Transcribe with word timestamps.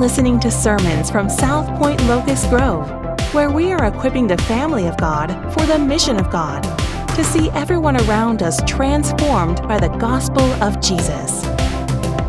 listening 0.00 0.40
to 0.40 0.50
sermons 0.50 1.10
from 1.10 1.28
South 1.28 1.68
Point 1.78 2.02
Locust 2.06 2.48
Grove, 2.48 2.88
where 3.34 3.50
we 3.50 3.70
are 3.70 3.84
equipping 3.84 4.26
the 4.26 4.38
family 4.44 4.86
of 4.86 4.96
God 4.96 5.28
for 5.52 5.66
the 5.66 5.78
mission 5.78 6.18
of 6.18 6.30
God 6.30 6.62
to 7.16 7.22
see 7.22 7.50
everyone 7.50 7.98
around 8.08 8.42
us 8.42 8.62
transformed 8.66 9.60
by 9.68 9.78
the 9.78 9.90
gospel 9.98 10.40
of 10.62 10.80
Jesus. 10.80 11.44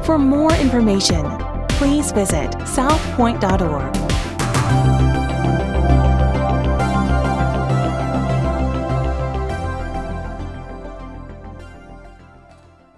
For 0.06 0.18
more 0.20 0.54
information, 0.56 1.24
please 1.70 2.12
visit 2.12 2.52
southpoint.org. 2.68 3.96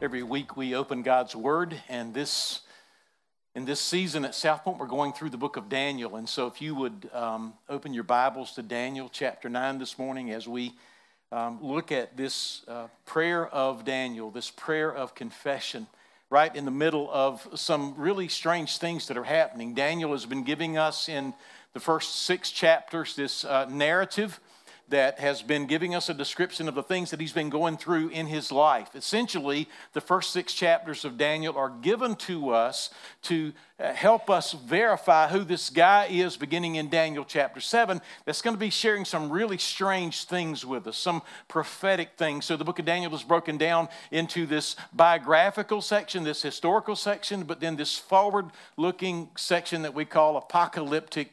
Every 0.02 0.24
week 0.24 0.58
we 0.58 0.74
open 0.74 1.04
God's 1.04 1.36
Word, 1.36 1.80
and 1.88 2.12
this 2.12 2.63
in 3.56 3.66
this 3.66 3.80
season 3.80 4.26
at 4.26 4.34
South 4.34 4.64
Point, 4.64 4.80
we're 4.80 4.88
going 4.88 5.14
through 5.14 5.30
the 5.30 5.38
book 5.38 5.58
of 5.58 5.70
Daniel. 5.70 6.16
And 6.16 6.28
so, 6.28 6.48
if 6.48 6.60
you 6.60 6.74
would 6.74 7.10
um, 7.14 7.54
open 7.70 7.94
your 7.94 8.04
Bibles 8.04 8.54
to 8.54 8.64
Daniel 8.64 9.10
chapter 9.12 9.48
9 9.48 9.78
this 9.78 10.00
morning 10.00 10.32
as 10.32 10.48
we 10.48 10.74
um, 11.32 11.60
look 11.62 11.92
at 11.92 12.18
this 12.18 12.64
uh, 12.68 12.88
prayer 13.06 13.48
of 13.48 13.86
Daniel, 13.86 14.32
this 14.32 14.50
prayer 14.50 14.92
of 14.92 15.14
confession, 15.14 15.86
right 16.32 16.56
in 16.56 16.66
the 16.66 16.72
middle 16.72 17.08
of 17.12 17.48
some 17.54 17.94
really 17.96 18.28
strange 18.28 18.78
things 18.78 19.08
that 19.08 19.18
are 19.18 19.24
happening. 19.24 19.76
Daniel 19.76 20.14
has 20.14 20.26
been 20.26 20.44
giving 20.44 20.80
us 20.80 21.08
in 21.08 21.32
the 21.74 21.80
first 21.80 22.24
six 22.24 22.50
chapters 22.50 23.16
this 23.16 23.46
uh, 23.46 23.66
narrative 23.70 24.40
that 24.94 25.20
has 25.20 25.42
been 25.42 25.66
giving 25.66 25.96
us 25.96 26.08
a 26.08 26.14
description 26.14 26.70
of 26.70 26.76
the 26.76 26.84
things 26.84 27.10
that 27.10 27.20
he's 27.20 27.34
been 27.34 27.50
going 27.50 27.78
through 27.78 28.10
in 28.10 28.28
his 28.28 28.52
life. 28.52 28.90
Essentially, 28.94 29.68
the 29.94 30.02
first 30.02 30.32
six 30.32 30.54
chapters 30.54 31.04
of 31.04 31.18
Daniel 31.18 31.58
are 31.58 31.72
given 31.82 32.16
to 32.16 32.52
us 32.52 32.92
to 33.24 33.54
uh, 33.80 33.92
help 33.92 34.30
us 34.30 34.52
verify 34.52 35.28
who 35.28 35.44
this 35.44 35.72
guy 35.72 36.06
is, 36.12 36.38
beginning 36.38 36.76
in 36.76 36.90
Daniel 36.90 37.26
chapter 37.26 37.60
7, 37.60 38.02
that's 38.26 38.44
going 38.44 38.56
to 38.56 38.60
be 38.60 38.70
sharing 38.70 39.04
some 39.04 39.32
really 39.32 39.58
strange 39.58 40.26
things 40.26 40.64
with 40.64 40.86
us, 40.86 40.96
some 40.96 41.24
prophetic 41.48 42.12
things. 42.16 42.46
So 42.46 42.56
the 42.56 42.64
book 42.64 42.78
of 42.78 42.86
Daniel 42.86 43.16
is 43.16 43.24
broken 43.24 43.58
down 43.58 43.90
into 44.12 44.46
this 44.46 44.76
biographical 44.94 45.82
section, 45.82 46.24
this 46.24 46.44
historical 46.44 46.96
section, 46.96 47.46
but 47.46 47.60
then 47.60 47.78
this 47.78 47.98
forward 47.98 48.52
looking 48.78 49.32
section 49.36 49.82
that 49.82 49.96
we 49.96 50.06
call 50.06 50.38
apocalyptic 50.38 51.32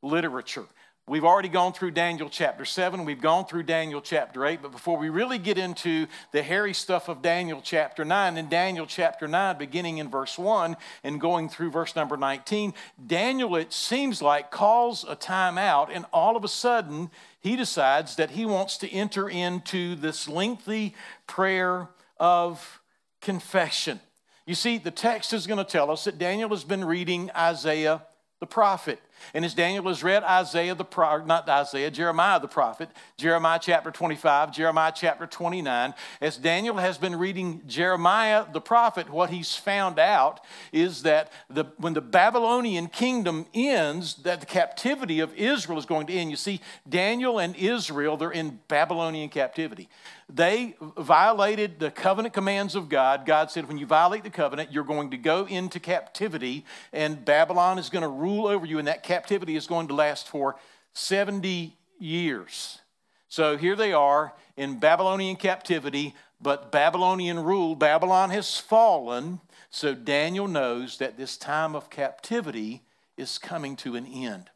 literature. 0.00 0.66
We've 1.10 1.24
already 1.24 1.48
gone 1.48 1.72
through 1.72 1.90
Daniel 1.90 2.28
chapter 2.30 2.64
7, 2.64 3.04
we've 3.04 3.20
gone 3.20 3.44
through 3.44 3.64
Daniel 3.64 4.00
chapter 4.00 4.46
8, 4.46 4.62
but 4.62 4.70
before 4.70 4.96
we 4.96 5.08
really 5.08 5.38
get 5.38 5.58
into 5.58 6.06
the 6.30 6.40
hairy 6.40 6.72
stuff 6.72 7.08
of 7.08 7.20
Daniel 7.20 7.60
chapter 7.60 8.04
9, 8.04 8.36
in 8.36 8.48
Daniel 8.48 8.86
chapter 8.86 9.26
9, 9.26 9.58
beginning 9.58 9.98
in 9.98 10.08
verse 10.08 10.38
1 10.38 10.76
and 11.02 11.20
going 11.20 11.48
through 11.48 11.72
verse 11.72 11.96
number 11.96 12.16
19, 12.16 12.74
Daniel, 13.08 13.56
it 13.56 13.72
seems 13.72 14.22
like, 14.22 14.52
calls 14.52 15.04
a 15.08 15.16
time 15.16 15.58
out, 15.58 15.90
and 15.92 16.06
all 16.12 16.36
of 16.36 16.44
a 16.44 16.48
sudden, 16.48 17.10
he 17.40 17.56
decides 17.56 18.14
that 18.14 18.30
he 18.30 18.46
wants 18.46 18.76
to 18.76 18.88
enter 18.88 19.28
into 19.28 19.96
this 19.96 20.28
lengthy 20.28 20.94
prayer 21.26 21.88
of 22.20 22.80
confession. 23.20 23.98
You 24.46 24.54
see, 24.54 24.78
the 24.78 24.92
text 24.92 25.32
is 25.32 25.48
going 25.48 25.58
to 25.58 25.64
tell 25.64 25.90
us 25.90 26.04
that 26.04 26.18
Daniel 26.18 26.50
has 26.50 26.62
been 26.62 26.84
reading 26.84 27.32
Isaiah 27.34 28.02
the 28.38 28.46
prophet. 28.46 29.00
And 29.34 29.44
as 29.44 29.54
Daniel 29.54 29.84
has 29.88 30.02
read 30.02 30.22
Isaiah 30.22 30.74
the 30.74 30.84
prophet, 30.84 31.26
not 31.26 31.48
Isaiah, 31.48 31.90
Jeremiah 31.90 32.40
the 32.40 32.48
prophet, 32.48 32.90
Jeremiah 33.16 33.58
chapter 33.60 33.90
25, 33.90 34.52
Jeremiah 34.52 34.92
chapter 34.94 35.26
29, 35.26 35.94
as 36.20 36.36
Daniel 36.36 36.76
has 36.76 36.98
been 36.98 37.16
reading 37.16 37.62
Jeremiah 37.66 38.44
the 38.52 38.60
prophet, 38.60 39.10
what 39.10 39.30
he's 39.30 39.54
found 39.54 39.98
out 39.98 40.40
is 40.72 41.02
that 41.02 41.32
the, 41.48 41.64
when 41.78 41.94
the 41.94 42.00
Babylonian 42.00 42.88
kingdom 42.88 43.46
ends, 43.54 44.14
that 44.22 44.40
the 44.40 44.46
captivity 44.46 45.20
of 45.20 45.34
Israel 45.34 45.78
is 45.78 45.86
going 45.86 46.06
to 46.06 46.12
end. 46.12 46.30
You 46.30 46.36
see, 46.36 46.60
Daniel 46.88 47.38
and 47.38 47.56
Israel, 47.56 48.16
they're 48.16 48.30
in 48.30 48.60
Babylonian 48.68 49.28
captivity. 49.28 49.88
They 50.32 50.76
violated 50.96 51.80
the 51.80 51.90
covenant 51.90 52.34
commands 52.34 52.74
of 52.74 52.88
God. 52.88 53.26
God 53.26 53.50
said, 53.50 53.66
when 53.66 53.78
you 53.78 53.86
violate 53.86 54.22
the 54.22 54.30
covenant, 54.30 54.72
you're 54.72 54.84
going 54.84 55.10
to 55.10 55.16
go 55.16 55.44
into 55.46 55.80
captivity, 55.80 56.64
and 56.92 57.24
Babylon 57.24 57.78
is 57.78 57.88
going 57.88 58.02
to 58.02 58.08
rule 58.08 58.46
over 58.46 58.64
you, 58.64 58.78
in 58.78 58.84
that 58.84 59.02
captivity 59.10 59.56
is 59.56 59.66
going 59.66 59.88
to 59.88 59.94
last 59.94 60.28
for 60.28 60.54
70 60.92 61.76
years. 61.98 62.78
So 63.26 63.56
here 63.56 63.74
they 63.74 63.92
are 63.92 64.34
in 64.56 64.78
Babylonian 64.78 65.34
captivity, 65.34 66.14
but 66.40 66.70
Babylonian 66.70 67.40
rule, 67.40 67.74
Babylon 67.74 68.30
has 68.30 68.58
fallen. 68.58 69.40
So 69.68 69.94
Daniel 69.94 70.46
knows 70.46 70.98
that 70.98 71.16
this 71.16 71.36
time 71.36 71.74
of 71.74 71.90
captivity 71.90 72.82
is 73.16 73.36
coming 73.36 73.74
to 73.78 73.96
an 73.96 74.06
end. 74.06 74.48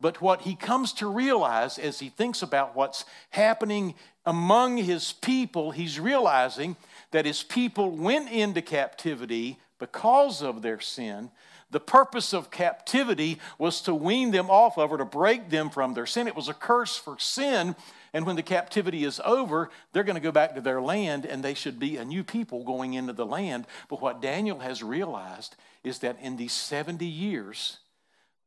But 0.00 0.20
what 0.20 0.40
he 0.42 0.56
comes 0.56 0.92
to 0.94 1.06
realize 1.06 1.78
as 1.78 2.00
he 2.00 2.08
thinks 2.08 2.42
about 2.42 2.74
what's 2.74 3.04
happening 3.30 3.94
among 4.24 4.78
his 4.78 5.12
people, 5.12 5.70
he's 5.70 6.00
realizing 6.00 6.74
that 7.12 7.24
his 7.24 7.44
people 7.44 7.92
went 7.92 8.32
into 8.32 8.62
captivity 8.62 9.60
because 9.78 10.42
of 10.42 10.62
their 10.62 10.80
sin. 10.80 11.30
The 11.70 11.80
purpose 11.80 12.32
of 12.32 12.50
captivity 12.50 13.40
was 13.58 13.80
to 13.82 13.94
wean 13.94 14.30
them 14.30 14.50
off 14.50 14.78
of 14.78 14.92
or 14.92 14.98
to 14.98 15.04
break 15.04 15.50
them 15.50 15.68
from 15.68 15.94
their 15.94 16.06
sin. 16.06 16.28
It 16.28 16.36
was 16.36 16.48
a 16.48 16.54
curse 16.54 16.96
for 16.96 17.18
sin. 17.18 17.74
And 18.12 18.24
when 18.24 18.36
the 18.36 18.42
captivity 18.42 19.04
is 19.04 19.20
over, 19.24 19.70
they're 19.92 20.04
going 20.04 20.14
to 20.14 20.20
go 20.20 20.30
back 20.30 20.54
to 20.54 20.60
their 20.60 20.80
land 20.80 21.26
and 21.26 21.42
they 21.42 21.54
should 21.54 21.78
be 21.78 21.96
a 21.96 22.04
new 22.04 22.22
people 22.22 22.62
going 22.62 22.94
into 22.94 23.12
the 23.12 23.26
land. 23.26 23.66
But 23.88 24.00
what 24.00 24.22
Daniel 24.22 24.60
has 24.60 24.82
realized 24.82 25.56
is 25.82 25.98
that 25.98 26.18
in 26.20 26.36
these 26.36 26.52
70 26.52 27.04
years, 27.04 27.78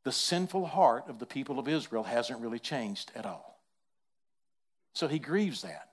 the 0.05 0.11
sinful 0.13 0.67
heart 0.67 1.09
of 1.09 1.19
the 1.19 1.25
people 1.25 1.59
of 1.59 1.67
Israel 1.67 2.03
hasn't 2.03 2.39
really 2.39 2.59
changed 2.59 3.11
at 3.15 3.25
all. 3.25 3.59
So 4.93 5.07
he 5.07 5.19
grieves 5.19 5.61
that. 5.61 5.88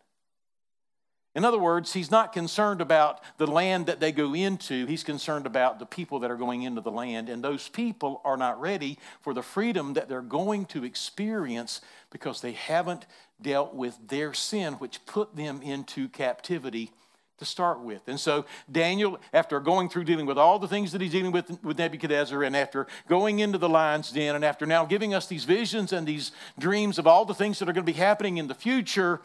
In 1.37 1.45
other 1.45 1.59
words, 1.59 1.93
he's 1.93 2.11
not 2.11 2.33
concerned 2.33 2.81
about 2.81 3.21
the 3.37 3.47
land 3.47 3.85
that 3.87 4.01
they 4.01 4.11
go 4.11 4.35
into. 4.35 4.87
He's 4.87 5.05
concerned 5.05 5.45
about 5.45 5.79
the 5.79 5.85
people 5.85 6.21
that 6.21 6.31
are 6.31 6.37
going 6.37 6.63
into 6.63 6.81
the 6.81 6.91
land. 6.91 7.29
And 7.29 7.45
those 7.45 7.69
people 7.69 8.23
are 8.25 8.39
not 8.39 8.59
ready 8.59 8.99
for 9.21 9.35
the 9.35 9.43
freedom 9.43 9.93
that 9.93 10.09
they're 10.09 10.23
going 10.23 10.65
to 10.67 10.83
experience 10.83 11.83
because 12.11 12.41
they 12.41 12.53
haven't 12.53 13.05
dealt 13.43 13.75
with 13.75 13.99
their 14.09 14.33
sin, 14.33 14.75
which 14.75 15.05
put 15.05 15.37
them 15.37 15.61
into 15.61 16.09
captivity 16.09 16.91
to 17.37 17.45
start 17.45 17.81
with. 17.81 18.01
And 18.09 18.19
so 18.19 18.47
Daniel, 18.73 19.21
after 19.35 19.61
going 19.61 19.91
through 19.91 20.05
dealing 20.05 20.25
with 20.25 20.39
all 20.39 20.59
the 20.59 20.69
things 20.69 20.91
that 20.93 21.03
he's 21.03 21.13
dealing 21.13 21.33
with 21.33 21.63
with 21.63 21.77
Nebuchadnezzar, 21.77 22.43
and 22.45 22.57
after 22.57 22.87
going 23.11 23.41
into 23.41 23.59
the 23.59 23.69
lion's 23.69 24.11
den, 24.11 24.37
and 24.37 24.43
after 24.43 24.65
now 24.65 24.87
giving 24.87 25.13
us 25.13 25.27
these 25.27 25.45
visions 25.45 25.93
and 25.93 26.07
these 26.07 26.33
dreams 26.59 26.99
of 26.99 27.07
all 27.07 27.27
the 27.27 27.35
things 27.35 27.59
that 27.59 27.69
are 27.69 27.75
going 27.75 27.85
to 27.85 27.93
be 27.93 27.99
happening 27.99 28.39
in 28.39 28.47
the 28.47 28.55
future, 28.55 29.21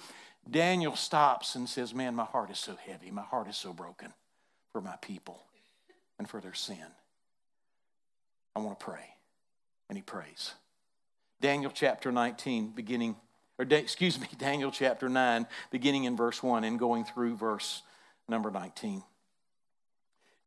Daniel 0.49 0.95
stops 0.95 1.55
and 1.55 1.69
says, 1.69 1.93
Man, 1.93 2.15
my 2.15 2.25
heart 2.25 2.49
is 2.49 2.59
so 2.59 2.75
heavy. 2.85 3.11
My 3.11 3.21
heart 3.21 3.47
is 3.47 3.57
so 3.57 3.73
broken 3.73 4.13
for 4.71 4.81
my 4.81 4.95
people 5.01 5.43
and 6.17 6.29
for 6.29 6.41
their 6.41 6.53
sin. 6.53 6.77
I 8.55 8.59
want 8.59 8.79
to 8.79 8.85
pray. 8.85 9.15
And 9.89 9.97
he 9.97 10.01
prays. 10.01 10.53
Daniel 11.41 11.71
chapter 11.73 12.11
19, 12.11 12.69
beginning, 12.69 13.15
or 13.57 13.65
excuse 13.65 14.19
me, 14.19 14.27
Daniel 14.37 14.71
chapter 14.71 15.09
9, 15.09 15.47
beginning 15.71 16.05
in 16.05 16.15
verse 16.15 16.41
1 16.41 16.63
and 16.63 16.77
going 16.77 17.03
through 17.03 17.35
verse 17.35 17.81
number 18.27 18.51
19. 18.51 19.03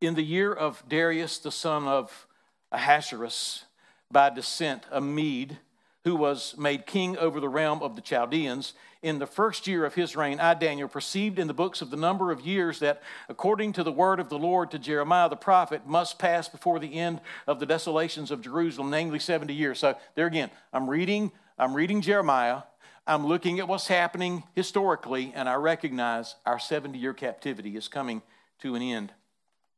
In 0.01 0.15
the 0.15 0.23
year 0.23 0.53
of 0.53 0.83
Darius, 0.87 1.37
the 1.39 1.51
son 1.51 1.87
of 1.87 2.27
Ahasuerus, 2.71 3.65
by 4.11 4.29
descent, 4.29 4.83
a 4.91 5.01
Mede, 5.01 5.57
who 6.05 6.15
was 6.15 6.55
made 6.57 6.85
king 6.85 7.17
over 7.17 7.39
the 7.39 7.49
realm 7.49 7.81
of 7.81 7.95
the 7.95 8.01
Chaldeans, 8.01 8.73
in 9.01 9.19
the 9.19 9.27
first 9.27 9.67
year 9.67 9.85
of 9.85 9.95
his 9.95 10.15
reign, 10.15 10.39
I, 10.39 10.53
Daniel, 10.53 10.87
perceived 10.87 11.39
in 11.39 11.47
the 11.47 11.53
books 11.53 11.81
of 11.81 11.89
the 11.89 11.97
number 11.97 12.31
of 12.31 12.41
years 12.41 12.79
that, 12.79 13.01
according 13.27 13.73
to 13.73 13.83
the 13.83 13.91
word 13.91 14.19
of 14.19 14.29
the 14.29 14.37
Lord 14.37 14.71
to 14.71 14.79
Jeremiah 14.79 15.29
the 15.29 15.35
prophet, 15.35 15.85
must 15.87 16.17
pass 16.17 16.47
before 16.47 16.79
the 16.79 16.93
end 16.93 17.21
of 17.47 17.59
the 17.59 17.65
desolations 17.65 18.31
of 18.31 18.41
Jerusalem, 18.41 18.91
namely 18.91 19.19
70 19.19 19.53
years. 19.53 19.79
So, 19.79 19.95
there 20.13 20.27
again, 20.27 20.51
I'm 20.71 20.89
reading, 20.89 21.31
I'm 21.57 21.73
reading 21.73 22.01
Jeremiah. 22.01 22.61
I'm 23.07 23.25
looking 23.25 23.59
at 23.59 23.67
what's 23.67 23.87
happening 23.87 24.43
historically, 24.55 25.31
and 25.35 25.47
I 25.49 25.55
recognize 25.55 26.35
our 26.45 26.59
70 26.59 26.97
year 26.97 27.13
captivity 27.13 27.75
is 27.75 27.87
coming 27.87 28.21
to 28.59 28.75
an 28.75 28.81
end. 28.81 29.11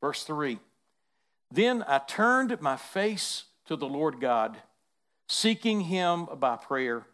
Verse 0.01 0.24
3 0.24 0.59
Then 1.51 1.83
I 1.88 2.00
turned 2.00 2.59
my 2.62 2.75
face 2.75 3.45
to 3.65 3.75
the 3.75 3.88
Lord 3.88 4.21
God, 4.21 4.57
seeking 5.27 5.81
him 5.81 6.25
by 6.39 6.56
prayer, 6.56 7.06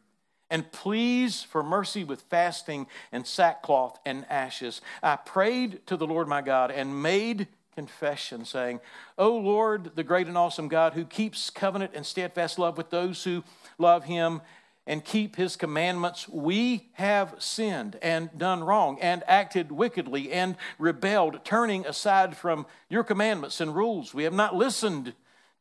and 0.50 0.72
pleas 0.72 1.42
for 1.42 1.64
mercy 1.64 2.04
with 2.04 2.22
fasting 2.24 2.86
and 3.12 3.26
sackcloth 3.26 4.00
and 4.06 4.26
ashes. 4.30 4.82
I 5.02 5.16
prayed 5.16 5.86
to 5.88 5.98
the 5.98 6.06
Lord 6.06 6.28
my 6.28 6.42
God 6.42 6.70
and 6.70 7.02
made 7.02 7.48
confession, 7.74 8.46
saying, 8.46 8.80
O 9.18 9.36
Lord, 9.36 9.96
the 9.96 10.04
great 10.04 10.28
and 10.28 10.38
awesome 10.38 10.68
God, 10.68 10.94
who 10.94 11.06
keeps 11.06 11.50
covenant 11.50 11.94
and 11.96 12.06
steadfast 12.06 12.60
love 12.60 12.78
with 12.78 12.92
those 12.92 13.24
who 13.24 13.44
love 13.80 14.04
him 14.04 14.42
and 14.86 15.04
keep 15.04 15.38
his 15.38 15.56
commandments, 15.56 16.28
we 16.28 16.90
have 16.94 17.36
sinned 17.40 17.98
and 18.02 18.30
done 18.38 18.64
wrong 18.64 19.00
and 19.00 19.24
acted 19.28 19.72
wickedly 19.72 20.32
and 20.32 20.58
rebelled, 20.78 21.44
turning 21.46 21.86
aside 21.86 22.36
from 22.36 22.66
your 22.90 23.04
commandments 23.04 23.62
and 23.62 23.76
rules. 23.76 24.14
We 24.14 24.26
have 24.26 24.34
not 24.34 24.56
listened 24.56 25.14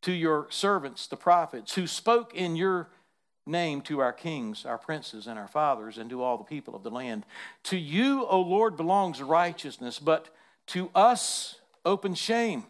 to 0.03 0.13
your 0.13 0.47
servants, 0.51 1.07
the 1.07 1.17
prophets, 1.17 1.75
who 1.75 1.87
spoke 1.87 2.35
in 2.35 2.57
your 2.57 2.89
name 3.47 3.81
to 3.83 4.01
our 4.01 4.13
kings, 4.13 4.65
our 4.65 4.79
princes, 4.79 5.27
and 5.27 5.39
our 5.39 5.49
fathers, 5.49 5.99
and 5.99 6.11
to 6.11 6.23
all 6.23 6.37
the 6.39 6.45
people 6.45 6.75
of 6.75 6.83
the 6.83 6.91
land. 6.91 7.25
To 7.65 7.77
you, 7.77 8.27
O 8.27 8.41
Lord, 8.41 8.77
belongs 8.77 9.23
righteousness, 9.23 9.99
but 9.99 10.29
to 10.69 10.91
us 10.95 11.57
open 11.85 12.15
shame. 12.15 12.65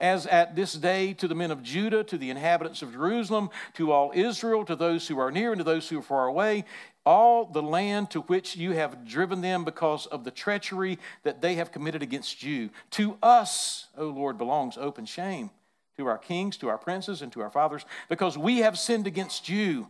As 0.00 0.26
at 0.26 0.56
this 0.56 0.72
day 0.72 1.12
to 1.14 1.28
the 1.28 1.34
men 1.34 1.50
of 1.50 1.62
Judah, 1.62 2.02
to 2.04 2.16
the 2.16 2.30
inhabitants 2.30 2.80
of 2.80 2.92
Jerusalem, 2.92 3.50
to 3.74 3.92
all 3.92 4.12
Israel, 4.14 4.64
to 4.64 4.74
those 4.74 5.06
who 5.06 5.18
are 5.18 5.30
near 5.30 5.52
and 5.52 5.58
to 5.58 5.64
those 5.64 5.88
who 5.90 5.98
are 5.98 6.02
far 6.02 6.26
away, 6.26 6.64
all 7.04 7.44
the 7.44 7.60
land 7.60 8.10
to 8.12 8.22
which 8.22 8.56
you 8.56 8.72
have 8.72 9.06
driven 9.06 9.42
them 9.42 9.62
because 9.62 10.06
of 10.06 10.24
the 10.24 10.30
treachery 10.30 10.98
that 11.22 11.42
they 11.42 11.56
have 11.56 11.70
committed 11.70 12.02
against 12.02 12.42
you. 12.42 12.70
To 12.92 13.18
us, 13.22 13.88
O 13.98 14.06
Lord, 14.06 14.38
belongs 14.38 14.78
open 14.78 15.04
shame 15.04 15.50
to 16.00 16.06
our 16.06 16.18
kings, 16.18 16.56
to 16.56 16.68
our 16.68 16.78
princes, 16.78 17.20
and 17.22 17.30
to 17.32 17.42
our 17.42 17.50
fathers, 17.50 17.84
because 18.08 18.36
we 18.36 18.58
have 18.58 18.78
sinned 18.78 19.06
against 19.06 19.48
you. 19.48 19.86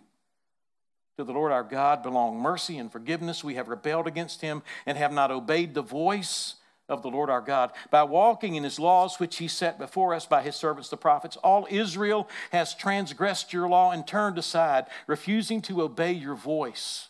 To 1.17 1.25
the 1.25 1.33
Lord 1.33 1.53
our 1.53 1.63
God 1.63 2.03
belong 2.03 2.41
mercy 2.41 2.79
and 2.79 2.91
forgiveness. 2.91 3.45
We 3.45 3.55
have 3.55 3.69
rebelled 3.69 4.07
against 4.07 4.41
him 4.41 4.63
and 4.87 4.99
have 4.99 5.13
not 5.13 5.31
obeyed 5.31 5.75
the 5.75 5.83
voice 5.83 6.57
of 6.89 7.03
the 7.03 7.11
Lord 7.11 7.31
our 7.31 7.41
God. 7.41 7.71
By 7.91 8.03
walking 8.03 8.57
in 8.57 8.65
his 8.65 8.81
laws, 8.81 9.21
which 9.21 9.37
he 9.37 9.47
set 9.47 9.79
before 9.79 10.15
us 10.15 10.27
by 10.27 10.43
his 10.43 10.57
servants 10.57 10.89
the 10.89 10.97
prophets, 10.97 11.37
all 11.37 11.69
Israel 11.71 12.29
has 12.51 12.75
transgressed 12.75 13.53
your 13.53 13.69
law 13.69 13.93
and 13.93 14.05
turned 14.05 14.39
aside, 14.39 14.87
refusing 15.07 15.63
to 15.63 15.83
obey 15.83 16.13
your 16.13 16.35
voice. 16.35 17.09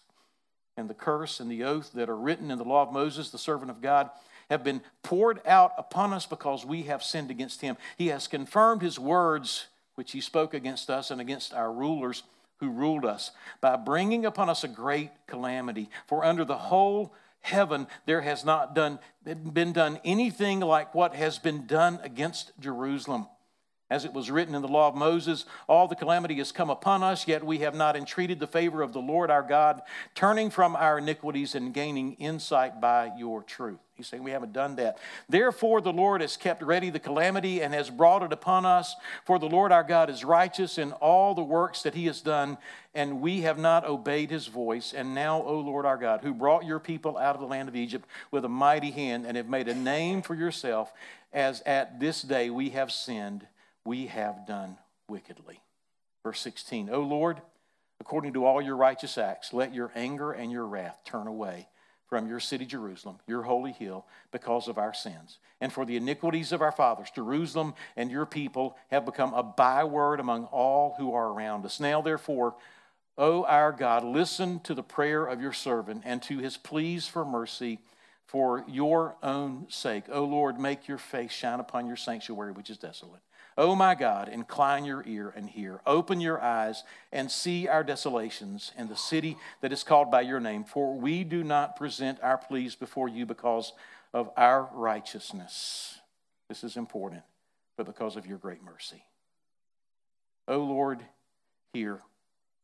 And 0.76 0.90
the 0.90 0.94
curse 0.94 1.40
and 1.40 1.50
the 1.50 1.64
oath 1.64 1.92
that 1.94 2.10
are 2.10 2.16
written 2.16 2.50
in 2.50 2.58
the 2.58 2.64
law 2.64 2.82
of 2.82 2.92
Moses, 2.92 3.30
the 3.30 3.38
servant 3.38 3.70
of 3.70 3.80
God, 3.80 4.10
have 4.50 4.62
been 4.62 4.82
poured 5.02 5.40
out 5.46 5.72
upon 5.78 6.12
us 6.12 6.26
because 6.26 6.66
we 6.66 6.82
have 6.82 7.02
sinned 7.02 7.30
against 7.30 7.62
him. 7.62 7.78
He 7.96 8.08
has 8.08 8.26
confirmed 8.26 8.82
his 8.82 8.98
words, 8.98 9.68
which 9.94 10.12
he 10.12 10.20
spoke 10.20 10.52
against 10.52 10.90
us 10.90 11.10
and 11.10 11.20
against 11.20 11.54
our 11.54 11.72
rulers 11.72 12.24
who 12.58 12.68
ruled 12.68 13.06
us, 13.06 13.30
by 13.62 13.76
bringing 13.76 14.26
upon 14.26 14.50
us 14.50 14.64
a 14.64 14.68
great 14.68 15.10
calamity. 15.26 15.88
For 16.06 16.24
under 16.24 16.44
the 16.44 16.58
whole 16.58 17.14
heaven 17.40 17.86
there 18.04 18.20
has 18.20 18.44
not 18.44 18.74
done, 18.74 18.98
been 19.24 19.72
done 19.72 19.98
anything 20.04 20.60
like 20.60 20.94
what 20.94 21.14
has 21.14 21.38
been 21.38 21.66
done 21.66 21.98
against 22.02 22.52
Jerusalem. 22.60 23.26
As 23.90 24.04
it 24.04 24.12
was 24.12 24.30
written 24.30 24.54
in 24.54 24.62
the 24.62 24.68
law 24.68 24.86
of 24.86 24.94
Moses, 24.94 25.44
all 25.68 25.88
the 25.88 25.96
calamity 25.96 26.36
has 26.36 26.52
come 26.52 26.70
upon 26.70 27.02
us, 27.02 27.26
yet 27.26 27.44
we 27.44 27.58
have 27.58 27.74
not 27.74 27.96
entreated 27.96 28.38
the 28.38 28.46
favor 28.46 28.82
of 28.82 28.92
the 28.92 29.00
Lord 29.00 29.32
our 29.32 29.42
God, 29.42 29.82
turning 30.14 30.48
from 30.48 30.76
our 30.76 30.98
iniquities 30.98 31.56
and 31.56 31.74
gaining 31.74 32.12
insight 32.14 32.80
by 32.80 33.10
your 33.18 33.42
truth. 33.42 33.80
He's 33.94 34.06
saying 34.06 34.22
we 34.22 34.30
haven't 34.30 34.52
done 34.52 34.76
that. 34.76 34.98
Therefore, 35.28 35.80
the 35.80 35.92
Lord 35.92 36.20
has 36.20 36.36
kept 36.36 36.62
ready 36.62 36.88
the 36.88 37.00
calamity 37.00 37.60
and 37.60 37.74
has 37.74 37.90
brought 37.90 38.22
it 38.22 38.32
upon 38.32 38.64
us. 38.64 38.94
For 39.26 39.38
the 39.40 39.48
Lord 39.48 39.72
our 39.72 39.82
God 39.82 40.08
is 40.08 40.24
righteous 40.24 40.78
in 40.78 40.92
all 40.92 41.34
the 41.34 41.42
works 41.42 41.82
that 41.82 41.94
he 41.94 42.06
has 42.06 42.20
done, 42.20 42.58
and 42.94 43.20
we 43.20 43.40
have 43.40 43.58
not 43.58 43.84
obeyed 43.84 44.30
his 44.30 44.46
voice. 44.46 44.94
And 44.94 45.16
now, 45.16 45.42
O 45.42 45.58
Lord 45.58 45.84
our 45.84 45.98
God, 45.98 46.20
who 46.22 46.32
brought 46.32 46.64
your 46.64 46.78
people 46.78 47.18
out 47.18 47.34
of 47.34 47.40
the 47.40 47.46
land 47.48 47.68
of 47.68 47.74
Egypt 47.74 48.08
with 48.30 48.44
a 48.44 48.48
mighty 48.48 48.92
hand 48.92 49.26
and 49.26 49.36
have 49.36 49.48
made 49.48 49.66
a 49.66 49.74
name 49.74 50.22
for 50.22 50.36
yourself, 50.36 50.92
as 51.32 51.60
at 51.62 51.98
this 51.98 52.22
day 52.22 52.50
we 52.50 52.70
have 52.70 52.92
sinned 52.92 53.46
we 53.84 54.06
have 54.06 54.46
done 54.46 54.76
wickedly. 55.08 55.60
Verse 56.22 56.40
16, 56.40 56.90
O 56.90 57.00
Lord, 57.00 57.40
according 58.00 58.34
to 58.34 58.44
all 58.44 58.60
your 58.60 58.76
righteous 58.76 59.16
acts, 59.18 59.52
let 59.52 59.74
your 59.74 59.90
anger 59.94 60.32
and 60.32 60.52
your 60.52 60.66
wrath 60.66 61.00
turn 61.04 61.26
away 61.26 61.68
from 62.08 62.26
your 62.26 62.40
city, 62.40 62.66
Jerusalem, 62.66 63.18
your 63.26 63.42
holy 63.42 63.72
hill, 63.72 64.04
because 64.32 64.66
of 64.68 64.78
our 64.78 64.92
sins. 64.92 65.38
And 65.60 65.72
for 65.72 65.86
the 65.86 65.96
iniquities 65.96 66.50
of 66.50 66.60
our 66.60 66.72
fathers, 66.72 67.08
Jerusalem 67.14 67.74
and 67.96 68.10
your 68.10 68.26
people 68.26 68.76
have 68.90 69.04
become 69.04 69.32
a 69.32 69.44
byword 69.44 70.18
among 70.18 70.46
all 70.46 70.96
who 70.98 71.14
are 71.14 71.28
around 71.28 71.64
us. 71.64 71.78
Now, 71.78 72.02
therefore, 72.02 72.56
O 73.16 73.44
our 73.44 73.70
God, 73.70 74.02
listen 74.04 74.60
to 74.60 74.74
the 74.74 74.82
prayer 74.82 75.24
of 75.24 75.40
your 75.40 75.52
servant 75.52 76.02
and 76.04 76.20
to 76.22 76.38
his 76.38 76.56
pleas 76.56 77.06
for 77.06 77.24
mercy 77.24 77.78
for 78.26 78.64
your 78.66 79.16
own 79.22 79.66
sake. 79.68 80.04
O 80.10 80.24
Lord, 80.24 80.58
make 80.58 80.88
your 80.88 80.98
face 80.98 81.32
shine 81.32 81.60
upon 81.60 81.86
your 81.86 81.96
sanctuary, 81.96 82.52
which 82.52 82.70
is 82.70 82.78
desolate 82.78 83.22
Oh 83.60 83.74
my 83.74 83.94
God, 83.94 84.30
incline 84.30 84.86
your 84.86 85.04
ear 85.06 85.34
and 85.36 85.46
hear. 85.46 85.82
Open 85.86 86.18
your 86.18 86.40
eyes 86.40 86.82
and 87.12 87.30
see 87.30 87.68
our 87.68 87.84
desolations 87.84 88.72
and 88.74 88.88
the 88.88 88.96
city 88.96 89.36
that 89.60 89.70
is 89.70 89.84
called 89.84 90.10
by 90.10 90.22
your 90.22 90.40
name. 90.40 90.64
For 90.64 90.94
we 90.94 91.24
do 91.24 91.44
not 91.44 91.76
present 91.76 92.18
our 92.22 92.38
pleas 92.38 92.74
before 92.74 93.10
you 93.10 93.26
because 93.26 93.74
of 94.14 94.30
our 94.34 94.70
righteousness. 94.72 95.98
This 96.48 96.64
is 96.64 96.78
important, 96.78 97.20
but 97.76 97.84
because 97.84 98.16
of 98.16 98.24
your 98.24 98.38
great 98.38 98.62
mercy. 98.62 99.04
O 100.48 100.60
Lord, 100.60 101.02
hear. 101.74 102.00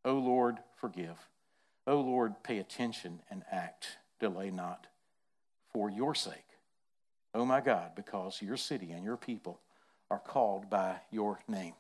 O 0.03 0.15
Lord, 0.15 0.57
forgive. 0.81 1.19
O 1.87 2.01
Lord, 2.01 2.43
pay 2.43 2.59
attention 2.59 3.21
and 3.31 3.43
act. 3.53 3.99
Delay 4.19 4.51
not 4.51 4.87
for 5.75 5.91
your 5.91 6.15
sake. 6.15 6.33
O 7.35 7.45
my 7.45 7.61
God, 7.61 7.91
because 7.95 8.41
your 8.41 8.57
city 8.57 8.93
and 8.93 9.05
your 9.05 9.19
people 9.19 9.61
are 10.11 10.19
called 10.19 10.71
by 10.71 10.97
your 11.11 11.41
name. 11.49 11.75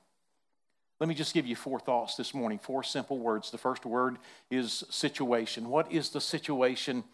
Let 0.98 1.08
me 1.08 1.14
just 1.14 1.34
give 1.34 1.46
you 1.46 1.56
four 1.56 1.78
thoughts 1.78 2.16
this 2.16 2.32
morning, 2.32 2.58
four 2.58 2.82
simple 2.82 3.18
words. 3.18 3.50
The 3.50 3.58
first 3.58 3.84
word 3.84 4.16
is 4.50 4.82
situation. 4.88 5.68
What 5.68 5.92
is 5.92 6.08
the 6.08 6.22
situation 6.22 7.04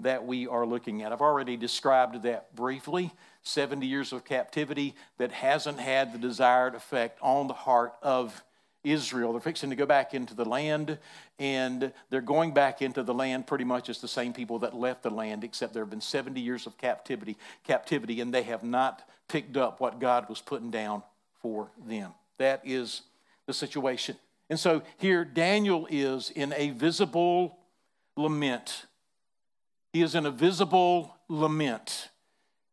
that 0.00 0.24
we 0.24 0.46
are 0.46 0.64
looking 0.64 1.02
at? 1.02 1.12
I've 1.12 1.20
already 1.20 1.56
described 1.56 2.22
that 2.22 2.54
briefly 2.54 3.12
70 3.42 3.84
years 3.84 4.12
of 4.12 4.24
captivity 4.24 4.94
that 5.18 5.32
hasn't 5.32 5.80
had 5.80 6.12
the 6.12 6.18
desired 6.18 6.76
effect 6.76 7.18
on 7.20 7.48
the 7.48 7.54
heart 7.54 7.94
of 8.00 8.44
Israel. 8.84 9.32
They're 9.32 9.40
fixing 9.40 9.70
to 9.70 9.76
go 9.76 9.86
back 9.86 10.14
into 10.14 10.34
the 10.34 10.44
land, 10.44 10.98
and 11.38 11.92
they're 12.10 12.20
going 12.20 12.52
back 12.54 12.82
into 12.82 13.02
the 13.02 13.14
land 13.14 13.46
pretty 13.46 13.64
much 13.64 13.88
as 13.88 14.00
the 14.00 14.08
same 14.08 14.32
people 14.32 14.60
that 14.60 14.74
left 14.74 15.02
the 15.02 15.10
land, 15.10 15.44
except 15.44 15.72
there 15.72 15.82
have 15.82 15.90
been 15.90 16.00
70 16.00 16.40
years 16.40 16.66
of 16.66 16.78
captivity, 16.78 17.36
captivity, 17.64 18.20
and 18.20 18.32
they 18.32 18.42
have 18.42 18.62
not 18.62 19.08
picked 19.32 19.56
up 19.56 19.80
what 19.80 19.98
God 19.98 20.28
was 20.28 20.42
putting 20.42 20.70
down 20.70 21.02
for 21.40 21.70
them. 21.86 22.12
That 22.36 22.60
is 22.64 23.00
the 23.46 23.54
situation. 23.54 24.16
And 24.50 24.60
so 24.60 24.82
here 24.98 25.24
Daniel 25.24 25.88
is 25.90 26.28
in 26.28 26.52
a 26.54 26.70
visible 26.70 27.58
lament. 28.14 28.84
He 29.94 30.02
is 30.02 30.14
in 30.14 30.26
a 30.26 30.30
visible 30.30 31.16
lament. 31.28 32.10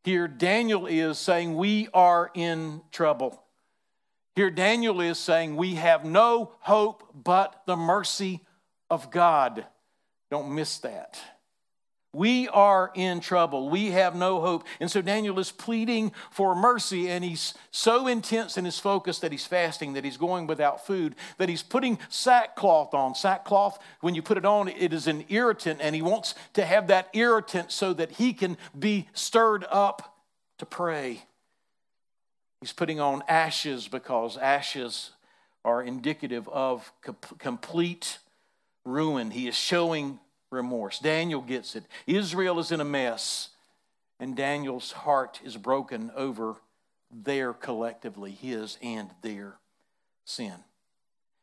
Here 0.03 0.27
Daniel 0.27 0.85
is 0.85 1.17
saying, 1.17 1.55
We 1.55 1.87
are 1.93 2.29
in 2.33 2.81
trouble. 2.91 3.41
Here 4.35 4.51
Daniel 4.51 4.99
is 4.99 5.17
saying, 5.17 5.55
We 5.55 5.75
have 5.75 6.03
no 6.03 6.51
hope 6.59 7.09
but 7.13 7.61
the 7.67 7.77
mercy 7.77 8.41
of 8.89 9.11
God. 9.11 9.65
Don't 10.29 10.53
miss 10.53 10.77
that. 10.79 11.17
We 12.11 12.47
are 12.47 12.91
in 12.95 13.19
trouble. 13.19 13.69
We 13.69 13.91
have 13.91 14.15
no 14.15 14.41
hope. 14.41 14.65
And 14.79 14.89
so 14.89 14.99
Daniel 14.99 15.37
is 15.37 15.51
pleading 15.51 16.11
for 16.31 16.55
mercy, 16.55 17.07
and 17.07 17.23
he's 17.23 17.53
so 17.69 18.07
intense 18.07 18.57
in 18.57 18.65
his 18.65 18.79
focus 18.79 19.19
that 19.19 19.31
he's 19.31 19.45
fasting, 19.45 19.93
that 19.93 20.03
he's 20.03 20.17
going 20.17 20.47
without 20.47 20.87
food, 20.87 21.15
that 21.37 21.49
he's 21.49 21.61
putting 21.61 21.99
sackcloth 22.09 22.95
on. 22.95 23.13
Sackcloth, 23.13 23.77
when 24.01 24.15
you 24.15 24.23
put 24.23 24.39
it 24.39 24.45
on, 24.45 24.69
it 24.69 24.91
is 24.91 25.05
an 25.05 25.23
irritant, 25.29 25.81
and 25.83 25.93
he 25.93 26.01
wants 26.01 26.33
to 26.53 26.65
have 26.65 26.87
that 26.87 27.09
irritant 27.13 27.71
so 27.71 27.93
that 27.93 28.13
he 28.13 28.33
can 28.33 28.57
be 28.77 29.07
stirred 29.13 29.65
up 29.69 30.17
to 30.57 30.65
pray. 30.65 31.21
He's 32.59 32.73
putting 32.73 32.99
on 32.99 33.21
ashes 33.27 33.87
because 33.87 34.35
ashes 34.35 35.11
are 35.63 35.83
indicative 35.83 36.49
of 36.49 36.91
complete 37.37 38.17
ruin. 38.83 39.29
He 39.29 39.47
is 39.47 39.55
showing 39.55 40.19
remorse. 40.51 40.99
Daniel 40.99 41.41
gets 41.41 41.75
it. 41.75 41.83
Israel 42.07 42.59
is 42.59 42.71
in 42.71 42.81
a 42.81 42.85
mess, 42.85 43.49
and 44.19 44.35
Daniel's 44.35 44.91
heart 44.91 45.39
is 45.43 45.57
broken 45.57 46.11
over 46.15 46.55
their 47.11 47.53
collectively, 47.53 48.31
his 48.31 48.77
and 48.81 49.09
their 49.21 49.55
sin. 50.25 50.55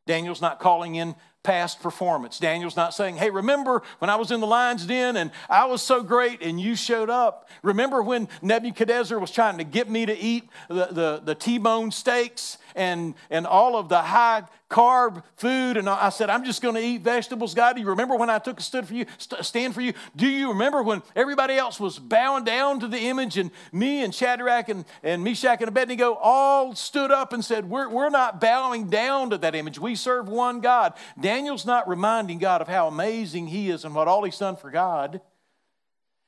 Daniel's 0.07 0.41
not 0.41 0.61
calling 0.61 0.95
in 0.95 1.15
past 1.47 1.81
performance. 1.81 2.41
Daniel's 2.41 2.75
not 2.75 2.93
saying, 2.93 3.17
hey, 3.17 3.31
remember 3.31 3.83
when 4.01 4.11
I 4.11 4.17
was 4.17 4.33
in 4.33 4.41
the 4.41 4.49
lion's 4.49 4.85
den 4.85 5.17
and 5.17 5.31
I 5.49 5.67
was 5.67 5.81
so 5.81 6.03
great 6.03 6.43
and 6.43 6.61
you 6.61 6.75
showed 6.75 7.09
up? 7.09 7.49
Remember 7.63 8.03
when 8.03 8.27
Nebuchadnezzar 8.43 9.17
was 9.17 9.31
trying 9.31 9.59
to 9.59 9.65
get 9.65 9.89
me 9.89 10.07
to 10.07 10.19
eat 10.19 10.49
the, 10.69 10.87
the, 10.91 11.23
the 11.25 11.35
T 11.37 11.59
bone 11.59 11.93
steaks 11.93 12.59
and, 12.75 13.15
and 13.31 13.47
all 13.47 13.77
of 13.77 13.89
the 13.89 14.03
high 14.03 14.43
carb 14.69 15.23
food? 15.37 15.77
And 15.77 15.89
I 15.89 16.09
said, 16.09 16.31
I'm 16.31 16.45
just 16.45 16.61
going 16.63 16.75
to 16.75 16.81
eat 16.81 17.03
vegetables. 17.03 17.55
God, 17.55 17.75
do 17.75 17.81
you 17.81 17.89
remember 17.91 18.17
when 18.17 18.29
I 18.29 18.41
took 18.41 18.59
a 18.59 18.63
stand 18.63 18.89
for 18.89 18.95
you? 18.95 19.07
Stand 19.19 19.73
for 19.73 19.81
you? 19.81 19.93
Do 20.17 20.27
you 20.27 20.49
remember 20.49 20.83
when 20.83 21.03
everybody 21.15 21.55
else 21.55 21.79
was 21.79 22.01
bowing 22.01 22.43
down 22.43 22.81
to 22.81 22.89
the 22.89 22.99
image 22.99 23.39
and 23.39 23.53
me 23.71 24.03
and 24.03 24.13
Shadrach 24.13 24.69
and, 24.69 24.85
and 25.05 25.23
Meshach 25.23 25.61
and 25.61 25.69
Abednego 25.69 26.15
all 26.15 26.75
stood 26.75 27.13
up 27.13 27.33
and 27.33 27.45
said, 27.45 27.71
we're, 27.71 27.89
we're 27.89 28.11
not 28.11 28.41
bowing 28.41 28.89
down 28.89 29.31
to 29.31 29.39
that 29.39 29.55
image. 29.55 29.79
We 29.79 29.95
serve 29.95 30.29
one 30.29 30.59
God. 30.61 30.95
Daniel's 31.37 31.67
not 31.67 31.87
reminding 31.87 32.39
God 32.39 32.63
of 32.63 32.69
how 32.69 32.89
amazing 32.89 33.47
he 33.49 33.69
is 33.69 33.85
and 33.85 33.95
what 33.95 34.09
all 34.09 34.25
he's 34.25 34.39
done 34.39 34.57
for 34.57 34.71
God. 34.71 35.21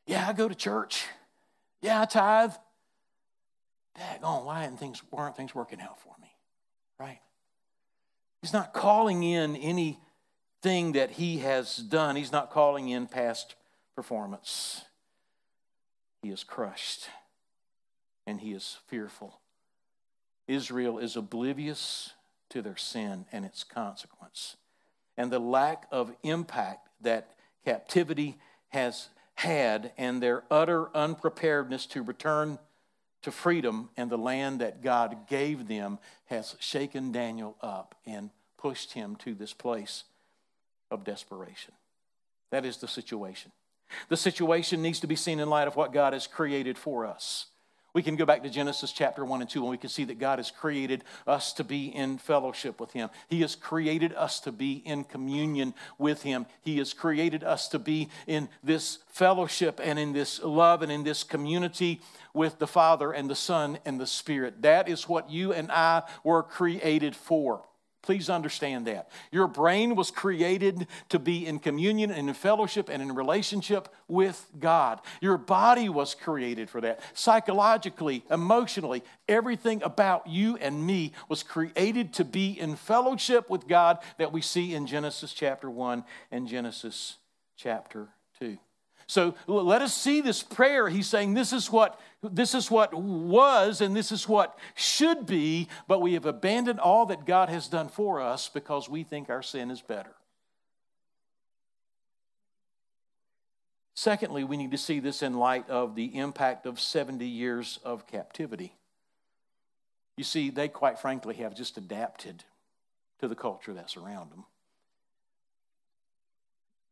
Yeah, 0.07 0.29
I 0.29 0.35
go 0.35 0.47
to 0.47 0.55
church. 0.55 1.07
Yeah, 1.81 2.03
I 2.03 2.05
tithe. 2.05 2.53
Daggone, 3.99 4.45
why 4.45 4.65
aren't 4.65 4.79
things, 4.79 5.03
why 5.09 5.23
aren't 5.23 5.35
things 5.35 5.55
working 5.55 5.81
out 5.81 5.99
for 5.99 6.15
me? 6.21 6.29
right? 7.01 7.21
He's 8.43 8.53
not 8.53 8.75
calling 8.75 9.23
in 9.23 9.57
anything 9.57 10.93
that 10.93 11.13
he 11.13 11.39
has 11.39 11.79
done, 11.79 12.15
he's 12.15 12.31
not 12.31 12.51
calling 12.51 12.91
in 12.91 13.07
past 13.07 13.55
performance. 13.97 14.85
He 16.21 16.29
is 16.29 16.45
crushed 16.45 17.09
and 18.27 18.43
he 18.43 18.53
is 18.53 18.77
fearful. 18.89 19.41
Israel 20.47 20.99
is 20.99 21.17
oblivious 21.17 22.13
to 22.51 22.61
their 22.61 22.77
sin 22.77 23.25
and 23.33 23.47
its 23.47 23.65
consequence. 23.65 24.58
And 25.19 25.31
the 25.31 25.39
lack 25.39 25.87
of 25.91 26.13
impact 26.23 26.89
that 27.03 27.35
captivity 27.65 28.39
has 28.69 29.09
had 29.35 29.93
and 29.99 30.23
their 30.23 30.45
utter 30.51 30.89
unpreparedness 30.97 31.87
to 31.87 32.03
return 32.03 32.59
to 33.23 33.33
freedom 33.33 33.91
and 33.97 34.09
the 34.09 34.17
land 34.17 34.61
that 34.61 34.81
God 34.81 35.27
gave 35.29 35.69
them 35.69 35.99
has 36.27 36.57
shaken 36.61 37.13
Daniel 37.13 37.57
up 37.61 37.97
and 38.07 38.31
pushed 38.57 38.93
him 38.93 39.17
to 39.17 39.35
this 39.35 39.53
place 39.53 40.05
of 40.91 41.05
desperation. 41.05 41.75
That 42.51 42.65
is 42.65 42.79
the 42.79 42.89
situation. 42.89 43.53
The 44.09 44.17
situation 44.17 44.83
needs 44.83 45.01
to 45.01 45.07
be 45.07 45.17
seen 45.17 45.41
in 45.41 45.51
light 45.51 45.69
of 45.69 45.77
what 45.77 45.93
God 45.93 46.13
has 46.13 46.27
created 46.27 46.79
for 46.79 47.05
us. 47.05 47.47
We 47.99 48.05
can 48.05 48.15
go 48.15 48.27
back 48.27 48.45
to 48.45 48.49
Genesis 48.49 48.93
chapter 48.93 49.25
1 49.25 49.41
and 49.41 49.51
2 49.51 49.59
and 49.59 49.71
we 49.71 49.77
can 49.77 49.91
see 49.91 50.05
that 50.05 50.21
God 50.21 50.39
has 50.39 50.53
created 50.53 51.03
us 51.27 51.53
to 51.55 51.65
be 51.65 51.87
in 51.89 52.19
fellowship 52.19 52.79
with 52.79 52.93
Him. 52.93 53.11
He 53.27 53.41
has 53.41 53.57
created 53.57 54.15
us 54.15 54.39
to 54.43 54.53
be 54.53 54.75
in 54.85 55.03
communion 55.03 55.75
with 55.99 56.23
Him. 56.23 56.47
He 56.63 56.79
has 56.79 56.95
created 56.95 57.43
us 57.43 57.67
to 57.71 57.81
be 57.81 58.09
in 58.29 58.51
this 58.63 58.99
fellowship 59.09 59.81
and 59.83 59.99
in 59.99 60.13
this 60.13 60.41
love 60.41 60.83
and 60.83 60.93
in 60.93 61.03
this 61.03 61.25
community 61.25 62.01
with 62.33 62.61
the 62.61 62.69
Father 62.69 63.11
and 63.11 63.29
the 63.29 63.35
Son 63.35 63.81
and 63.85 63.99
the 63.99 64.07
Spirit. 64.07 64.63
That 64.63 64.89
is 64.89 65.09
what 65.09 65.29
you 65.29 65.53
and 65.53 65.69
I 65.73 66.05
were 66.23 66.45
created 66.45 67.17
for. 67.17 67.65
Please 68.03 68.31
understand 68.31 68.87
that. 68.87 69.11
Your 69.33 69.49
brain 69.49 69.97
was 69.97 70.11
created 70.11 70.87
to 71.09 71.19
be 71.19 71.47
in 71.47 71.59
communion 71.59 72.11
and 72.11 72.29
in 72.29 72.35
fellowship 72.35 72.89
and 72.89 73.03
in 73.03 73.15
relationship 73.15 73.89
with 74.07 74.47
God. 74.59 75.01
Your 75.21 75.37
body 75.37 75.89
was 75.89 76.15
created 76.15 76.71
for 76.71 76.81
that. 76.81 77.01
Psychologically, 77.13 78.25
emotionally, 78.31 79.03
everything 79.29 79.83
about 79.83 80.29
you 80.29 80.57
and 80.59 80.87
me 80.87 81.13
was 81.29 81.43
created 81.43 82.15
to 82.15 82.25
be 82.25 82.59
in 82.59 82.77
fellowship 82.77 83.51
with 83.51 83.67
God 83.67 83.99
that 84.19 84.33
we 84.33 84.43
see 84.43 84.75
in 84.75 84.87
Genesis 84.87 85.33
chapter 85.33 85.69
1 85.69 86.05
and 86.31 86.47
Genesis 86.47 87.17
chapter 87.57 88.09
2. 88.39 88.59
So 89.09 89.35
let 89.47 89.81
us 89.81 89.95
see 89.95 90.21
this 90.21 90.43
prayer. 90.43 90.89
He's 90.89 91.07
saying 91.07 91.33
this 91.33 91.55
is 91.55 91.73
what 91.73 91.99
this 92.23 92.55
is 92.55 92.71
what 92.71 92.93
was 92.95 93.81
and 93.81 93.95
this 93.95 94.11
is 94.11 94.29
what 94.29 94.59
should 94.75 95.27
be, 95.27 95.69
but 95.87 96.01
we 96.01 96.15
have 96.15 96.27
abandoned 96.27 96.81
all 96.81 97.07
that 97.07 97.27
God 97.27 97.49
has 97.49 97.69
done 97.69 97.89
for 97.89 98.21
us 98.21 98.49
because 98.49 98.89
we 98.89 99.05
think 99.05 99.31
our 99.31 99.43
sin 99.43 99.71
is 99.71 99.81
better. 99.81 100.15
Secondly, 103.95 104.45
we 104.45 104.57
need 104.57 104.71
to 104.71 104.79
see 104.79 105.01
this 105.01 105.23
in 105.23 105.35
light 105.35 105.69
of 105.69 105.95
the 105.95 106.17
impact 106.17 106.67
of 106.67 106.81
70 106.81 107.27
years 107.27 107.79
of 107.85 108.07
captivity. 108.07 108.75
You 110.17 110.25
see, 110.25 110.51
they 110.51 110.69
quite 110.69 110.99
frankly 110.99 111.37
have 111.37 111.55
just 111.55 111.77
adapted 111.77 112.45
to 113.21 113.29
the 113.29 113.35
culture 113.35 113.75
that's 113.75 113.97
around 113.97 114.31
them. 114.31 114.45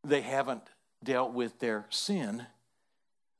They 0.04 0.20
haven't 0.20 0.62
dealt 1.02 1.32
with 1.32 1.58
their 1.58 1.86
sin 1.90 2.46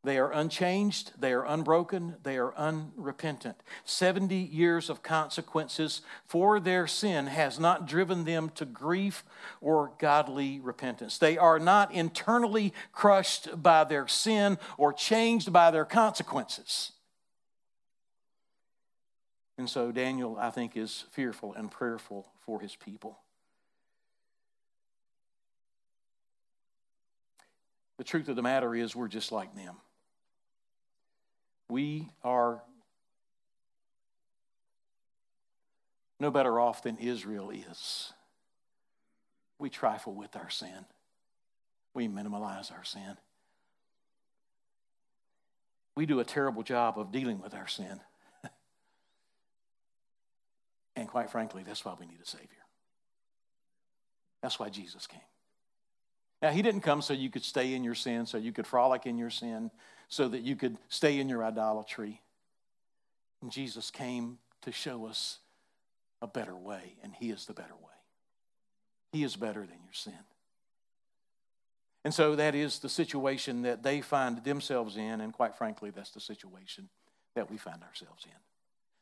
they 0.06 0.18
are 0.18 0.30
unchanged, 0.30 1.10
they 1.18 1.32
are 1.32 1.44
unbroken, 1.44 2.14
they 2.22 2.38
are 2.38 2.54
unrepentant. 2.56 3.56
70 3.84 4.36
years 4.36 4.88
of 4.88 5.02
consequences 5.02 6.00
for 6.25 6.60
their 6.60 6.86
sin 6.86 7.26
has 7.26 7.58
not 7.58 7.88
driven 7.88 8.25
them 8.25 8.50
to 8.50 8.64
grief 8.64 9.25
or 9.60 9.90
godly 9.98 10.60
repentance. 10.60 11.18
They 11.18 11.36
are 11.36 11.58
not 11.58 11.92
internally 11.92 12.72
crushed 12.92 13.60
by 13.60 13.82
their 13.82 14.06
sin 14.06 14.58
or 14.78 14.92
changed 14.92 15.52
by 15.52 15.72
their 15.72 15.84
consequences. 15.84 16.92
And 19.58 19.68
so 19.68 19.90
Daniel, 19.90 20.36
I 20.38 20.50
think, 20.50 20.76
is 20.76 21.06
fearful 21.10 21.52
and 21.54 21.68
prayerful 21.68 22.28
for 22.44 22.60
his 22.60 22.76
people. 22.76 23.18
The 27.98 28.04
truth 28.04 28.28
of 28.28 28.36
the 28.36 28.42
matter 28.42 28.72
is, 28.72 28.94
we're 28.94 29.08
just 29.08 29.32
like 29.32 29.56
them. 29.56 29.75
We 31.68 32.08
are 32.23 32.62
no 36.18 36.30
better 36.30 36.58
off 36.61 36.82
than 36.82 36.96
Israel 36.99 37.50
is. 37.50 38.12
We 39.58 39.70
trifle 39.70 40.14
with 40.14 40.37
our 40.37 40.50
sin, 40.50 40.87
we 41.94 42.08
minimize 42.08 42.70
our 42.70 42.85
sin. 42.85 43.16
We 45.96 46.04
do 46.04 46.20
a 46.20 46.25
terrible 46.25 46.62
job 46.62 46.99
of 46.99 47.11
dealing 47.11 47.40
with 47.40 47.54
our 47.54 47.66
sin. 47.66 48.00
and 50.96 51.08
quite 51.08 51.30
frankly, 51.30 51.62
that's 51.66 51.87
why 51.87 51.94
we 51.99 52.04
need 52.04 52.20
a 52.23 52.26
Savior. 52.26 52.49
That's 54.42 54.58
why 54.58 54.68
Jesus 54.68 55.06
came. 55.06 55.20
Now, 56.43 56.50
He 56.50 56.62
didn't 56.62 56.83
come 56.83 57.02
so 57.02 57.14
you 57.14 57.31
could 57.31 57.45
stay 57.45 57.75
in 57.75 57.85
your 57.85 57.95
sin, 57.95 58.26
so 58.26 58.38
you 58.38 58.52
could 58.52 58.66
frolic 58.66 59.07
in 59.07 59.19
your 59.19 59.31
sin, 59.31 59.71
so 60.09 60.28
that 60.28 60.43
you 60.43 60.57
could 60.57 60.78
stay 60.88 61.19
in 61.19 61.28
your 61.28 61.45
idolatry. 61.45 62.21
And 63.43 63.50
Jesus 63.50 63.90
came 63.90 64.38
to 64.62 64.73
show 64.73 65.07
us 65.07 65.38
a 66.23 66.26
better 66.26 66.57
way, 66.57 66.97
and 67.02 67.14
He 67.14 67.31
is 67.31 67.47
the 67.47 67.55
better 67.55 67.75
way. 67.75 67.83
He 69.12 69.23
is 69.25 69.37
better 69.37 69.61
than 69.61 69.83
your 69.85 69.93
sin. 69.93 70.14
And 72.05 72.14
so 72.14 72.37
that 72.37 72.55
is 72.55 72.78
the 72.78 72.88
situation 72.88 73.62
that 73.62 73.83
they 73.83 74.00
find 74.00 74.45
themselves 74.45 74.97
in, 74.97 75.21
and 75.21 75.33
quite 75.33 75.57
frankly, 75.57 75.90
that's 75.90 76.11
the 76.11 76.21
situation 76.21 76.88
that 77.35 77.50
we 77.50 77.57
find 77.57 77.83
ourselves 77.83 78.25
in. 78.25 78.55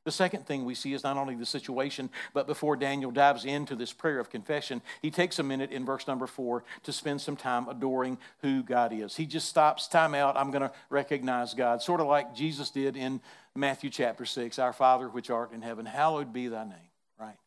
The 0.04 0.12
second 0.12 0.46
thing 0.46 0.66
we 0.66 0.74
see 0.74 0.92
is 0.92 1.02
not 1.02 1.16
only 1.16 1.34
the 1.34 1.46
situation, 1.46 2.10
but 2.34 2.46
before 2.46 2.76
Daniel 2.76 3.10
dives 3.10 3.46
into 3.46 3.74
this 3.74 3.92
prayer 3.92 4.18
of 4.18 4.28
confession, 4.28 4.82
he 5.00 5.10
takes 5.10 5.38
a 5.38 5.42
minute 5.42 5.70
in 5.70 5.86
verse 5.86 6.06
number 6.06 6.26
four 6.26 6.62
to 6.82 6.92
spend 6.92 7.22
some 7.22 7.36
time 7.36 7.68
adoring 7.68 8.18
who 8.42 8.62
God 8.62 8.92
is. 8.92 9.16
He 9.16 9.24
just 9.24 9.48
stops, 9.48 9.88
time 9.88 10.14
out, 10.14 10.36
I'm 10.36 10.50
going 10.50 10.62
to 10.62 10.72
recognize 10.90 11.54
God, 11.54 11.80
sort 11.80 12.02
of 12.02 12.06
like 12.06 12.34
Jesus 12.34 12.70
did 12.70 12.96
in 12.96 13.22
Matthew 13.56 13.88
chapter 13.88 14.26
6 14.26 14.58
Our 14.58 14.74
Father 14.74 15.08
which 15.08 15.30
art 15.30 15.52
in 15.52 15.62
heaven, 15.62 15.86
hallowed 15.86 16.34
be 16.34 16.48
thy 16.48 16.64
name, 16.64 16.90
right? 17.18 17.38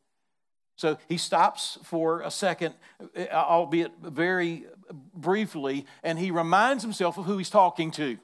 So 0.77 0.97
he 1.07 1.17
stops 1.17 1.77
for 1.83 2.21
a 2.21 2.31
second, 2.31 2.73
eh, 3.15 3.27
albeit 3.31 3.91
very 4.01 4.65
briefly, 5.13 5.85
and 6.01 6.17
he 6.17 6.31
reminds 6.31 6.83
himself 6.83 7.19
of 7.19 7.25
who 7.25 7.37
he's 7.37 7.51
talking 7.51 7.91
to. 7.91 8.17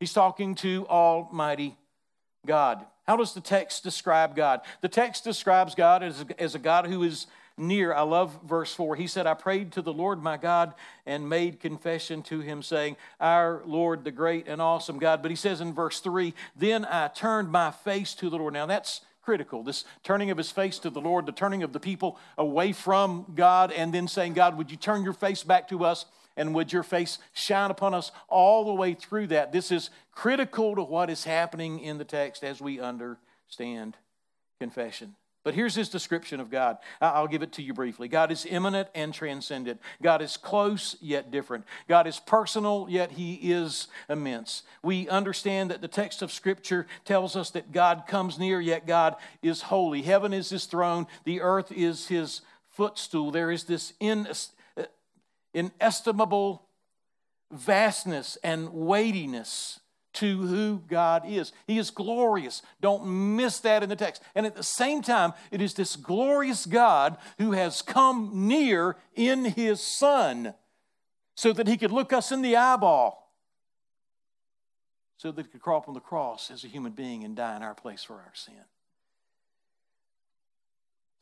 He's 0.00 0.14
talking 0.14 0.54
to 0.56 0.86
Almighty 0.88 1.76
God. 2.46 2.86
How 3.06 3.16
does 3.16 3.34
the 3.34 3.40
text 3.40 3.82
describe 3.82 4.34
God? 4.34 4.60
The 4.80 4.88
text 4.88 5.24
describes 5.24 5.74
God 5.74 6.02
as 6.02 6.22
a, 6.22 6.42
as 6.42 6.54
a 6.54 6.58
God 6.58 6.86
who 6.86 7.02
is 7.02 7.26
near. 7.56 7.94
I 7.94 8.02
love 8.02 8.38
verse 8.44 8.74
4. 8.74 8.96
He 8.96 9.06
said, 9.06 9.26
I 9.26 9.34
prayed 9.34 9.72
to 9.72 9.82
the 9.82 9.92
Lord 9.92 10.22
my 10.22 10.36
God 10.36 10.74
and 11.06 11.28
made 11.28 11.60
confession 11.60 12.22
to 12.24 12.40
him, 12.40 12.62
saying, 12.62 12.96
Our 13.20 13.62
Lord, 13.64 14.04
the 14.04 14.10
great 14.10 14.48
and 14.48 14.60
awesome 14.60 14.98
God. 14.98 15.22
But 15.22 15.30
he 15.30 15.36
says 15.36 15.60
in 15.60 15.72
verse 15.72 16.00
3, 16.00 16.34
Then 16.56 16.84
I 16.84 17.08
turned 17.08 17.50
my 17.50 17.70
face 17.70 18.14
to 18.16 18.28
the 18.28 18.36
Lord. 18.36 18.54
Now 18.54 18.66
that's 18.66 19.02
critical. 19.22 19.62
This 19.62 19.84
turning 20.04 20.30
of 20.30 20.38
his 20.38 20.50
face 20.50 20.78
to 20.80 20.90
the 20.90 21.00
Lord, 21.00 21.26
the 21.26 21.32
turning 21.32 21.62
of 21.62 21.72
the 21.72 21.80
people 21.80 22.18
away 22.38 22.72
from 22.72 23.32
God, 23.34 23.72
and 23.72 23.92
then 23.92 24.06
saying, 24.08 24.34
God, 24.34 24.56
would 24.56 24.70
you 24.70 24.76
turn 24.76 25.02
your 25.02 25.12
face 25.12 25.42
back 25.42 25.68
to 25.68 25.84
us? 25.84 26.06
And 26.36 26.54
would 26.54 26.72
your 26.72 26.82
face 26.82 27.18
shine 27.32 27.70
upon 27.70 27.94
us 27.94 28.12
all 28.28 28.64
the 28.64 28.74
way 28.74 28.94
through 28.94 29.28
that? 29.28 29.52
This 29.52 29.70
is 29.72 29.90
critical 30.12 30.74
to 30.76 30.82
what 30.82 31.10
is 31.10 31.24
happening 31.24 31.80
in 31.80 31.98
the 31.98 32.04
text 32.04 32.44
as 32.44 32.60
we 32.60 32.80
understand 32.80 33.96
confession. 34.60 35.14
But 35.46 35.54
here's 35.54 35.76
his 35.76 35.88
description 35.88 36.40
of 36.40 36.50
God. 36.50 36.78
I'll 37.00 37.28
give 37.28 37.44
it 37.44 37.52
to 37.52 37.62
you 37.62 37.72
briefly. 37.72 38.08
God 38.08 38.32
is 38.32 38.44
immanent 38.50 38.88
and 38.96 39.14
transcendent. 39.14 39.80
God 40.02 40.20
is 40.20 40.36
close 40.36 40.96
yet 41.00 41.30
different. 41.30 41.64
God 41.86 42.08
is 42.08 42.18
personal 42.18 42.88
yet 42.90 43.12
he 43.12 43.34
is 43.34 43.86
immense. 44.08 44.64
We 44.82 45.08
understand 45.08 45.70
that 45.70 45.82
the 45.82 45.86
text 45.86 46.20
of 46.20 46.32
Scripture 46.32 46.88
tells 47.04 47.36
us 47.36 47.50
that 47.50 47.70
God 47.70 48.06
comes 48.08 48.40
near 48.40 48.60
yet 48.60 48.88
God 48.88 49.14
is 49.40 49.62
holy. 49.62 50.02
Heaven 50.02 50.32
is 50.32 50.50
his 50.50 50.64
throne, 50.64 51.06
the 51.22 51.40
earth 51.40 51.70
is 51.70 52.08
his 52.08 52.40
footstool. 52.70 53.30
There 53.30 53.52
is 53.52 53.64
this 53.64 53.92
inestimable 55.56 56.68
vastness 57.50 58.36
and 58.44 58.72
weightiness 58.72 59.80
to 60.14 60.46
who 60.46 60.82
God 60.88 61.24
is. 61.26 61.52
He 61.66 61.78
is 61.78 61.90
glorious. 61.90 62.62
Don't 62.80 63.36
miss 63.36 63.60
that 63.60 63.82
in 63.82 63.88
the 63.88 63.96
text. 63.96 64.22
And 64.34 64.46
at 64.46 64.54
the 64.54 64.62
same 64.62 65.02
time, 65.02 65.32
it 65.50 65.60
is 65.60 65.74
this 65.74 65.96
glorious 65.96 66.66
God 66.66 67.16
who 67.38 67.52
has 67.52 67.82
come 67.82 68.48
near 68.48 68.96
in 69.14 69.44
his 69.44 69.80
Son 69.80 70.54
so 71.34 71.52
that 71.52 71.68
he 71.68 71.76
could 71.76 71.92
look 71.92 72.12
us 72.12 72.32
in 72.32 72.40
the 72.40 72.56
eyeball, 72.56 73.30
so 75.18 75.30
that 75.30 75.44
he 75.44 75.52
could 75.52 75.60
crawl 75.60 75.78
up 75.78 75.88
on 75.88 75.94
the 75.94 76.00
cross 76.00 76.50
as 76.50 76.64
a 76.64 76.68
human 76.68 76.92
being 76.92 77.24
and 77.24 77.36
die 77.36 77.56
in 77.56 77.62
our 77.62 77.74
place 77.74 78.02
for 78.02 78.14
our 78.14 78.32
sin. 78.34 78.54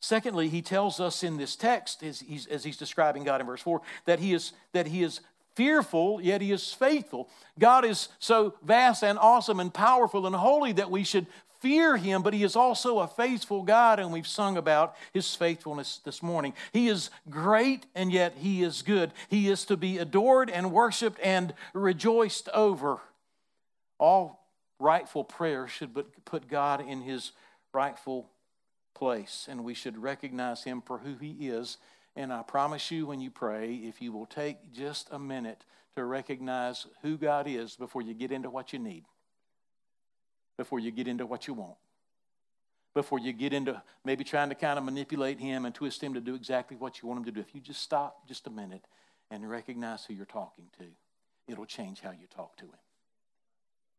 Secondly, 0.05 0.49
he 0.49 0.61
tells 0.61 0.99
us 0.99 1.23
in 1.23 1.37
this 1.37 1.55
text, 1.55 2.03
as 2.03 2.19
he's, 2.19 2.45
as 2.45 2.63
he's 2.63 2.77
describing 2.77 3.23
God 3.23 3.41
in 3.41 3.47
verse 3.47 3.61
4, 3.61 3.81
that 4.05 4.19
he, 4.19 4.35
is, 4.35 4.53
that 4.71 4.85
he 4.85 5.01
is 5.01 5.19
fearful, 5.55 6.21
yet 6.21 6.41
he 6.41 6.51
is 6.51 6.71
faithful. 6.71 7.27
God 7.57 7.83
is 7.83 8.09
so 8.19 8.53
vast 8.61 9.03
and 9.03 9.17
awesome 9.17 9.59
and 9.59 9.73
powerful 9.73 10.27
and 10.27 10.35
holy 10.35 10.73
that 10.73 10.91
we 10.91 11.03
should 11.03 11.25
fear 11.59 11.97
him, 11.97 12.21
but 12.21 12.35
he 12.35 12.43
is 12.43 12.55
also 12.55 12.99
a 12.99 13.07
faithful 13.07 13.63
God, 13.63 13.99
and 13.99 14.13
we've 14.13 14.27
sung 14.27 14.57
about 14.57 14.95
his 15.11 15.33
faithfulness 15.33 16.01
this 16.05 16.21
morning. 16.21 16.53
He 16.71 16.87
is 16.87 17.09
great, 17.27 17.87
and 17.95 18.11
yet 18.11 18.35
he 18.37 18.61
is 18.61 18.83
good. 18.83 19.11
He 19.29 19.49
is 19.49 19.65
to 19.65 19.75
be 19.75 19.97
adored 19.97 20.51
and 20.51 20.71
worshiped 20.71 21.19
and 21.23 21.51
rejoiced 21.73 22.47
over. 22.49 22.99
All 23.97 24.47
rightful 24.79 25.23
prayer 25.23 25.67
should 25.67 25.97
put 26.25 26.47
God 26.47 26.87
in 26.87 27.01
his 27.01 27.31
rightful 27.73 28.29
place, 28.95 29.47
and 29.49 29.63
we 29.63 29.73
should 29.73 30.01
recognize 30.01 30.63
him 30.63 30.81
for 30.81 30.97
who 30.97 31.15
he 31.15 31.49
is. 31.49 31.77
And 32.15 32.33
I 32.33 32.41
promise 32.41 32.89
you, 32.89 33.05
when 33.05 33.19
you 33.19 33.29
pray, 33.29 33.75
if 33.75 34.01
you 34.01 34.11
will 34.11 34.25
take 34.25 34.73
just 34.73 35.09
a 35.11 35.19
minute 35.19 35.63
to 35.95 36.03
recognize 36.03 36.87
who 37.01 37.17
God 37.17 37.47
is 37.47 37.75
before 37.75 38.01
you 38.01 38.13
get 38.13 38.31
into 38.31 38.49
what 38.49 38.73
you 38.73 38.79
need, 38.79 39.03
before 40.57 40.79
you 40.79 40.91
get 40.91 41.07
into 41.07 41.25
what 41.25 41.47
you 41.47 41.53
want, 41.53 41.75
before 42.93 43.19
you 43.19 43.33
get 43.33 43.51
into 43.51 43.81
maybe 44.05 44.23
trying 44.23 44.49
to 44.49 44.55
kind 44.55 44.79
of 44.79 44.85
manipulate 44.85 45.39
him 45.39 45.65
and 45.65 45.75
twist 45.75 46.01
him 46.01 46.13
to 46.13 46.21
do 46.21 46.33
exactly 46.33 46.77
what 46.77 47.01
you 47.01 47.07
want 47.07 47.19
him 47.19 47.25
to 47.25 47.31
do, 47.31 47.41
if 47.41 47.53
you 47.53 47.59
just 47.59 47.81
stop 47.81 48.27
just 48.27 48.47
a 48.47 48.49
minute 48.49 48.85
and 49.29 49.47
recognize 49.49 50.05
who 50.05 50.13
you're 50.13 50.25
talking 50.25 50.65
to, 50.79 50.85
it'll 51.47 51.65
change 51.65 51.99
how 51.99 52.11
you 52.11 52.27
talk 52.33 52.55
to 52.55 52.65
him. 52.65 52.79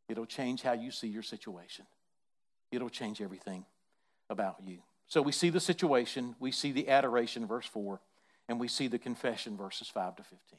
It'll 0.09 0.27
change 0.27 0.63
how 0.63 0.73
you 0.73 0.91
see 0.91 1.09
your 1.09 1.23
situation. 1.23 1.85
It'll 2.73 2.89
change 2.89 3.21
everything 3.21 3.67
about 4.31 4.57
you. 4.65 4.79
So 5.09 5.23
we 5.23 5.33
see 5.33 5.51
the 5.51 5.61
situation, 5.61 6.35
we 6.41 6.51
see 6.51 6.73
the 6.73 6.89
adoration, 6.89 7.47
verse 7.47 7.67
4, 7.67 8.01
and 8.49 8.59
we 8.59 8.69
see 8.69 8.89
the 8.89 8.99
confession, 8.99 9.57
verses 9.57 9.89
5 9.89 10.17
to 10.17 10.23
15. 10.23 10.59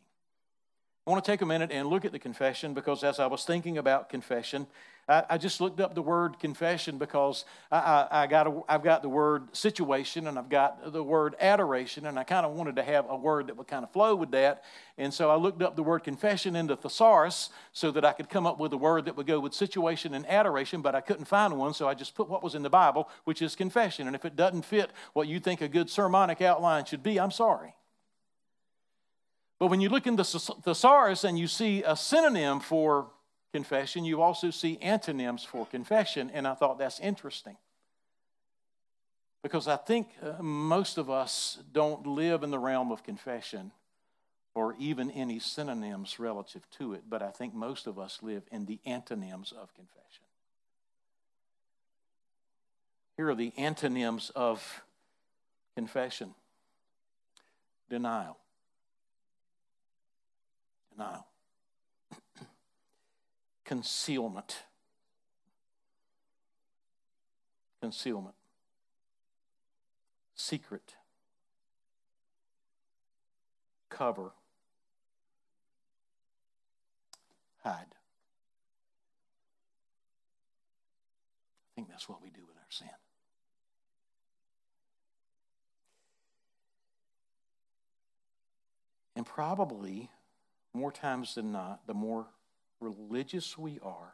I 1.05 1.09
want 1.09 1.23
to 1.23 1.31
take 1.31 1.41
a 1.41 1.45
minute 1.45 1.71
and 1.71 1.87
look 1.87 2.03
at 2.03 2.11
the 2.11 2.19
confession 2.19 2.73
because 2.73 3.03
as 3.03 3.19
I 3.19 3.27
was 3.27 3.45
thinking 3.45 3.77
about 3.77 4.09
confession, 4.09 4.67
I, 5.09 5.37
just 5.37 5.61
looked 5.61 5.79
up 5.79 5.95
the 5.95 6.01
word 6.01 6.37
confession 6.37 6.97
because 6.97 7.45
I, 7.71 7.77
I, 7.77 8.23
I 8.23 8.27
got 8.27 8.47
a, 8.47 8.61
I've 8.67 8.83
got 8.83 9.01
the 9.01 9.09
word 9.09 9.55
situation 9.55 10.27
and 10.27 10.37
I've 10.37 10.49
got 10.49 10.91
the 10.91 11.01
word 11.01 11.35
adoration, 11.39 12.05
and 12.05 12.19
I 12.19 12.25
kind 12.25 12.45
of 12.45 12.51
wanted 12.51 12.75
to 12.75 12.83
have 12.83 13.09
a 13.09 13.15
word 13.15 13.47
that 13.47 13.55
would 13.55 13.67
kind 13.67 13.85
of 13.85 13.91
flow 13.93 14.15
with 14.15 14.31
that. 14.31 14.65
And 14.97 15.13
so 15.13 15.29
I 15.29 15.35
looked 15.35 15.61
up 15.61 15.77
the 15.77 15.83
word 15.83 16.03
confession 16.03 16.57
into 16.57 16.75
thesaurus 16.75 17.51
so 17.71 17.89
that 17.91 18.03
I 18.03 18.11
could 18.11 18.29
come 18.29 18.45
up 18.45 18.59
with 18.59 18.73
a 18.73 18.77
word 18.77 19.05
that 19.05 19.15
would 19.15 19.27
go 19.27 19.39
with 19.39 19.53
situation 19.53 20.13
and 20.13 20.27
adoration, 20.27 20.81
but 20.81 20.93
I 20.93 20.99
couldn't 20.99 21.25
find 21.25 21.57
one, 21.57 21.73
so 21.73 21.87
I 21.87 21.93
just 21.93 22.13
put 22.13 22.27
what 22.27 22.43
was 22.43 22.53
in 22.53 22.63
the 22.63 22.69
Bible, 22.69 23.07
which 23.23 23.41
is 23.41 23.55
confession. 23.55 24.07
And 24.07 24.15
if 24.15 24.25
it 24.25 24.35
doesn't 24.35 24.65
fit 24.65 24.91
what 25.13 25.29
you 25.29 25.39
think 25.39 25.61
a 25.61 25.69
good 25.69 25.89
sermonic 25.89 26.41
outline 26.41 26.83
should 26.83 27.03
be, 27.03 27.17
I'm 27.17 27.31
sorry. 27.31 27.75
But 29.57 29.67
when 29.67 29.79
you 29.79 29.87
look 29.87 30.05
in 30.05 30.17
the 30.17 30.23
thesaurus 30.23 31.23
and 31.23 31.39
you 31.39 31.47
see 31.47 31.81
a 31.83 31.95
synonym 31.95 32.59
for 32.59 33.07
confession, 33.51 34.05
you 34.05 34.21
also 34.21 34.49
see 34.51 34.77
antonyms 34.81 35.43
for 35.43 35.65
confession, 35.65 36.29
and 36.33 36.47
I 36.47 36.53
thought 36.53 36.77
that's 36.77 36.99
interesting. 36.99 37.57
Because 39.43 39.67
I 39.67 39.77
think 39.77 40.09
uh, 40.21 40.41
most 40.41 40.97
of 40.97 41.09
us 41.09 41.59
don't 41.71 42.05
live 42.05 42.43
in 42.43 42.51
the 42.51 42.59
realm 42.59 42.91
of 42.91 43.03
confession 43.03 43.71
or 44.53 44.75
even 44.79 45.11
any 45.11 45.39
synonyms 45.39 46.19
relative 46.19 46.67
to 46.71 46.93
it, 46.93 47.03
but 47.07 47.21
I 47.21 47.29
think 47.29 47.53
most 47.53 47.85
of 47.85 47.99
us 47.99 48.19
live 48.21 48.43
in 48.51 48.65
the 48.65 48.79
antonyms 48.85 49.51
of 49.51 49.73
confession. 49.75 50.25
Here 53.15 53.29
are 53.29 53.35
the 53.35 53.53
antonyms 53.57 54.31
of 54.35 54.81
confession 55.75 56.33
denial 57.89 58.37
denial, 60.97 61.27
concealment. 63.67 64.63
Concealment. 67.81 68.35
Secret. 70.35 70.95
Cover. 73.89 74.31
Hide. 77.63 77.85
I 81.65 81.75
think 81.75 81.89
that's 81.89 82.07
what 82.07 82.23
we 82.23 82.29
do 82.29 82.41
with 82.47 82.55
our 82.55 82.63
sin. 82.69 82.87
And 89.15 89.25
probably 89.25 90.09
more 90.73 90.91
times 90.91 91.35
than 91.35 91.51
not, 91.51 91.85
the 91.85 91.93
more 91.93 92.27
religious 92.79 93.57
we 93.57 93.79
are, 93.81 94.13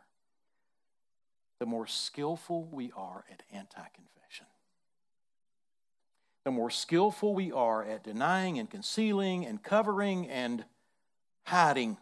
the 1.60 1.66
more 1.66 1.88
skillful 1.88 2.68
we 2.72 2.92
are 2.96 3.26
at 3.32 3.44
anti 3.52 3.84
confession. 3.94 4.46
The 6.46 6.52
more 6.52 6.70
skillful 6.70 7.34
we 7.34 7.52
are 7.52 7.84
at 7.84 8.04
denying 8.04 8.60
and 8.60 8.70
concealing 8.70 9.46
and 9.46 9.64
covering 9.64 10.28
and 10.28 10.66
hiding. 11.46 11.98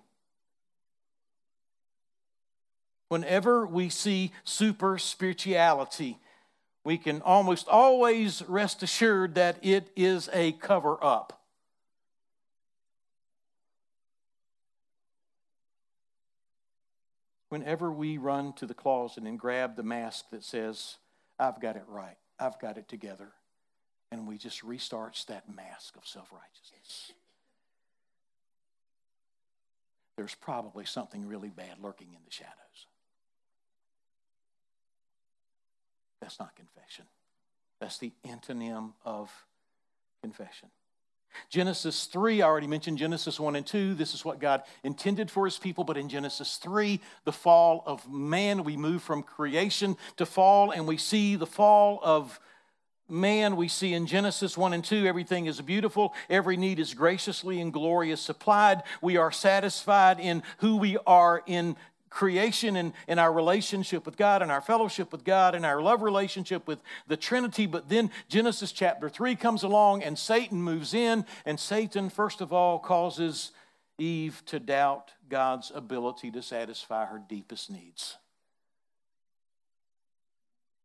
Whenever 3.09 3.67
we 3.67 3.89
see 3.89 4.31
super 4.43 4.97
spirituality, 4.97 6.17
we 6.83 6.97
can 6.97 7.21
almost 7.21 7.67
always 7.67 8.41
rest 8.47 8.81
assured 8.81 9.35
that 9.35 9.57
it 9.61 9.89
is 9.95 10.29
a 10.33 10.53
cover 10.53 10.97
up. 11.03 11.40
Whenever 17.51 17.91
we 17.91 18.17
run 18.17 18.53
to 18.53 18.65
the 18.65 18.73
closet 18.73 19.23
and 19.23 19.37
grab 19.37 19.75
the 19.75 19.83
mask 19.83 20.29
that 20.29 20.41
says, 20.41 20.95
I've 21.37 21.59
got 21.59 21.75
it 21.75 21.83
right, 21.85 22.15
I've 22.39 22.57
got 22.61 22.77
it 22.77 22.87
together, 22.87 23.33
and 24.09 24.25
we 24.25 24.37
just 24.37 24.65
restarts 24.65 25.25
that 25.25 25.53
mask 25.53 25.97
of 25.97 26.07
self 26.07 26.31
righteousness, 26.31 27.11
there's 30.15 30.33
probably 30.33 30.85
something 30.85 31.27
really 31.27 31.49
bad 31.49 31.75
lurking 31.81 32.07
in 32.13 32.23
the 32.23 32.31
shadows. 32.31 32.53
That's 36.21 36.39
not 36.39 36.55
confession. 36.55 37.05
That's 37.81 37.97
the 37.97 38.13
antonym 38.25 38.93
of 39.03 39.29
confession. 40.21 40.69
Genesis 41.49 42.05
3, 42.05 42.41
I 42.41 42.47
already 42.47 42.67
mentioned 42.67 42.97
Genesis 42.97 43.39
1 43.39 43.55
and 43.55 43.65
2. 43.65 43.93
This 43.93 44.13
is 44.13 44.23
what 44.23 44.39
God 44.39 44.63
intended 44.83 45.29
for 45.29 45.45
his 45.45 45.57
people. 45.57 45.83
But 45.83 45.97
in 45.97 46.09
Genesis 46.09 46.57
3, 46.57 46.99
the 47.25 47.31
fall 47.31 47.83
of 47.85 48.09
man, 48.11 48.63
we 48.63 48.77
move 48.77 49.01
from 49.03 49.23
creation 49.23 49.97
to 50.17 50.25
fall, 50.25 50.71
and 50.71 50.87
we 50.87 50.97
see 50.97 51.35
the 51.35 51.47
fall 51.47 51.99
of 52.03 52.39
man. 53.09 53.57
We 53.57 53.67
see 53.67 53.93
in 53.93 54.07
Genesis 54.07 54.57
1 54.57 54.73
and 54.73 54.83
2, 54.83 55.05
everything 55.05 55.45
is 55.45 55.59
beautiful. 55.61 56.13
Every 56.29 56.55
need 56.57 56.79
is 56.79 56.93
graciously 56.93 57.59
and 57.59 57.73
glorious 57.73 58.21
supplied. 58.21 58.83
We 59.01 59.17
are 59.17 59.31
satisfied 59.31 60.19
in 60.19 60.43
who 60.59 60.77
we 60.77 60.97
are 61.05 61.43
in 61.45 61.75
creation 62.11 62.75
and, 62.75 62.93
in 63.07 63.17
our 63.17 63.33
relationship 63.33 64.05
with 64.05 64.17
God 64.17 64.43
and 64.43 64.51
our 64.51 64.61
fellowship 64.61 65.11
with 65.11 65.23
God 65.23 65.55
and 65.55 65.65
our 65.65 65.81
love 65.81 66.03
relationship 66.03 66.67
with 66.67 66.83
the 67.07 67.17
Trinity. 67.17 67.65
But 67.65 67.89
then 67.89 68.11
Genesis 68.27 68.71
chapter 68.71 69.09
3 69.09 69.35
comes 69.35 69.63
along 69.63 70.03
and 70.03 70.19
Satan 70.19 70.61
moves 70.61 70.93
in, 70.93 71.25
and 71.45 71.59
Satan, 71.59 72.09
first 72.09 72.41
of 72.41 72.53
all, 72.53 72.77
causes 72.77 73.51
Eve 73.97 74.43
to 74.47 74.59
doubt 74.59 75.11
God's 75.29 75.71
ability 75.73 76.29
to 76.31 76.43
satisfy 76.43 77.05
her 77.05 77.21
deepest 77.27 77.71
needs. 77.71 78.17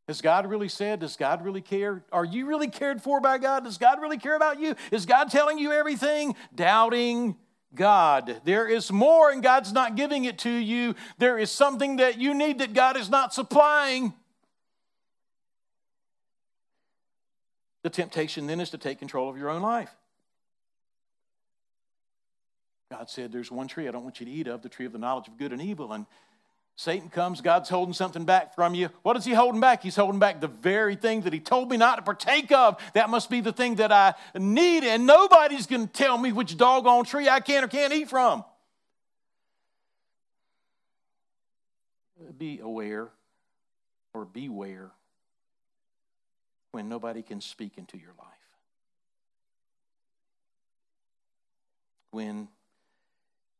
Has 0.06 0.20
God 0.20 0.46
really 0.46 0.68
said? 0.68 1.00
Does 1.00 1.16
God 1.16 1.44
really 1.44 1.60
care? 1.60 2.04
Are 2.12 2.24
you 2.24 2.46
really 2.46 2.68
cared 2.68 3.02
for 3.02 3.20
by 3.20 3.38
God? 3.38 3.64
Does 3.64 3.76
God 3.76 4.00
really 4.00 4.18
care 4.18 4.36
about 4.36 4.60
you? 4.60 4.76
Is 4.92 5.04
God 5.04 5.30
telling 5.30 5.58
you 5.58 5.72
everything? 5.72 6.36
Doubting 6.54 7.34
God. 7.76 8.40
There 8.44 8.66
is 8.66 8.90
more, 8.90 9.30
and 9.30 9.42
God's 9.42 9.72
not 9.72 9.94
giving 9.94 10.24
it 10.24 10.38
to 10.40 10.50
you. 10.50 10.94
There 11.18 11.38
is 11.38 11.50
something 11.50 11.96
that 11.96 12.18
you 12.18 12.34
need 12.34 12.58
that 12.58 12.72
God 12.72 12.96
is 12.96 13.08
not 13.08 13.32
supplying. 13.32 14.14
The 17.82 17.90
temptation 17.90 18.48
then 18.48 18.60
is 18.60 18.70
to 18.70 18.78
take 18.78 18.98
control 18.98 19.30
of 19.30 19.38
your 19.38 19.48
own 19.48 19.62
life. 19.62 19.94
God 22.90 23.08
said, 23.10 23.32
There's 23.32 23.50
one 23.50 23.68
tree 23.68 23.86
I 23.86 23.90
don't 23.90 24.04
want 24.04 24.20
you 24.20 24.26
to 24.26 24.32
eat 24.32 24.48
of, 24.48 24.62
the 24.62 24.68
tree 24.68 24.86
of 24.86 24.92
the 24.92 24.98
knowledge 24.98 25.28
of 25.28 25.38
good 25.38 25.52
and 25.52 25.62
evil. 25.62 25.92
And 25.92 26.06
Satan 26.78 27.08
comes, 27.08 27.40
God's 27.40 27.70
holding 27.70 27.94
something 27.94 28.26
back 28.26 28.54
from 28.54 28.74
you. 28.74 28.90
What 29.02 29.16
is 29.16 29.24
he 29.24 29.32
holding 29.32 29.62
back? 29.62 29.82
He's 29.82 29.96
holding 29.96 30.18
back 30.18 30.42
the 30.42 30.48
very 30.48 30.94
thing 30.94 31.22
that 31.22 31.32
he 31.32 31.40
told 31.40 31.70
me 31.70 31.78
not 31.78 31.96
to 31.96 32.02
partake 32.02 32.52
of. 32.52 32.78
That 32.92 33.08
must 33.08 33.30
be 33.30 33.40
the 33.40 33.52
thing 33.52 33.76
that 33.76 33.90
I 33.90 34.14
need, 34.34 34.84
and 34.84 35.06
nobody's 35.06 35.66
going 35.66 35.86
to 35.86 35.92
tell 35.92 36.18
me 36.18 36.32
which 36.32 36.54
doggone 36.58 37.06
tree 37.06 37.30
I 37.30 37.40
can 37.40 37.64
or 37.64 37.68
can't 37.68 37.94
eat 37.94 38.10
from. 38.10 38.44
Be 42.36 42.60
aware 42.60 43.08
or 44.12 44.26
beware 44.26 44.90
when 46.72 46.90
nobody 46.90 47.22
can 47.22 47.40
speak 47.40 47.78
into 47.78 47.96
your 47.96 48.12
life. 48.18 48.26
When 52.10 52.48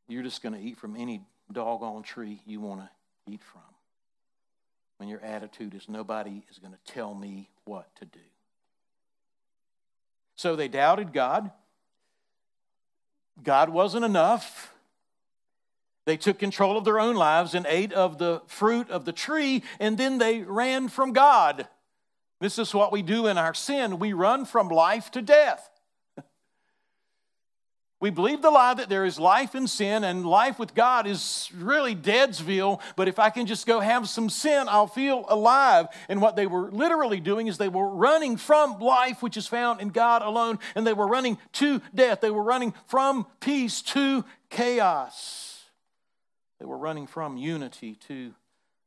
you're 0.06 0.22
just 0.22 0.42
going 0.42 0.54
to 0.54 0.60
eat 0.60 0.76
from 0.76 0.96
any 0.96 1.22
doggone 1.50 2.02
tree 2.02 2.42
you 2.44 2.60
want 2.60 2.80
to 2.80 2.90
eat 3.28 3.42
from. 3.42 3.62
When 4.98 5.08
your 5.08 5.20
attitude 5.20 5.74
is 5.74 5.88
nobody 5.88 6.42
is 6.50 6.58
going 6.58 6.72
to 6.72 6.92
tell 6.92 7.14
me 7.14 7.50
what 7.64 7.94
to 7.96 8.04
do. 8.04 8.18
So 10.36 10.56
they 10.56 10.68
doubted 10.68 11.12
God. 11.12 11.50
God 13.42 13.68
wasn't 13.70 14.04
enough. 14.04 14.72
They 16.06 16.16
took 16.16 16.38
control 16.38 16.78
of 16.78 16.84
their 16.84 17.00
own 17.00 17.16
lives 17.16 17.54
and 17.54 17.66
ate 17.68 17.92
of 17.92 18.18
the 18.18 18.40
fruit 18.46 18.90
of 18.90 19.04
the 19.04 19.12
tree, 19.12 19.62
and 19.80 19.98
then 19.98 20.18
they 20.18 20.42
ran 20.42 20.88
from 20.88 21.12
God. 21.12 21.66
This 22.40 22.58
is 22.58 22.72
what 22.74 22.92
we 22.92 23.02
do 23.02 23.26
in 23.26 23.38
our 23.38 23.54
sin. 23.54 23.98
We 23.98 24.12
run 24.12 24.44
from 24.44 24.68
life 24.68 25.10
to 25.12 25.22
death. 25.22 25.68
We 27.98 28.10
believe 28.10 28.42
the 28.42 28.50
lie 28.50 28.74
that 28.74 28.90
there 28.90 29.06
is 29.06 29.18
life 29.18 29.54
in 29.54 29.66
sin 29.66 30.04
and 30.04 30.26
life 30.26 30.58
with 30.58 30.74
God 30.74 31.06
is 31.06 31.50
really 31.56 31.96
Deadsville, 31.96 32.80
but 32.94 33.08
if 33.08 33.18
I 33.18 33.30
can 33.30 33.46
just 33.46 33.66
go 33.66 33.80
have 33.80 34.06
some 34.06 34.28
sin, 34.28 34.66
I'll 34.68 34.86
feel 34.86 35.24
alive. 35.28 35.86
And 36.10 36.20
what 36.20 36.36
they 36.36 36.46
were 36.46 36.70
literally 36.70 37.20
doing 37.20 37.46
is 37.46 37.56
they 37.56 37.68
were 37.68 37.88
running 37.88 38.36
from 38.36 38.78
life, 38.80 39.22
which 39.22 39.38
is 39.38 39.46
found 39.46 39.80
in 39.80 39.88
God 39.88 40.20
alone, 40.20 40.58
and 40.74 40.86
they 40.86 40.92
were 40.92 41.06
running 41.06 41.38
to 41.52 41.80
death. 41.94 42.20
They 42.20 42.30
were 42.30 42.42
running 42.42 42.74
from 42.86 43.26
peace 43.40 43.80
to 43.82 44.26
chaos. 44.50 45.64
They 46.60 46.66
were 46.66 46.78
running 46.78 47.06
from 47.06 47.38
unity 47.38 47.94
to 48.08 48.34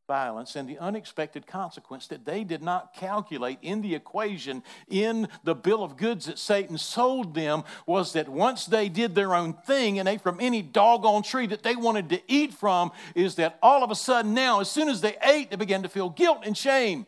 violence 0.09 0.55
and 0.55 0.67
the 0.67 0.79
unexpected 0.79 1.45
consequence 1.45 2.07
that 2.07 2.25
they 2.25 2.43
did 2.43 2.63
not 2.63 2.95
calculate 2.95 3.59
in 3.61 3.81
the 3.81 3.93
equation 3.93 4.63
in 4.89 5.29
the 5.43 5.53
bill 5.53 5.83
of 5.83 5.97
goods 5.97 6.25
that 6.25 6.39
Satan 6.39 6.79
sold 6.79 7.35
them 7.35 7.63
was 7.85 8.13
that 8.13 8.27
once 8.27 8.65
they 8.65 8.89
did 8.89 9.13
their 9.13 9.35
own 9.35 9.53
thing 9.53 9.99
and 9.99 10.09
ate 10.09 10.21
from 10.21 10.39
any 10.41 10.63
doggone 10.63 11.21
tree 11.21 11.45
that 11.45 11.61
they 11.61 11.75
wanted 11.75 12.09
to 12.09 12.19
eat 12.27 12.55
from, 12.55 12.91
is 13.13 13.35
that 13.35 13.59
all 13.61 13.83
of 13.83 13.91
a 13.91 13.95
sudden 13.95 14.33
now, 14.33 14.59
as 14.59 14.69
soon 14.69 14.89
as 14.89 14.99
they 14.99 15.15
ate, 15.23 15.51
they 15.51 15.55
began 15.55 15.83
to 15.83 15.89
feel 15.89 16.09
guilt 16.09 16.39
and 16.43 16.57
shame. 16.57 17.05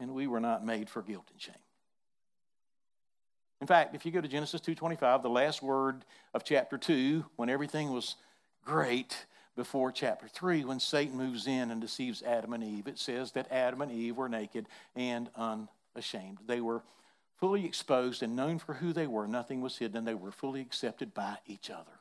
And 0.00 0.14
we 0.14 0.26
were 0.26 0.40
not 0.40 0.66
made 0.66 0.90
for 0.90 1.00
guilt 1.00 1.28
and 1.32 1.40
shame. 1.40 1.54
In 3.60 3.68
fact, 3.68 3.94
if 3.94 4.04
you 4.04 4.10
go 4.10 4.20
to 4.20 4.26
Genesis 4.26 4.60
2:25, 4.60 5.22
the 5.22 5.30
last 5.30 5.62
word 5.62 6.04
of 6.34 6.42
chapter 6.42 6.76
2, 6.76 7.24
when 7.36 7.48
everything 7.48 7.92
was 7.92 8.16
great, 8.64 9.26
before 9.56 9.92
chapter 9.92 10.28
3 10.28 10.64
when 10.64 10.80
Satan 10.80 11.16
moves 11.16 11.46
in 11.46 11.70
and 11.70 11.80
deceives 11.80 12.22
Adam 12.22 12.52
and 12.52 12.64
Eve. 12.64 12.86
It 12.86 12.98
says 12.98 13.32
that 13.32 13.50
Adam 13.50 13.82
and 13.82 13.92
Eve 13.92 14.16
were 14.16 14.28
naked 14.28 14.66
and 14.96 15.28
unashamed. 15.36 16.38
They 16.46 16.60
were 16.60 16.82
fully 17.38 17.64
exposed 17.64 18.22
and 18.22 18.36
known 18.36 18.58
for 18.58 18.74
who 18.74 18.92
they 18.92 19.06
were. 19.06 19.26
Nothing 19.26 19.60
was 19.60 19.78
hidden. 19.78 20.04
They 20.04 20.14
were 20.14 20.32
fully 20.32 20.60
accepted 20.60 21.14
by 21.14 21.36
each 21.46 21.70
other. 21.70 22.00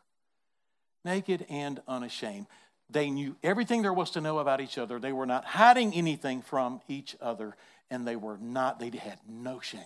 Naked 1.05 1.45
and 1.49 1.81
unashamed. 1.87 2.47
They 2.89 3.09
knew 3.09 3.35
everything 3.43 3.81
there 3.81 3.93
was 3.93 4.11
to 4.11 4.21
know 4.21 4.39
about 4.39 4.61
each 4.61 4.77
other. 4.77 4.99
They 4.99 5.13
were 5.13 5.25
not 5.25 5.45
hiding 5.45 5.93
anything 5.93 6.41
from 6.41 6.81
each 6.87 7.15
other, 7.21 7.55
and 7.89 8.07
they 8.07 8.15
were 8.15 8.37
not, 8.37 8.79
they 8.79 8.89
had 8.97 9.19
no 9.27 9.59
shame. 9.59 9.81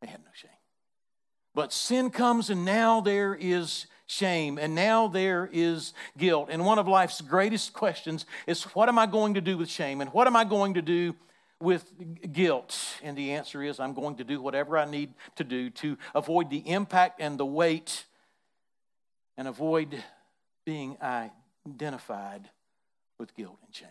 They 0.00 0.08
had 0.08 0.20
no 0.20 0.30
shame. 0.34 0.50
But 1.56 1.72
sin 1.72 2.10
comes, 2.10 2.50
and 2.50 2.66
now 2.66 3.00
there 3.00 3.34
is 3.34 3.86
shame, 4.06 4.58
and 4.58 4.74
now 4.74 5.08
there 5.08 5.48
is 5.50 5.94
guilt. 6.18 6.48
And 6.50 6.66
one 6.66 6.78
of 6.78 6.86
life's 6.86 7.22
greatest 7.22 7.72
questions 7.72 8.26
is 8.46 8.62
what 8.74 8.90
am 8.90 8.98
I 8.98 9.06
going 9.06 9.32
to 9.34 9.40
do 9.40 9.56
with 9.56 9.70
shame? 9.70 10.02
And 10.02 10.12
what 10.12 10.26
am 10.26 10.36
I 10.36 10.44
going 10.44 10.74
to 10.74 10.82
do 10.82 11.16
with 11.58 11.90
guilt? 12.30 12.78
And 13.02 13.16
the 13.16 13.32
answer 13.32 13.62
is 13.62 13.80
I'm 13.80 13.94
going 13.94 14.16
to 14.16 14.24
do 14.24 14.42
whatever 14.42 14.76
I 14.76 14.84
need 14.84 15.14
to 15.36 15.44
do 15.44 15.70
to 15.70 15.96
avoid 16.14 16.50
the 16.50 16.58
impact 16.58 17.22
and 17.22 17.40
the 17.40 17.46
weight 17.46 18.04
and 19.38 19.48
avoid 19.48 19.96
being 20.66 20.98
identified 21.00 22.50
with 23.18 23.34
guilt 23.34 23.56
and 23.64 23.74
shame. 23.74 23.88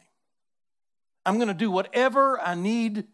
I'm 1.25 1.37
going 1.37 1.47
to 1.47 1.55
do 1.55 1.71
whatever 1.71 2.39
I 2.39 2.53
need 2.53 3.05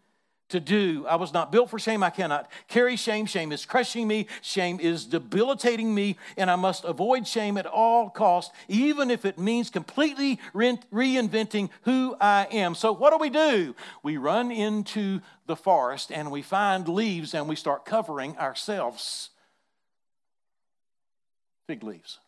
to 0.51 0.59
do. 0.59 1.05
I 1.07 1.15
was 1.15 1.33
not 1.33 1.51
built 1.51 1.69
for 1.69 1.79
shame. 1.79 2.03
I 2.03 2.09
cannot 2.09 2.49
carry 2.67 2.95
shame. 2.95 3.25
Shame 3.25 3.51
is 3.51 3.65
crushing 3.65 4.07
me. 4.07 4.27
Shame 4.41 4.79
is 4.79 5.05
debilitating 5.05 5.93
me, 5.93 6.17
and 6.37 6.49
I 6.49 6.55
must 6.55 6.83
avoid 6.83 7.27
shame 7.27 7.57
at 7.57 7.65
all 7.65 8.09
costs, 8.09 8.53
even 8.67 9.11
if 9.11 9.25
it 9.25 9.37
means 9.37 9.69
completely 9.69 10.39
re- 10.53 10.79
reinventing 10.93 11.69
who 11.83 12.15
I 12.21 12.47
am. 12.51 12.75
So, 12.75 12.91
what 12.91 13.11
do 13.11 13.17
we 13.17 13.29
do? 13.29 13.75
We 14.03 14.17
run 14.17 14.51
into 14.51 15.21
the 15.47 15.55
forest 15.55 16.11
and 16.11 16.31
we 16.31 16.41
find 16.41 16.87
leaves 16.87 17.33
and 17.33 17.49
we 17.49 17.55
start 17.55 17.83
covering 17.83 18.37
ourselves. 18.37 19.29
Fig 21.67 21.83
leaves. 21.83 22.19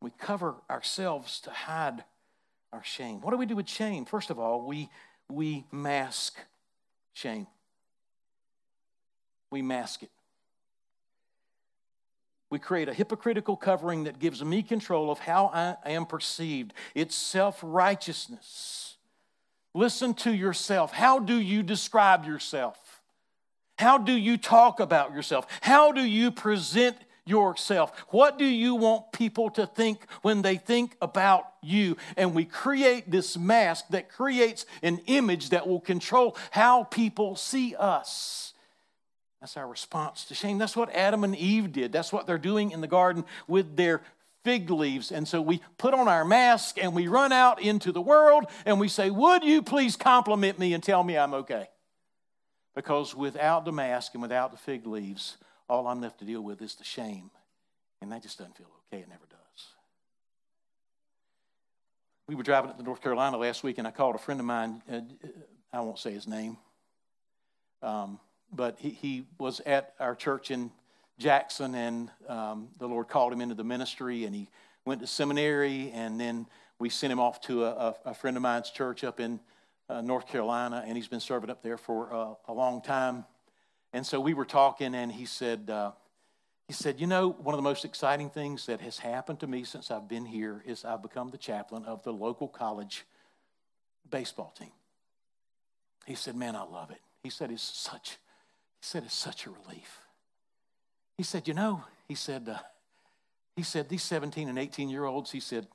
We 0.00 0.10
cover 0.18 0.54
ourselves 0.70 1.40
to 1.40 1.50
hide 1.50 2.04
our 2.72 2.82
shame. 2.84 3.20
What 3.20 3.32
do 3.32 3.36
we 3.36 3.46
do 3.46 3.56
with 3.56 3.68
shame? 3.68 4.04
First 4.04 4.30
of 4.30 4.38
all, 4.38 4.66
we 4.66 4.88
we 5.30 5.64
mask 5.70 6.38
shame. 7.12 7.46
We 9.50 9.62
mask 9.62 10.02
it. 10.02 10.10
We 12.50 12.58
create 12.58 12.88
a 12.88 12.94
hypocritical 12.94 13.56
covering 13.56 14.04
that 14.04 14.18
gives 14.18 14.44
me 14.44 14.62
control 14.62 15.10
of 15.10 15.20
how 15.20 15.46
I 15.46 15.90
am 15.90 16.04
perceived. 16.04 16.72
It's 16.94 17.14
self 17.14 17.60
righteousness. 17.62 18.96
Listen 19.72 20.14
to 20.14 20.34
yourself. 20.34 20.92
How 20.92 21.20
do 21.20 21.40
you 21.40 21.62
describe 21.62 22.24
yourself? 22.24 23.00
How 23.78 23.98
do 23.98 24.12
you 24.12 24.36
talk 24.36 24.80
about 24.80 25.14
yourself? 25.14 25.46
How 25.60 25.92
do 25.92 26.02
you 26.02 26.32
present 26.32 26.96
yourself? 27.26 27.92
What 28.08 28.38
do 28.38 28.44
you 28.44 28.74
want 28.74 29.12
people 29.12 29.50
to 29.50 29.66
think 29.66 30.04
when 30.22 30.42
they 30.42 30.56
think 30.56 30.96
about 31.00 31.44
you? 31.62 31.96
And 32.16 32.34
we 32.34 32.44
create 32.44 33.10
this 33.10 33.36
mask 33.36 33.86
that 33.90 34.10
creates 34.10 34.66
an 34.82 35.00
image 35.06 35.50
that 35.50 35.66
will 35.66 35.80
control 35.80 36.36
how 36.50 36.84
people 36.84 37.36
see 37.36 37.74
us. 37.76 38.54
That's 39.40 39.56
our 39.56 39.66
response 39.66 40.26
to 40.26 40.34
shame. 40.34 40.58
That's 40.58 40.76
what 40.76 40.94
Adam 40.94 41.24
and 41.24 41.34
Eve 41.34 41.72
did. 41.72 41.92
That's 41.92 42.12
what 42.12 42.26
they're 42.26 42.38
doing 42.38 42.72
in 42.72 42.82
the 42.82 42.86
garden 42.86 43.24
with 43.48 43.76
their 43.76 44.02
fig 44.44 44.70
leaves. 44.70 45.12
And 45.12 45.26
so 45.26 45.40
we 45.40 45.60
put 45.78 45.94
on 45.94 46.08
our 46.08 46.24
mask 46.24 46.76
and 46.82 46.94
we 46.94 47.08
run 47.08 47.32
out 47.32 47.60
into 47.60 47.92
the 47.92 48.00
world 48.00 48.44
and 48.66 48.78
we 48.78 48.88
say, 48.88 49.10
Would 49.10 49.44
you 49.44 49.62
please 49.62 49.96
compliment 49.96 50.58
me 50.58 50.74
and 50.74 50.82
tell 50.82 51.02
me 51.02 51.16
I'm 51.16 51.34
okay? 51.34 51.68
Because 52.74 53.14
without 53.14 53.64
the 53.64 53.72
mask 53.72 54.12
and 54.14 54.22
without 54.22 54.52
the 54.52 54.58
fig 54.58 54.86
leaves, 54.86 55.36
all 55.70 55.86
I'm 55.86 56.00
left 56.00 56.18
to 56.18 56.24
deal 56.24 56.42
with 56.42 56.60
is 56.60 56.74
the 56.74 56.84
shame. 56.84 57.30
And 58.02 58.10
that 58.12 58.22
just 58.22 58.38
doesn't 58.38 58.56
feel 58.56 58.66
okay. 58.92 59.02
It 59.02 59.08
never 59.08 59.26
does. 59.30 59.66
We 62.26 62.34
were 62.34 62.42
driving 62.42 62.70
up 62.70 62.76
to 62.76 62.82
North 62.82 63.02
Carolina 63.02 63.36
last 63.36 63.62
week, 63.62 63.78
and 63.78 63.86
I 63.86 63.90
called 63.90 64.14
a 64.14 64.18
friend 64.18 64.40
of 64.40 64.46
mine. 64.46 64.82
Uh, 64.90 65.00
I 65.72 65.80
won't 65.80 65.98
say 65.98 66.12
his 66.12 66.26
name, 66.26 66.56
um, 67.82 68.18
but 68.52 68.76
he, 68.78 68.90
he 68.90 69.26
was 69.38 69.60
at 69.66 69.94
our 70.00 70.14
church 70.14 70.50
in 70.50 70.70
Jackson, 71.18 71.74
and 71.74 72.10
um, 72.28 72.68
the 72.78 72.86
Lord 72.86 73.08
called 73.08 73.32
him 73.32 73.40
into 73.40 73.54
the 73.54 73.64
ministry, 73.64 74.24
and 74.24 74.34
he 74.34 74.48
went 74.84 75.00
to 75.00 75.06
seminary, 75.06 75.90
and 75.92 76.18
then 76.18 76.46
we 76.78 76.88
sent 76.88 77.12
him 77.12 77.20
off 77.20 77.40
to 77.42 77.64
a, 77.64 77.94
a 78.06 78.14
friend 78.14 78.36
of 78.36 78.42
mine's 78.42 78.70
church 78.70 79.04
up 79.04 79.20
in 79.20 79.38
uh, 79.88 80.00
North 80.00 80.26
Carolina, 80.26 80.82
and 80.86 80.96
he's 80.96 81.08
been 81.08 81.20
serving 81.20 81.50
up 81.50 81.62
there 81.62 81.76
for 81.76 82.12
uh, 82.14 82.34
a 82.48 82.52
long 82.52 82.80
time. 82.80 83.24
And 83.92 84.06
so 84.06 84.20
we 84.20 84.34
were 84.34 84.44
talking, 84.44 84.94
and 84.94 85.10
he 85.10 85.24
said, 85.26 85.68
uh, 85.68 85.92
he 86.68 86.72
said, 86.72 87.00
You 87.00 87.06
know, 87.06 87.30
one 87.30 87.54
of 87.54 87.58
the 87.58 87.62
most 87.62 87.84
exciting 87.84 88.30
things 88.30 88.66
that 88.66 88.80
has 88.80 88.98
happened 88.98 89.40
to 89.40 89.46
me 89.46 89.64
since 89.64 89.90
I've 89.90 90.08
been 90.08 90.24
here 90.24 90.62
is 90.64 90.84
I've 90.84 91.02
become 91.02 91.30
the 91.30 91.38
chaplain 91.38 91.84
of 91.84 92.02
the 92.04 92.12
local 92.12 92.48
college 92.48 93.04
baseball 94.08 94.54
team. 94.56 94.70
He 96.06 96.14
said, 96.14 96.36
Man, 96.36 96.54
I 96.54 96.62
love 96.62 96.90
it. 96.90 97.00
He 97.22 97.30
said, 97.30 97.50
It's 97.50 97.62
such, 97.62 98.10
he 98.10 98.82
said, 98.82 99.02
It's 99.04 99.14
such 99.14 99.46
a 99.46 99.50
relief. 99.50 99.98
He 101.16 101.24
said, 101.24 101.48
You 101.48 101.54
know, 101.54 101.84
he 102.06 102.14
said, 102.14 102.48
uh, 102.48 102.58
he 103.56 103.62
said, 103.62 103.88
these 103.88 104.02
17 104.02 104.48
and 104.48 104.58
18 104.58 104.88
year 104.88 105.04
olds, 105.04 105.30
he 105.30 105.40
said, 105.40 105.66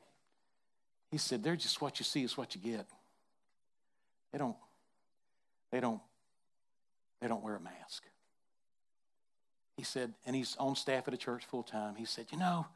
he 1.12 1.18
said, 1.18 1.44
they're 1.44 1.56
just 1.56 1.82
what 1.82 2.00
you 2.00 2.04
see 2.04 2.24
is 2.24 2.36
what 2.36 2.56
you 2.56 2.62
get. 2.62 2.88
They 4.32 4.40
don't, 4.40 4.56
they 5.72 5.80
don't 5.80 6.02
they 7.22 7.28
don't 7.28 7.44
wear 7.44 7.56
a 7.56 7.60
mask. 7.60 8.04
He 9.78 9.84
said, 9.84 10.14
and 10.26 10.36
he's 10.36 10.56
on 10.58 10.76
staff 10.76 11.08
at 11.08 11.14
a 11.14 11.18
church 11.18 11.46
full 11.46 11.64
time. 11.64 11.96
He 11.96 12.06
said, 12.06 12.28
You 12.32 12.38
know, 12.38 12.68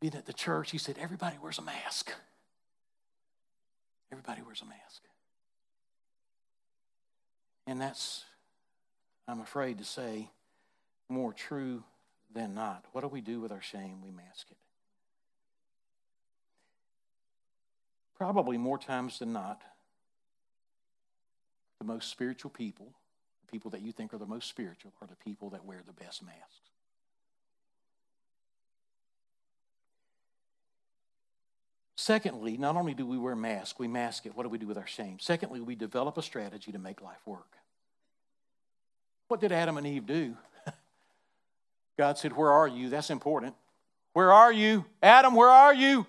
being 0.00 0.14
at 0.14 0.26
the 0.26 0.32
church, 0.32 0.70
he 0.70 0.78
said, 0.78 0.96
everybody 0.98 1.36
wears 1.42 1.58
a 1.58 1.62
mask. 1.62 2.12
Everybody 4.10 4.42
wears 4.42 4.62
a 4.62 4.66
mask. 4.66 5.02
And 7.66 7.80
that's, 7.80 8.24
I'm 9.26 9.40
afraid 9.40 9.78
to 9.78 9.84
say, 9.84 10.30
more 11.08 11.32
true 11.32 11.82
than 12.32 12.54
not. 12.54 12.84
What 12.92 13.00
do 13.00 13.08
we 13.08 13.20
do 13.20 13.40
with 13.40 13.52
our 13.52 13.62
shame? 13.62 14.00
We 14.02 14.10
mask 14.10 14.46
it. 14.50 14.56
probably 18.16 18.56
more 18.56 18.78
times 18.78 19.18
than 19.18 19.32
not, 19.32 19.62
the 21.78 21.84
most 21.84 22.10
spiritual 22.10 22.50
people, 22.50 22.92
the 23.46 23.50
people 23.50 23.70
that 23.70 23.82
you 23.82 23.92
think 23.92 24.12
are 24.12 24.18
the 24.18 24.26
most 24.26 24.48
spiritual, 24.48 24.92
are 25.00 25.06
the 25.06 25.16
people 25.16 25.50
that 25.50 25.64
wear 25.64 25.80
the 25.86 25.92
best 25.92 26.22
masks. 26.24 26.70
Secondly, 31.96 32.56
not 32.56 32.76
only 32.76 32.94
do 32.94 33.06
we 33.06 33.18
wear 33.18 33.34
masks, 33.34 33.78
we 33.78 33.88
mask 33.88 34.26
it. 34.26 34.36
What 34.36 34.44
do 34.44 34.48
we 34.48 34.58
do 34.58 34.66
with 34.66 34.76
our 34.76 34.86
shame? 34.86 35.18
Secondly, 35.18 35.60
we 35.60 35.74
develop 35.74 36.18
a 36.18 36.22
strategy 36.22 36.70
to 36.72 36.78
make 36.78 37.00
life 37.00 37.26
work. 37.26 37.56
What 39.28 39.40
did 39.40 39.50
Adam 39.50 39.76
and 39.76 39.86
Eve 39.86 40.06
do? 40.06 40.36
God 41.98 42.18
said, 42.18 42.36
Where 42.36 42.52
are 42.52 42.68
you? 42.68 42.90
That's 42.90 43.10
important. 43.10 43.54
Where 44.12 44.32
are 44.32 44.52
you? 44.52 44.84
Adam, 45.02 45.34
where 45.34 45.48
are 45.48 45.74
you? 45.74 46.06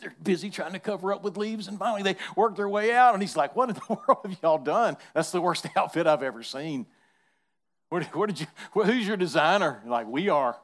They're, 0.00 0.14
busy 0.22 0.50
trying 0.50 0.72
to 0.72 0.78
cover 0.78 1.12
up 1.12 1.22
with 1.22 1.36
leaves, 1.36 1.68
and 1.68 1.78
finally 1.78 2.02
they 2.02 2.16
work 2.36 2.56
their 2.56 2.68
way 2.68 2.94
out. 2.94 3.14
And 3.14 3.22
he's 3.22 3.36
like, 3.36 3.56
What 3.56 3.68
in 3.68 3.74
the 3.74 3.82
world 3.88 4.20
have 4.24 4.38
y'all 4.42 4.58
done? 4.58 4.96
That's 5.14 5.30
the 5.30 5.40
worst 5.40 5.66
outfit 5.76 6.06
I've 6.06 6.22
ever 6.22 6.42
seen. 6.42 6.86
Where, 7.88 8.02
where 8.02 8.26
did 8.26 8.40
you, 8.40 8.46
who's 8.72 9.06
your 9.06 9.16
designer? 9.16 9.82
Like, 9.86 10.06
we 10.06 10.28
are. 10.28 10.56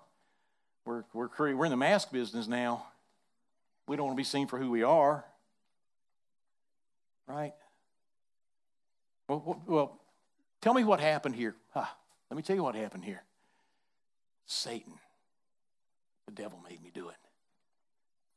We're, 0.85 1.05
we're, 1.15 1.29
we're 1.55 1.65
in 1.65 1.71
the 1.71 1.77
mask 1.77 2.13
business 2.13 2.47
now. 2.47 2.87
We 3.89 3.97
don't 3.97 4.07
want 4.07 4.17
to 4.17 4.21
be 4.21 4.25
seen 4.25 4.47
for 4.47 4.59
who 4.59 4.71
we 4.71 4.83
are. 4.83 5.25
Right? 7.27 7.55
Well, 9.29 9.63
well 9.67 10.01
tell 10.61 10.75
me 10.75 10.85
what 10.85 11.01
happened 11.01 11.35
here. 11.35 11.55
Let 11.75 12.37
me 12.37 12.43
tell 12.43 12.57
you 12.57 12.63
what 12.63 12.75
happened 12.75 13.05
here. 13.05 13.23
Satan, 14.47 14.93
the 16.27 16.33
devil 16.33 16.61
made 16.69 16.83
me 16.83 16.91
do 16.93 17.09
it. 17.09 17.17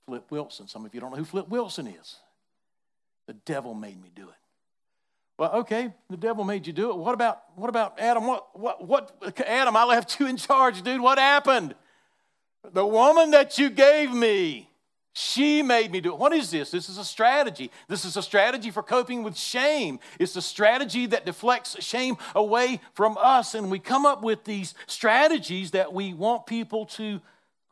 Flip 0.08 0.32
Wilson. 0.32 0.68
Some 0.68 0.86
of 0.86 0.96
you 0.96 1.02
don't 1.02 1.12
know 1.12 1.18
who 1.18 1.26
Flip 1.26 1.50
Wilson 1.50 1.86
is. 1.86 2.16
The 3.28 3.34
devil 3.34 3.76
made 3.76 4.02
me 4.02 4.10
do 4.16 4.24
it. 4.24 4.36
Well, 5.38 5.52
okay, 5.58 5.94
the 6.10 6.18
devil 6.18 6.44
made 6.44 6.66
you 6.66 6.74
do 6.74 6.90
it. 6.90 6.98
What 6.98 7.14
about 7.14 7.44
what 7.56 7.70
about 7.70 8.00
Adam? 8.00 8.26
What 8.26 8.58
what 8.58 8.88
what 8.88 9.44
Adam, 9.46 9.76
I 9.76 9.84
left 9.84 10.20
you 10.20 10.28
in 10.28 10.38
charge, 10.38 10.82
dude. 10.82 11.02
What 11.02 11.20
happened? 11.20 11.76
The 12.74 12.86
woman 12.86 13.32
that 13.32 13.60
you 13.60 13.70
gave 13.70 14.12
me. 14.12 14.70
She 15.14 15.64
made 15.64 15.92
me 15.92 16.00
do 16.00 16.14
it. 16.14 16.20
What 16.20 16.32
is 16.32 16.52
this? 16.52 16.70
This 16.70 16.90
is 16.90 17.00
a 17.00 17.04
strategy. 17.04 17.72
This 17.88 18.06
is 18.06 18.18
a 18.18 18.22
strategy 18.22 18.70
for 18.70 18.84
coping 18.84 19.24
with 19.24 19.36
shame. 19.36 20.00
It's 20.20 20.36
a 20.36 20.44
strategy 20.44 21.08
that 21.08 21.26
deflects 21.26 21.84
shame 21.84 22.18
away 22.36 22.82
from 22.94 23.18
us. 23.20 23.56
And 23.56 23.72
we 23.72 23.80
come 23.80 24.06
up 24.06 24.22
with 24.22 24.44
these 24.44 24.76
strategies 24.86 25.72
that 25.72 25.92
we 25.92 26.14
want 26.14 26.46
people 26.46 26.86
to 26.86 27.20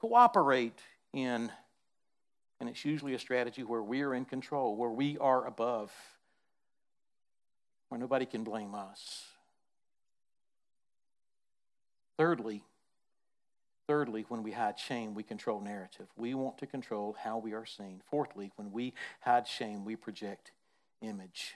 cooperate 0.01 0.73
in. 1.13 1.51
And 2.59 2.69
it's 2.69 2.85
usually 2.85 3.13
a 3.13 3.19
strategy 3.19 3.63
where 3.63 3.83
we 3.83 4.01
are 4.01 4.13
in 4.13 4.25
control, 4.25 4.75
where 4.75 4.89
we 4.89 5.17
are 5.17 5.45
above, 5.45 5.91
where 7.89 7.99
nobody 7.99 8.25
can 8.25 8.43
blame 8.43 8.73
us. 8.73 9.25
Thirdly, 12.17 12.63
Thirdly, 13.87 14.25
when 14.29 14.41
we 14.41 14.51
hide 14.51 14.79
shame, 14.79 15.13
we 15.13 15.21
control 15.21 15.61
narrative. 15.61 16.07
We 16.15 16.33
want 16.33 16.57
to 16.57 16.65
control 16.65 17.15
how 17.23 17.37
we 17.37 17.53
are 17.53 17.65
seen. 17.65 18.01
Fourthly, 18.09 18.51
when 18.55 18.71
we 18.71 18.93
hide 19.21 19.47
shame, 19.47 19.85
we 19.85 19.95
project 19.95 20.51
image. 21.01 21.53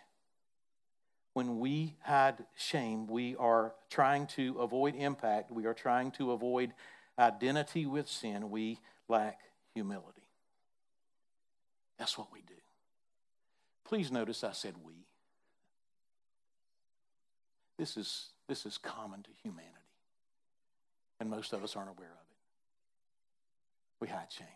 When 1.34 1.60
we 1.60 1.96
hide 2.04 2.46
shame, 2.56 3.08
we 3.08 3.36
are 3.38 3.74
trying 3.90 4.28
to 4.28 4.60
avoid 4.60 4.94
impact. 4.96 5.52
We 5.52 5.66
are 5.66 5.74
trying 5.74 6.12
to 6.12 6.32
avoid 6.32 6.74
identity 7.18 7.88
with 7.88 8.08
sin. 8.08 8.52
We 8.52 8.80
lack 9.08 9.40
humility. 9.74 10.19
That's 12.00 12.18
what 12.18 12.32
we 12.34 12.40
do. 12.40 12.56
Please 13.86 14.12
notice 14.12 14.44
I 14.44 14.54
said 14.54 14.74
we. 14.84 14.94
This 17.78 17.98
is, 17.98 18.30
this 18.48 18.66
is 18.66 18.78
common 18.78 19.22
to 19.24 19.30
humanity 19.44 19.76
and 21.20 21.30
most 21.30 21.54
of 21.54 21.64
us 21.64 21.76
aren't 21.76 21.90
aware 21.90 22.08
of 22.08 22.14
it. 22.14 22.38
We 24.00 24.08
hide 24.08 24.32
shame. 24.32 24.48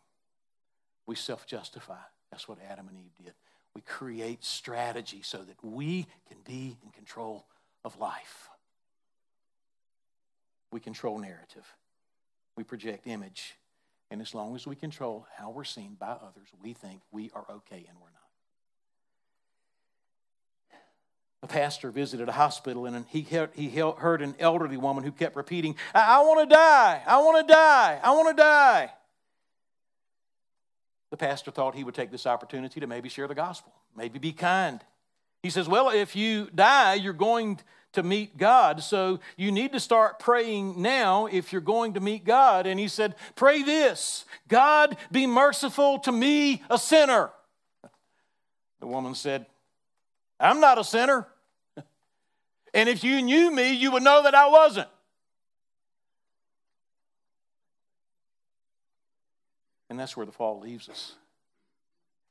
We 1.05 1.15
self 1.15 1.45
justify. 1.45 1.99
That's 2.31 2.47
what 2.47 2.57
Adam 2.69 2.87
and 2.87 2.97
Eve 2.97 3.25
did. 3.25 3.33
We 3.75 3.81
create 3.81 4.43
strategy 4.43 5.21
so 5.23 5.39
that 5.39 5.63
we 5.63 6.07
can 6.27 6.37
be 6.45 6.77
in 6.83 6.91
control 6.91 7.45
of 7.83 7.99
life. 7.99 8.49
We 10.71 10.79
control 10.79 11.19
narrative. 11.19 11.65
We 12.55 12.63
project 12.63 13.07
image. 13.07 13.55
And 14.13 14.21
as 14.21 14.35
long 14.35 14.55
as 14.55 14.67
we 14.67 14.75
control 14.75 15.25
how 15.35 15.49
we're 15.49 15.63
seen 15.63 15.97
by 15.99 16.11
others, 16.11 16.47
we 16.61 16.73
think 16.73 17.01
we 17.11 17.31
are 17.33 17.45
okay 17.49 17.83
and 17.89 17.97
we're 17.99 18.11
not. 18.11 18.19
a 21.41 21.47
pastor 21.47 21.89
visited 21.89 22.29
a 22.29 22.31
hospital 22.31 22.85
and 22.85 23.05
he 23.09 23.23
heard, 23.23 23.49
he 23.55 23.69
heard 23.69 24.21
an 24.21 24.35
elderly 24.37 24.77
woman 24.77 25.03
who 25.03 25.11
kept 25.11 25.35
repeating, 25.35 25.75
I, 25.95 26.19
I 26.19 26.21
want 26.21 26.47
to 26.47 26.55
die, 26.55 27.01
I 27.07 27.17
want 27.17 27.47
to 27.47 27.53
die, 27.53 27.99
I 28.03 28.11
want 28.11 28.37
to 28.37 28.41
die. 28.41 28.91
The 31.09 31.17
pastor 31.17 31.49
thought 31.49 31.73
he 31.73 31.83
would 31.83 31.95
take 31.95 32.11
this 32.11 32.27
opportunity 32.27 32.79
to 32.81 32.85
maybe 32.85 33.09
share 33.09 33.27
the 33.27 33.33
gospel, 33.33 33.73
maybe 33.97 34.19
be 34.19 34.31
kind. 34.31 34.79
He 35.41 35.49
says, 35.49 35.67
Well, 35.67 35.89
if 35.89 36.15
you 36.15 36.49
die, 36.53 36.93
you're 36.93 37.13
going 37.13 37.59
to 37.93 38.03
meet 38.03 38.37
God, 38.37 38.83
so 38.83 39.19
you 39.37 39.51
need 39.51 39.71
to 39.71 39.79
start 39.79 40.19
praying 40.19 40.81
now 40.81 41.27
if 41.27 41.51
you're 41.51 41.61
going 41.61 41.93
to 41.93 41.99
meet 41.99 42.25
God. 42.25 42.67
And 42.67 42.79
he 42.79 42.87
said, 42.87 43.15
Pray 43.35 43.63
this 43.63 44.25
God, 44.47 44.97
be 45.11 45.25
merciful 45.25 45.99
to 45.99 46.11
me, 46.11 46.61
a 46.69 46.77
sinner. 46.77 47.31
The 48.79 48.87
woman 48.87 49.15
said, 49.15 49.45
I'm 50.39 50.59
not 50.59 50.77
a 50.77 50.83
sinner. 50.83 51.27
And 52.75 52.89
if 52.89 53.03
you 53.03 53.21
knew 53.21 53.53
me, 53.53 53.73
you 53.73 53.91
would 53.91 54.01
know 54.01 54.23
that 54.23 54.33
I 54.33 54.47
wasn't. 54.49 54.87
And 59.91 59.99
that's 59.99 60.17
where 60.17 60.25
the 60.25 60.31
fall 60.31 60.59
leaves 60.59 60.89
us. 60.89 61.13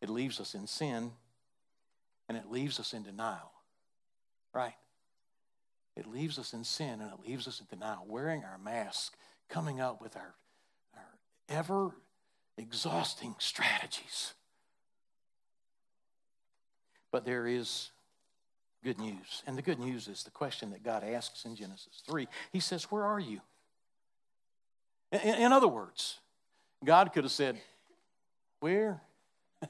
It 0.00 0.10
leaves 0.10 0.40
us 0.40 0.56
in 0.56 0.66
sin 0.66 1.12
and 2.28 2.36
it 2.36 2.50
leaves 2.50 2.80
us 2.80 2.92
in 2.92 3.04
denial. 3.04 3.52
Right? 4.52 4.74
It 5.96 6.06
leaves 6.06 6.38
us 6.38 6.52
in 6.52 6.64
sin 6.64 7.00
and 7.00 7.10
it 7.12 7.28
leaves 7.28 7.46
us 7.46 7.60
in 7.60 7.66
denial, 7.66 8.04
wearing 8.08 8.44
our 8.44 8.58
mask, 8.58 9.14
coming 9.48 9.80
up 9.80 10.00
with 10.00 10.16
our, 10.16 10.34
our 10.96 11.08
ever 11.48 11.90
exhausting 12.56 13.34
strategies. 13.38 14.34
But 17.10 17.26
there 17.26 17.46
is 17.46 17.90
good 18.82 18.98
news. 18.98 19.42
And 19.46 19.56
the 19.56 19.62
good 19.62 19.78
news 19.78 20.08
is 20.08 20.22
the 20.22 20.30
question 20.30 20.70
that 20.70 20.82
God 20.82 21.04
asks 21.04 21.44
in 21.44 21.54
Genesis 21.54 22.02
3. 22.08 22.26
He 22.52 22.60
says, 22.60 22.84
Where 22.84 23.04
are 23.04 23.20
you? 23.20 23.40
In, 25.12 25.20
in 25.20 25.52
other 25.52 25.68
words, 25.68 26.18
God 26.84 27.12
could 27.12 27.24
have 27.24 27.32
said, 27.32 27.60
Where? 28.60 29.02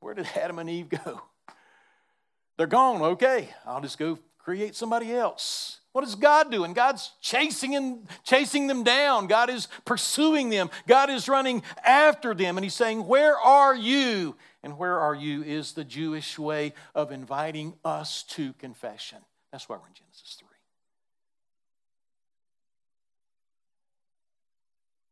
Where 0.00 0.14
did 0.14 0.28
Adam 0.36 0.60
and 0.60 0.70
Eve 0.70 0.88
go? 0.88 1.20
They're 2.56 2.68
gone. 2.68 3.02
Okay, 3.02 3.48
I'll 3.66 3.80
just 3.80 3.98
go 3.98 4.18
create 4.44 4.76
somebody 4.76 5.12
else. 5.12 5.80
What 5.92 6.04
is 6.04 6.16
God 6.16 6.50
doing? 6.50 6.72
God's 6.72 7.12
chasing 7.20 7.76
and 7.76 8.06
chasing 8.24 8.66
them 8.66 8.82
down. 8.82 9.26
God 9.26 9.48
is 9.48 9.68
pursuing 9.84 10.50
them. 10.50 10.68
God 10.86 11.08
is 11.08 11.28
running 11.28 11.62
after 11.84 12.34
them. 12.34 12.58
And 12.58 12.64
He's 12.64 12.74
saying, 12.74 13.06
Where 13.06 13.38
are 13.38 13.74
you? 13.74 14.36
And 14.62 14.76
where 14.76 14.98
are 14.98 15.14
you 15.14 15.42
is 15.42 15.72
the 15.72 15.84
Jewish 15.84 16.38
way 16.38 16.74
of 16.94 17.12
inviting 17.12 17.74
us 17.84 18.24
to 18.30 18.54
confession. 18.54 19.18
That's 19.52 19.68
why 19.68 19.76
we're 19.76 19.86
in 19.86 19.94
Genesis 19.94 20.36
3. 20.40 20.48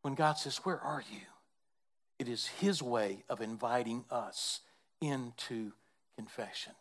When 0.03 0.15
God 0.15 0.35
says, 0.35 0.59
Where 0.59 0.81
are 0.81 1.05
you? 1.13 1.21
It 2.19 2.29
is 2.29 2.47
His 2.47 2.83
way 2.83 3.25
of 3.29 3.41
inviting 3.41 4.05
us 4.11 4.61
into 5.01 5.73
confession. 6.17 6.73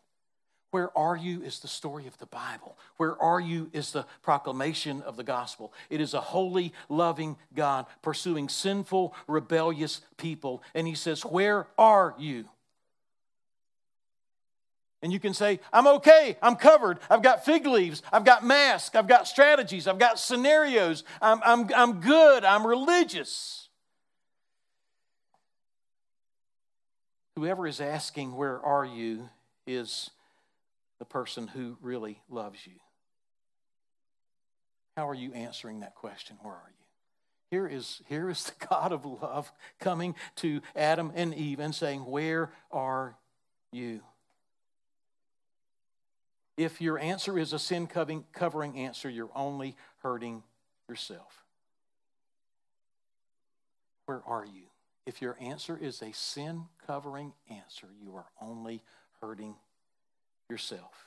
Where 0.72 0.96
are 0.98 1.16
you 1.16 1.42
is 1.42 1.60
the 1.60 1.68
story 1.68 2.06
of 2.06 2.18
the 2.18 2.26
Bible. 2.26 2.76
Where 2.96 3.20
are 3.22 3.40
you 3.40 3.70
is 3.72 3.92
the 3.92 4.06
proclamation 4.22 5.02
of 5.02 5.16
the 5.16 5.24
gospel. 5.24 5.72
It 5.88 6.00
is 6.00 6.14
a 6.14 6.20
holy, 6.20 6.72
loving 6.88 7.36
God 7.54 7.86
pursuing 8.02 8.48
sinful, 8.48 9.14
rebellious 9.28 10.00
people. 10.16 10.62
And 10.74 10.86
He 10.88 10.94
says, 10.94 11.24
Where 11.24 11.68
are 11.78 12.14
you? 12.18 12.46
And 15.02 15.12
you 15.12 15.20
can 15.20 15.34
say, 15.34 15.60
I'm 15.72 15.86
okay, 15.86 16.36
I'm 16.42 16.56
covered, 16.56 16.98
I've 17.10 17.22
got 17.22 17.44
fig 17.44 17.66
leaves, 17.66 18.02
I've 18.12 18.24
got 18.24 18.44
masks, 18.44 18.94
I've 18.94 19.08
got 19.08 19.26
strategies, 19.26 19.88
I've 19.88 19.98
got 19.98 20.18
scenarios, 20.18 21.02
I'm, 21.20 21.40
I'm, 21.44 21.68
I'm 21.74 22.00
good, 22.00 22.44
I'm 22.44 22.66
religious. 22.66 23.68
Whoever 27.36 27.66
is 27.66 27.80
asking, 27.80 28.36
Where 28.36 28.60
are 28.60 28.84
you? 28.84 29.28
is 29.66 30.10
the 31.02 31.06
person 31.06 31.48
who 31.48 31.76
really 31.82 32.20
loves 32.30 32.64
you. 32.64 32.78
How 34.96 35.08
are 35.08 35.16
you 35.16 35.32
answering 35.32 35.80
that 35.80 35.96
question? 35.96 36.36
Where 36.42 36.54
are 36.54 36.70
you? 36.70 36.84
Here 37.50 37.66
is, 37.66 38.02
here 38.08 38.30
is 38.30 38.44
the 38.60 38.66
God 38.68 38.92
of 38.92 39.04
love 39.04 39.50
coming 39.80 40.14
to 40.36 40.60
Adam 40.76 41.10
and 41.16 41.34
Eve 41.34 41.58
and 41.58 41.74
saying, 41.74 42.06
Where 42.06 42.52
are 42.70 43.16
you? 43.72 44.02
If 46.56 46.80
your 46.80 47.00
answer 47.00 47.36
is 47.36 47.52
a 47.52 47.58
sin 47.58 47.88
covering 48.32 48.78
answer, 48.78 49.10
you're 49.10 49.32
only 49.34 49.74
hurting 50.04 50.44
yourself. 50.88 51.42
Where 54.06 54.22
are 54.24 54.44
you? 54.44 54.66
If 55.04 55.20
your 55.20 55.36
answer 55.40 55.76
is 55.76 56.00
a 56.00 56.12
sin 56.12 56.66
covering 56.86 57.32
answer, 57.50 57.88
you 58.00 58.14
are 58.14 58.26
only 58.40 58.84
hurting 59.20 59.56
yourself. 60.52 61.06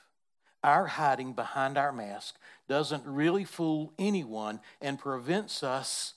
Our 0.64 0.86
hiding 0.86 1.32
behind 1.32 1.78
our 1.78 1.92
mask 1.92 2.34
doesn't 2.68 3.06
really 3.06 3.44
fool 3.44 3.92
anyone 3.98 4.58
and 4.80 4.98
prevents 4.98 5.62
us 5.62 6.14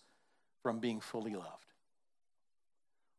from 0.63 0.79
being 0.79 0.99
fully 0.99 1.35
loved. 1.35 1.45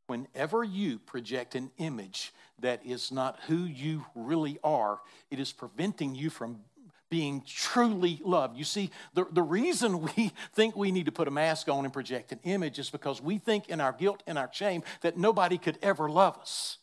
Whenever 0.09 0.65
you 0.65 0.99
project 0.99 1.55
an 1.55 1.71
image 1.79 2.33
that 2.59 2.85
is 2.85 3.13
not 3.13 3.39
who 3.47 3.59
you 3.59 4.05
really 4.17 4.59
are, 4.65 4.99
it 5.31 5.39
is 5.39 5.53
preventing 5.53 6.17
you 6.17 6.31
from 6.31 6.59
being 7.11 7.43
truly 7.47 8.21
loved. 8.25 8.57
You 8.57 8.65
see, 8.65 8.91
the, 9.15 9.25
the 9.31 9.43
reason 9.43 10.01
we 10.17 10.33
think 10.55 10.75
we 10.75 10.91
need 10.91 11.07
to 11.07 11.13
put 11.13 11.29
a 11.29 11.31
mask 11.31 11.69
on 11.69 11.85
and 11.85 11.93
project 11.93 12.33
an 12.33 12.41
image 12.43 12.81
is 12.81 12.91
because 12.91 13.23
we 13.23 13.39
think 13.39 13.69
in 13.69 13.81
our 13.81 13.93
guilt 13.93 14.25
and 14.27 14.37
our 14.37 14.51
shame 14.53 14.83
that 15.03 15.17
nobody 15.17 15.59
could 15.59 15.79
ever 15.81 16.11
love 16.11 16.37
us. 16.39 16.79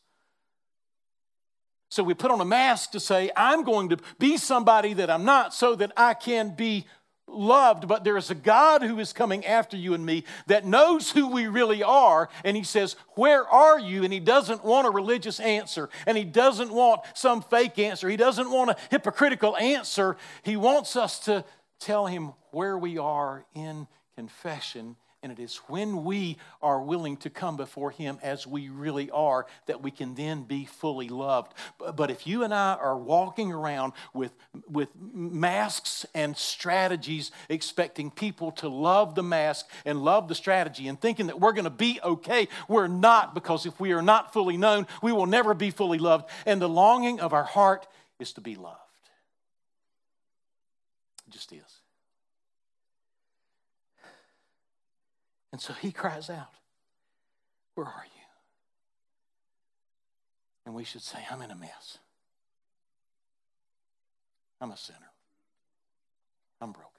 So 1.90 2.04
we 2.04 2.14
put 2.14 2.32
on 2.32 2.42
a 2.42 2.46
mask 2.46 2.92
to 2.92 3.00
say, 3.00 3.32
I'm 3.36 3.64
going 3.64 3.90
to 3.90 3.98
be 4.20 4.38
somebody 4.38 4.94
that 4.94 5.10
I'm 5.10 5.26
not 5.26 5.54
so 5.54 5.76
that 5.76 5.92
I 5.96 6.14
can 6.14 6.56
be 6.56 6.86
loved, 7.28 7.88
but 7.88 8.04
there 8.04 8.18
is 8.18 8.30
a 8.30 8.36
God 8.36 8.82
who 8.82 9.00
is 9.00 9.14
coming 9.14 9.46
after 9.46 9.78
you 9.78 9.94
and 9.94 10.06
me 10.06 10.24
that 10.48 10.66
knows 10.66 11.12
who 11.12 11.28
we 11.28 11.48
really 11.48 11.84
are. 11.84 12.30
And 12.44 12.58
He 12.58 12.64
says, 12.64 12.96
Where 13.16 13.48
are 13.48 13.80
you? 13.80 14.04
And 14.04 14.14
He 14.14 14.20
doesn't 14.20 14.64
want 14.64 14.88
a 14.88 14.92
religious 14.92 15.40
answer, 15.40 15.90
and 16.06 16.18
He 16.18 16.24
doesn't 16.24 16.72
want 16.72 17.02
some 17.14 17.42
fake 17.42 17.80
answer. 17.80 18.10
He 18.10 18.18
doesn't 18.18 18.50
want 18.50 18.72
a 18.72 18.78
hypocritical 18.90 19.56
answer. 19.58 20.18
He 20.44 20.58
wants 20.58 20.96
us 20.96 21.20
to 21.22 21.44
tell 21.80 22.06
Him 22.06 22.34
where 22.52 22.78
we 22.78 22.98
are 22.98 23.46
in 23.54 23.88
confession 24.16 24.96
and 25.28 25.38
it 25.38 25.44
is 25.44 25.58
when 25.68 26.06
we 26.06 26.38
are 26.62 26.82
willing 26.82 27.18
to 27.18 27.30
come 27.30 27.58
before 27.58 27.92
Him 27.92 28.18
as 28.24 28.48
we 28.48 28.70
really 28.70 29.12
are 29.12 29.46
that 29.66 29.84
we 29.84 29.92
can 29.92 30.16
then 30.16 30.44
be 30.44 30.64
fully 30.64 31.10
loved. 31.10 31.54
But 31.96 32.10
if 32.10 32.26
you 32.26 32.46
and 32.46 32.54
I 32.54 32.76
are 32.76 32.98
walking 32.98 33.52
around 33.52 33.92
with, 34.14 34.32
with 34.70 34.88
masks 34.96 36.06
and 36.16 36.38
strategies, 36.38 37.32
expecting 37.50 38.10
people 38.10 38.52
to 38.54 38.70
love 38.70 39.16
the 39.16 39.24
mask 39.24 39.68
and 39.84 40.02
love 40.02 40.30
the 40.30 40.36
strategy, 40.36 40.88
and 40.88 41.00
thinking 41.00 41.28
that 41.28 41.42
we're 41.42 41.52
going 41.52 41.66
to 41.66 41.70
be 41.70 42.00
okay, 42.02 42.48
we're 42.70 42.88
not, 42.88 43.34
because 43.34 43.66
if 43.66 43.78
we 43.82 43.92
are 43.92 44.02
not 44.02 44.32
fully 44.32 44.56
known, 44.56 44.88
we 45.02 45.12
will 45.12 45.26
never 45.26 45.54
be 45.54 45.72
fully 45.72 45.98
loved. 45.98 46.30
And 46.46 46.62
the 46.62 46.70
longing 46.70 47.20
of 47.20 47.34
our 47.34 47.44
heart 47.44 47.86
is 48.18 48.32
to 48.34 48.42
be 48.42 48.56
loved. 48.56 48.78
It 51.28 51.34
just 51.34 51.52
is. 51.52 51.77
And 55.58 55.62
so 55.64 55.74
he 55.74 55.92
cries 55.92 56.30
out, 56.30 56.52
Where 57.74 57.88
are 57.88 58.06
you? 58.06 58.22
And 60.68 60.76
we 60.76 60.84
should 60.84 61.02
say, 61.02 61.18
I'm 61.32 61.42
in 61.42 61.50
a 61.50 61.56
mess. 61.56 61.98
I'm 64.62 64.70
a 64.70 64.78
sinner. 64.78 65.00
I'm 66.62 66.74
broken. 66.74 66.92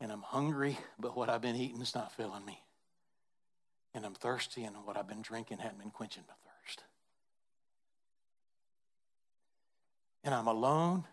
And 0.00 0.10
I'm 0.10 0.22
hungry, 0.22 0.78
but 0.98 1.14
what 1.14 1.28
I've 1.28 1.42
been 1.42 1.56
eating 1.56 1.82
is 1.82 1.94
not 1.94 2.12
filling 2.12 2.46
me. 2.46 2.62
And 3.92 4.06
I'm 4.06 4.14
thirsty, 4.14 4.64
and 4.64 4.74
what 4.86 4.96
I've 4.96 5.06
been 5.06 5.20
drinking 5.20 5.58
hadn't 5.58 5.80
been 5.80 5.90
quenching 5.90 6.24
my 6.26 6.34
thirst. 6.50 6.84
And 10.24 10.34
I'm 10.34 10.46
alone, 10.46 11.04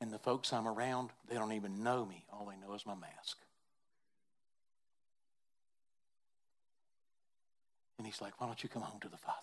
and 0.00 0.12
the 0.12 0.18
folks 0.18 0.52
I'm 0.52 0.68
around, 0.68 1.10
they 1.28 1.36
don't 1.36 1.52
even 1.52 1.82
know 1.82 2.04
me. 2.04 2.24
All 2.32 2.46
they 2.46 2.66
know 2.66 2.74
is 2.74 2.84
my 2.86 2.94
mask. 2.94 3.38
And 7.98 8.06
he's 8.06 8.20
like, 8.20 8.40
Why 8.40 8.46
don't 8.46 8.62
you 8.62 8.68
come 8.68 8.82
home 8.82 9.00
to 9.00 9.08
the 9.08 9.16
Father? 9.16 9.38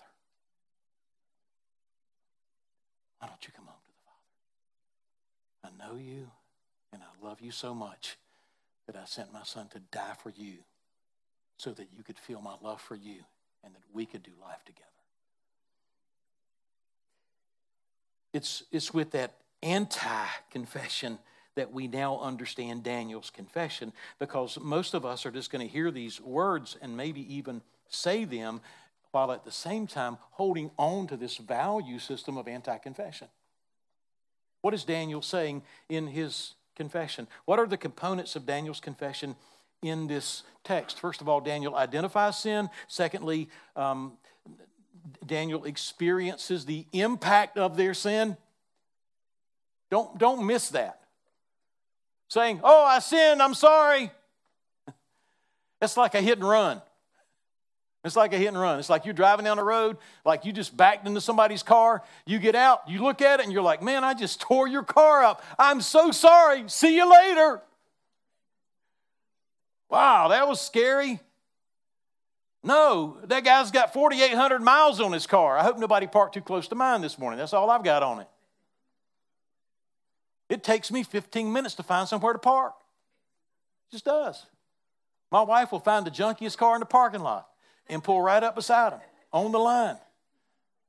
Why 3.20 3.28
don't 3.28 3.46
you 3.46 3.54
come 3.56 3.66
home 3.66 3.76
to 3.84 3.92
the 5.64 5.70
Father? 5.72 5.76
I 5.76 5.88
know 5.88 5.98
you 5.98 6.30
and 6.92 7.02
I 7.02 7.28
love 7.28 7.42
you 7.42 7.52
so 7.52 7.74
much 7.74 8.18
that 8.86 8.96
I 8.96 9.06
sent 9.06 9.34
my 9.34 9.44
son 9.44 9.68
to 9.70 9.80
die 9.92 10.14
for 10.22 10.30
you 10.30 10.56
so 11.58 11.72
that 11.72 11.88
you 11.96 12.04
could 12.04 12.20
feel 12.20 12.42
my 12.42 12.56
love 12.62 12.82
for 12.82 12.96
you 12.96 13.24
and 13.64 13.74
that 13.74 13.82
we 13.94 14.06
could 14.06 14.24
do 14.24 14.32
life 14.42 14.64
together. 14.66 14.90
It's, 18.34 18.64
it's 18.72 18.94
with 18.94 19.12
that 19.12 19.36
anti 19.64 20.26
confession 20.52 21.18
that 21.56 21.72
we 21.72 21.88
now 21.88 22.20
understand 22.20 22.84
Daniel's 22.84 23.30
confession 23.30 23.94
because 24.20 24.60
most 24.60 24.94
of 24.94 25.06
us 25.06 25.26
are 25.26 25.32
just 25.32 25.52
going 25.52 25.66
to 25.66 25.72
hear 25.72 25.92
these 25.92 26.20
words 26.20 26.78
and 26.82 26.98
maybe 26.98 27.34
even 27.34 27.62
say 27.88 28.26
them 28.26 28.62
while 29.12 29.32
at 29.32 29.46
the 29.46 29.52
same 29.52 29.86
time 29.86 30.18
holding 30.32 30.72
on 30.78 31.06
to 31.08 31.16
this 31.16 31.38
value 31.38 32.00
system 32.00 32.38
of 32.38 32.48
anti 32.48 32.78
confession. 32.78 33.28
What 34.62 34.74
is 34.74 34.84
Daniel 34.84 35.22
saying 35.22 35.62
in 35.90 36.08
his 36.08 36.54
confession? 36.76 37.28
What 37.46 37.60
are 37.60 37.68
the 37.68 37.78
components 37.78 38.36
of 38.36 38.46
Daniel's 38.46 38.80
confession 38.80 39.36
in 39.82 40.08
this 40.08 40.44
text? 40.64 41.00
First 41.00 41.22
of 41.22 41.30
all, 41.30 41.42
Daniel 41.42 41.76
identifies 41.76 42.40
sin. 42.40 42.70
Secondly, 42.88 43.50
um, 43.76 44.14
Daniel 45.26 45.66
experiences 45.66 46.66
the 46.66 46.86
impact 46.94 47.58
of 47.58 47.78
their 47.78 47.94
sin. 47.94 48.38
Don't, 49.94 50.18
don't 50.18 50.48
miss 50.48 50.70
that. 50.70 51.02
Saying, 52.28 52.62
oh, 52.64 52.84
I 52.84 52.98
sinned, 52.98 53.44
I'm 53.44 53.54
sorry. 53.54 54.10
That's 55.80 55.96
like 55.98 56.16
a 56.16 56.20
hit 56.20 56.40
and 56.40 56.50
run. 56.50 56.82
It's 58.04 58.16
like 58.16 58.34
a 58.34 58.40
hit 58.40 58.48
and 58.48 58.60
run. 58.60 58.80
It's 58.80 58.90
like 58.90 59.06
you're 59.06 59.14
driving 59.14 59.46
down 59.46 59.58
the 59.58 59.64
road, 59.64 59.98
like 60.26 60.46
you 60.46 60.52
just 60.52 60.76
backed 60.76 61.06
into 61.06 61.22
somebody's 61.22 61.62
car. 61.62 62.02
You 62.26 62.40
get 62.40 62.56
out, 62.56 62.90
you 62.90 63.04
look 63.04 63.22
at 63.22 63.40
it, 63.40 63.44
and 63.44 63.54
you're 63.54 63.62
like, 63.62 63.84
man, 63.84 64.04
I 64.04 64.16
just 64.16 64.42
tore 64.42 64.68
your 64.68 64.82
car 64.82 65.24
up. 65.24 65.44
I'm 65.60 65.80
so 65.80 66.10
sorry. 66.10 66.64
See 66.70 66.96
you 66.96 67.08
later. 67.08 67.62
Wow, 69.92 70.30
that 70.30 70.48
was 70.48 70.60
scary. 70.60 71.20
No, 72.64 73.20
that 73.26 73.44
guy's 73.44 73.70
got 73.70 73.94
4,800 73.94 74.60
miles 74.60 75.00
on 75.00 75.12
his 75.12 75.28
car. 75.28 75.56
I 75.56 75.62
hope 75.62 75.78
nobody 75.78 76.08
parked 76.08 76.34
too 76.34 76.42
close 76.42 76.68
to 76.70 76.76
mine 76.76 77.02
this 77.02 77.20
morning. 77.20 77.38
That's 77.38 77.54
all 77.54 77.70
I've 77.70 77.84
got 77.84 78.02
on 78.02 78.22
it. 78.22 78.28
It 80.50 80.64
takes 80.64 80.92
me 80.92 81.04
15 81.04 81.52
minutes 81.52 81.76
to 81.76 81.84
find 81.84 82.08
somewhere 82.08 82.34
to 82.34 82.40
park. 82.40 82.74
It 83.90 83.94
just 83.94 84.06
does. 84.06 84.46
My 85.32 85.42
wife 85.42 85.72
will 85.72 85.80
find 85.80 86.06
the 86.06 86.12
junkiest 86.12 86.58
car 86.58 86.76
in 86.76 86.80
the 86.80 86.86
parking 86.86 87.22
lot 87.22 87.48
and 87.88 88.04
pull 88.04 88.22
right 88.22 88.44
up 88.44 88.56
beside 88.56 88.94
him 88.94 89.00
on 89.32 89.52
the 89.52 89.60
line. 89.60 89.98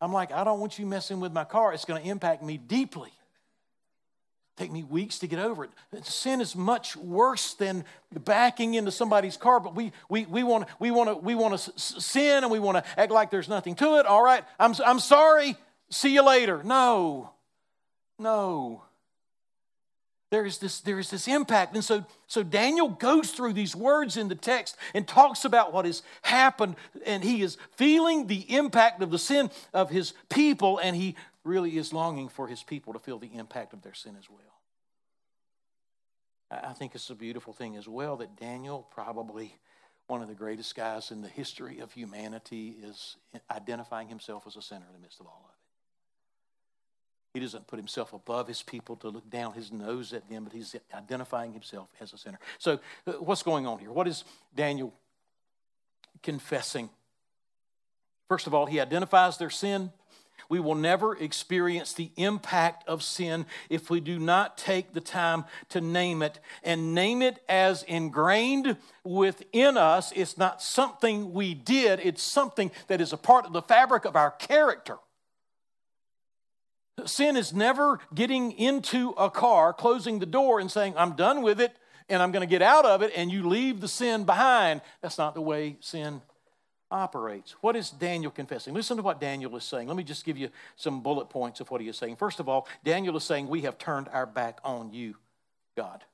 I'm 0.00 0.12
like, 0.12 0.32
I 0.32 0.44
don't 0.44 0.60
want 0.60 0.78
you 0.78 0.84
messing 0.84 1.20
with 1.20 1.32
my 1.32 1.44
car. 1.44 1.72
It's 1.72 1.84
going 1.84 2.02
to 2.02 2.08
impact 2.08 2.42
me 2.42 2.58
deeply. 2.58 3.10
Take 4.56 4.70
me 4.70 4.82
weeks 4.82 5.18
to 5.20 5.26
get 5.26 5.38
over 5.38 5.64
it. 5.64 5.70
Sin 6.04 6.40
is 6.40 6.54
much 6.54 6.94
worse 6.94 7.54
than 7.54 7.84
backing 8.12 8.74
into 8.74 8.92
somebody's 8.92 9.36
car, 9.36 9.58
but 9.60 9.74
we, 9.74 9.92
we, 10.08 10.26
we 10.26 10.44
want 10.44 10.68
we 10.78 10.92
want 10.92 11.08
to 11.08 11.16
we 11.16 11.34
want 11.34 11.58
to 11.58 11.72
sin 11.80 12.44
and 12.44 12.52
we 12.52 12.60
want 12.60 12.76
to 12.76 13.00
act 13.00 13.10
like 13.10 13.30
there's 13.30 13.48
nothing 13.48 13.74
to 13.76 13.96
it. 13.96 14.06
All 14.06 14.22
right, 14.22 14.44
I'm, 14.60 14.74
I'm 14.86 15.00
sorry. 15.00 15.56
See 15.90 16.14
you 16.14 16.24
later. 16.24 16.62
No, 16.62 17.30
no 18.16 18.84
there 20.34 20.44
is 20.44 20.58
this, 20.58 20.80
there 20.80 20.98
is 20.98 21.10
this 21.10 21.28
impact. 21.28 21.74
And 21.74 21.84
so, 21.84 22.04
so 22.26 22.42
Daniel 22.42 22.88
goes 22.88 23.30
through 23.30 23.52
these 23.52 23.76
words 23.76 24.16
in 24.16 24.26
the 24.26 24.34
text 24.34 24.76
and 24.92 25.06
talks 25.06 25.44
about 25.44 25.72
what 25.72 25.84
has 25.84 26.02
happened, 26.22 26.74
and 27.06 27.22
he 27.22 27.40
is 27.40 27.56
feeling 27.76 28.26
the 28.26 28.40
impact 28.52 29.00
of 29.00 29.12
the 29.12 29.18
sin 29.18 29.48
of 29.72 29.90
his 29.90 30.12
people, 30.30 30.78
and 30.78 30.96
he 30.96 31.14
really 31.44 31.78
is 31.78 31.92
longing 31.92 32.28
for 32.28 32.48
his 32.48 32.64
people 32.64 32.94
to 32.94 32.98
feel 32.98 33.20
the 33.20 33.32
impact 33.32 33.72
of 33.72 33.82
their 33.82 33.94
sin 33.94 34.16
as 34.18 34.28
well. 34.28 34.40
I 36.50 36.72
think 36.72 36.96
it's 36.96 37.10
a 37.10 37.14
beautiful 37.14 37.52
thing 37.52 37.76
as 37.76 37.86
well 37.86 38.16
that 38.16 38.34
Daniel, 38.34 38.88
probably 38.90 39.54
one 40.08 40.20
of 40.20 40.26
the 40.26 40.34
greatest 40.34 40.74
guys 40.74 41.12
in 41.12 41.22
the 41.22 41.28
history 41.28 41.78
of 41.78 41.92
humanity, 41.92 42.74
is 42.82 43.16
identifying 43.52 44.08
himself 44.08 44.48
as 44.48 44.56
a 44.56 44.62
sinner 44.62 44.86
in 44.88 44.94
the 44.94 44.98
midst 44.98 45.20
of 45.20 45.26
all 45.26 45.44
of 45.44 45.50
it. 45.50 45.63
He 47.34 47.40
doesn't 47.40 47.66
put 47.66 47.80
himself 47.80 48.12
above 48.12 48.46
his 48.46 48.62
people 48.62 48.94
to 48.96 49.08
look 49.08 49.28
down 49.28 49.54
his 49.54 49.72
nose 49.72 50.12
at 50.12 50.30
them, 50.30 50.44
but 50.44 50.52
he's 50.52 50.76
identifying 50.94 51.52
himself 51.52 51.88
as 52.00 52.12
a 52.12 52.18
sinner. 52.18 52.38
So, 52.58 52.78
uh, 53.08 53.12
what's 53.14 53.42
going 53.42 53.66
on 53.66 53.80
here? 53.80 53.90
What 53.90 54.06
is 54.06 54.22
Daniel 54.54 54.94
confessing? 56.22 56.90
First 58.28 58.46
of 58.46 58.54
all, 58.54 58.66
he 58.66 58.78
identifies 58.78 59.36
their 59.36 59.50
sin. 59.50 59.90
We 60.48 60.60
will 60.60 60.76
never 60.76 61.16
experience 61.16 61.92
the 61.92 62.12
impact 62.16 62.88
of 62.88 63.02
sin 63.02 63.46
if 63.68 63.90
we 63.90 63.98
do 63.98 64.20
not 64.20 64.56
take 64.56 64.92
the 64.92 65.00
time 65.00 65.44
to 65.70 65.80
name 65.80 66.22
it 66.22 66.38
and 66.62 66.94
name 66.94 67.20
it 67.20 67.42
as 67.48 67.82
ingrained 67.82 68.76
within 69.02 69.76
us. 69.76 70.12
It's 70.14 70.38
not 70.38 70.62
something 70.62 71.32
we 71.32 71.52
did, 71.52 71.98
it's 71.98 72.22
something 72.22 72.70
that 72.86 73.00
is 73.00 73.12
a 73.12 73.16
part 73.16 73.44
of 73.44 73.52
the 73.52 73.62
fabric 73.62 74.04
of 74.04 74.14
our 74.14 74.30
character. 74.30 74.98
Sin 77.06 77.36
is 77.36 77.52
never 77.52 77.98
getting 78.14 78.52
into 78.52 79.10
a 79.10 79.30
car, 79.30 79.72
closing 79.72 80.20
the 80.20 80.26
door, 80.26 80.60
and 80.60 80.70
saying, 80.70 80.94
I'm 80.96 81.14
done 81.14 81.42
with 81.42 81.60
it 81.60 81.76
and 82.08 82.22
I'm 82.22 82.32
going 82.32 82.46
to 82.46 82.50
get 82.50 82.62
out 82.62 82.84
of 82.84 83.02
it, 83.02 83.12
and 83.16 83.30
you 83.30 83.48
leave 83.48 83.80
the 83.80 83.88
sin 83.88 84.24
behind. 84.24 84.82
That's 85.00 85.18
not 85.18 85.34
the 85.34 85.40
way 85.40 85.76
sin 85.80 86.20
operates. 86.90 87.52
What 87.60 87.76
is 87.76 87.90
Daniel 87.90 88.30
confessing? 88.30 88.74
Listen 88.74 88.96
to 88.98 89.02
what 89.02 89.20
Daniel 89.20 89.56
is 89.56 89.64
saying. 89.64 89.88
Let 89.88 89.96
me 89.96 90.04
just 90.04 90.24
give 90.24 90.36
you 90.36 90.50
some 90.76 91.02
bullet 91.02 91.30
points 91.30 91.60
of 91.60 91.70
what 91.70 91.80
he 91.80 91.88
is 91.88 91.96
saying. 91.96 92.16
First 92.16 92.40
of 92.40 92.48
all, 92.48 92.68
Daniel 92.84 93.16
is 93.16 93.24
saying, 93.24 93.48
We 93.48 93.62
have 93.62 93.78
turned 93.78 94.08
our 94.12 94.26
back 94.26 94.58
on 94.64 94.92
you, 94.92 95.16
God. 95.76 96.04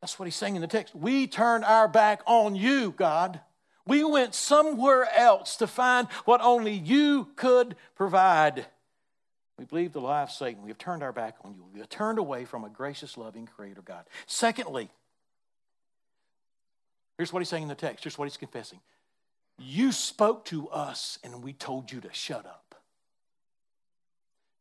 That's 0.00 0.18
what 0.18 0.24
he's 0.24 0.36
saying 0.36 0.56
in 0.56 0.62
the 0.62 0.68
text. 0.68 0.94
We 0.94 1.26
turned 1.26 1.64
our 1.64 1.86
back 1.86 2.22
on 2.26 2.56
you, 2.56 2.92
God. 2.92 3.40
We 3.86 4.02
went 4.04 4.34
somewhere 4.34 5.06
else 5.16 5.56
to 5.56 5.66
find 5.66 6.08
what 6.24 6.40
only 6.40 6.72
you 6.72 7.28
could 7.36 7.76
provide. 7.94 8.66
We 9.62 9.66
believe 9.66 9.92
the 9.92 10.00
lie 10.00 10.22
of 10.22 10.32
Satan. 10.32 10.60
We 10.64 10.70
have 10.70 10.78
turned 10.78 11.04
our 11.04 11.12
back 11.12 11.36
on 11.44 11.54
you. 11.54 11.64
We 11.72 11.78
have 11.78 11.88
turned 11.88 12.18
away 12.18 12.44
from 12.44 12.64
a 12.64 12.68
gracious, 12.68 13.16
loving 13.16 13.46
Creator 13.46 13.82
God. 13.82 14.06
Secondly, 14.26 14.90
here's 17.16 17.32
what 17.32 17.38
he's 17.38 17.48
saying 17.48 17.62
in 17.62 17.68
the 17.68 17.76
text. 17.76 18.02
Here's 18.02 18.18
what 18.18 18.24
he's 18.24 18.36
confessing 18.36 18.80
you 19.60 19.92
spoke 19.92 20.44
to 20.46 20.68
us 20.70 21.20
and 21.22 21.44
we 21.44 21.52
told 21.52 21.92
you 21.92 22.00
to 22.00 22.12
shut 22.12 22.44
up. 22.44 22.74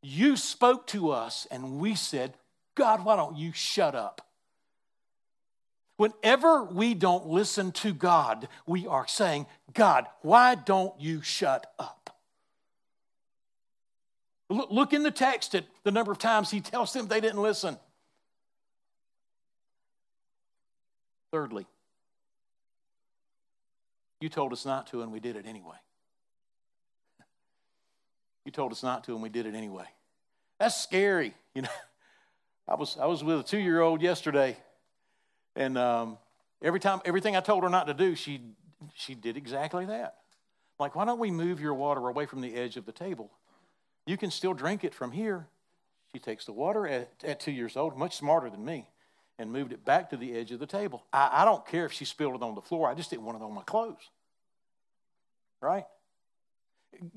You 0.03 0.37
spoke 0.37 0.85
to 0.87 1.09
us 1.09 1.47
and 1.49 1.79
we 1.79 1.95
said, 1.95 2.35
God, 2.75 3.03
why 3.03 3.15
don't 3.15 3.37
you 3.37 3.53
shut 3.53 3.95
up? 3.95 4.21
Whenever 5.97 6.63
we 6.63 6.93
don't 6.93 7.25
listen 7.25 7.71
to 7.71 7.91
God, 7.91 8.47
we 8.67 8.85
are 8.85 9.07
saying, 9.07 9.47
God, 9.73 10.05
why 10.21 10.53
don't 10.53 10.93
you 11.01 11.23
shut 11.23 11.73
up? 11.79 12.00
Look 14.51 14.91
in 14.91 15.03
the 15.03 15.11
text 15.11 15.55
at 15.55 15.63
the 15.83 15.91
number 15.91 16.11
of 16.11 16.19
times 16.19 16.51
he 16.51 16.59
tells 16.59 16.91
them 16.91 17.07
they 17.07 17.21
didn't 17.21 17.41
listen. 17.41 17.77
Thirdly, 21.31 21.65
you 24.19 24.27
told 24.27 24.51
us 24.51 24.65
not 24.65 24.87
to, 24.87 25.01
and 25.01 25.11
we 25.13 25.21
did 25.21 25.35
it 25.35 25.45
anyway. 25.45 25.77
You 28.43 28.51
told 28.51 28.71
us 28.71 28.81
not 28.81 29.03
to, 29.03 29.13
and 29.13 29.21
we 29.21 29.29
did 29.29 29.45
it 29.45 29.53
anyway. 29.53 29.85
That's 30.59 30.75
scary. 30.75 31.33
You 31.53 31.63
know, 31.63 31.69
I 32.65 32.75
was 32.75 32.97
I 32.97 33.07
was 33.07 33.25
with 33.25 33.41
a 33.41 33.43
two 33.43 33.59
year 33.59 33.81
old 33.81 34.01
yesterday, 34.01 34.55
and 35.57 35.77
um, 35.77 36.17
every 36.63 36.79
time 36.79 37.01
everything 37.03 37.35
I 37.35 37.41
told 37.41 37.63
her 37.63 37.69
not 37.69 37.87
to 37.87 37.93
do, 37.93 38.15
she 38.15 38.39
she 38.95 39.13
did 39.13 39.35
exactly 39.35 39.85
that. 39.87 40.15
Like, 40.79 40.95
why 40.95 41.03
don't 41.03 41.19
we 41.19 41.29
move 41.29 41.59
your 41.59 41.73
water 41.73 42.07
away 42.07 42.25
from 42.25 42.39
the 42.39 42.55
edge 42.55 42.77
of 42.77 42.85
the 42.85 42.93
table? 42.93 43.29
You 44.05 44.17
can 44.17 44.31
still 44.31 44.53
drink 44.53 44.83
it 44.83 44.93
from 44.93 45.11
here. 45.11 45.47
She 46.13 46.19
takes 46.19 46.45
the 46.45 46.53
water 46.53 46.87
at, 46.87 47.11
at 47.23 47.39
two 47.39 47.51
years 47.51 47.77
old, 47.77 47.97
much 47.97 48.17
smarter 48.17 48.49
than 48.49 48.65
me, 48.65 48.87
and 49.39 49.51
moved 49.51 49.71
it 49.71 49.85
back 49.85 50.09
to 50.09 50.17
the 50.17 50.33
edge 50.33 50.51
of 50.51 50.59
the 50.59 50.65
table. 50.65 51.03
I, 51.13 51.29
I 51.41 51.45
don't 51.45 51.65
care 51.65 51.85
if 51.85 51.93
she 51.93 52.05
spilled 52.05 52.35
it 52.35 52.43
on 52.43 52.55
the 52.55 52.61
floor. 52.61 52.89
I 52.89 52.95
just 52.95 53.09
didn't 53.09 53.23
want 53.23 53.41
it 53.41 53.43
on 53.43 53.53
my 53.53 53.63
clothes 53.63 54.09
right? 55.61 55.85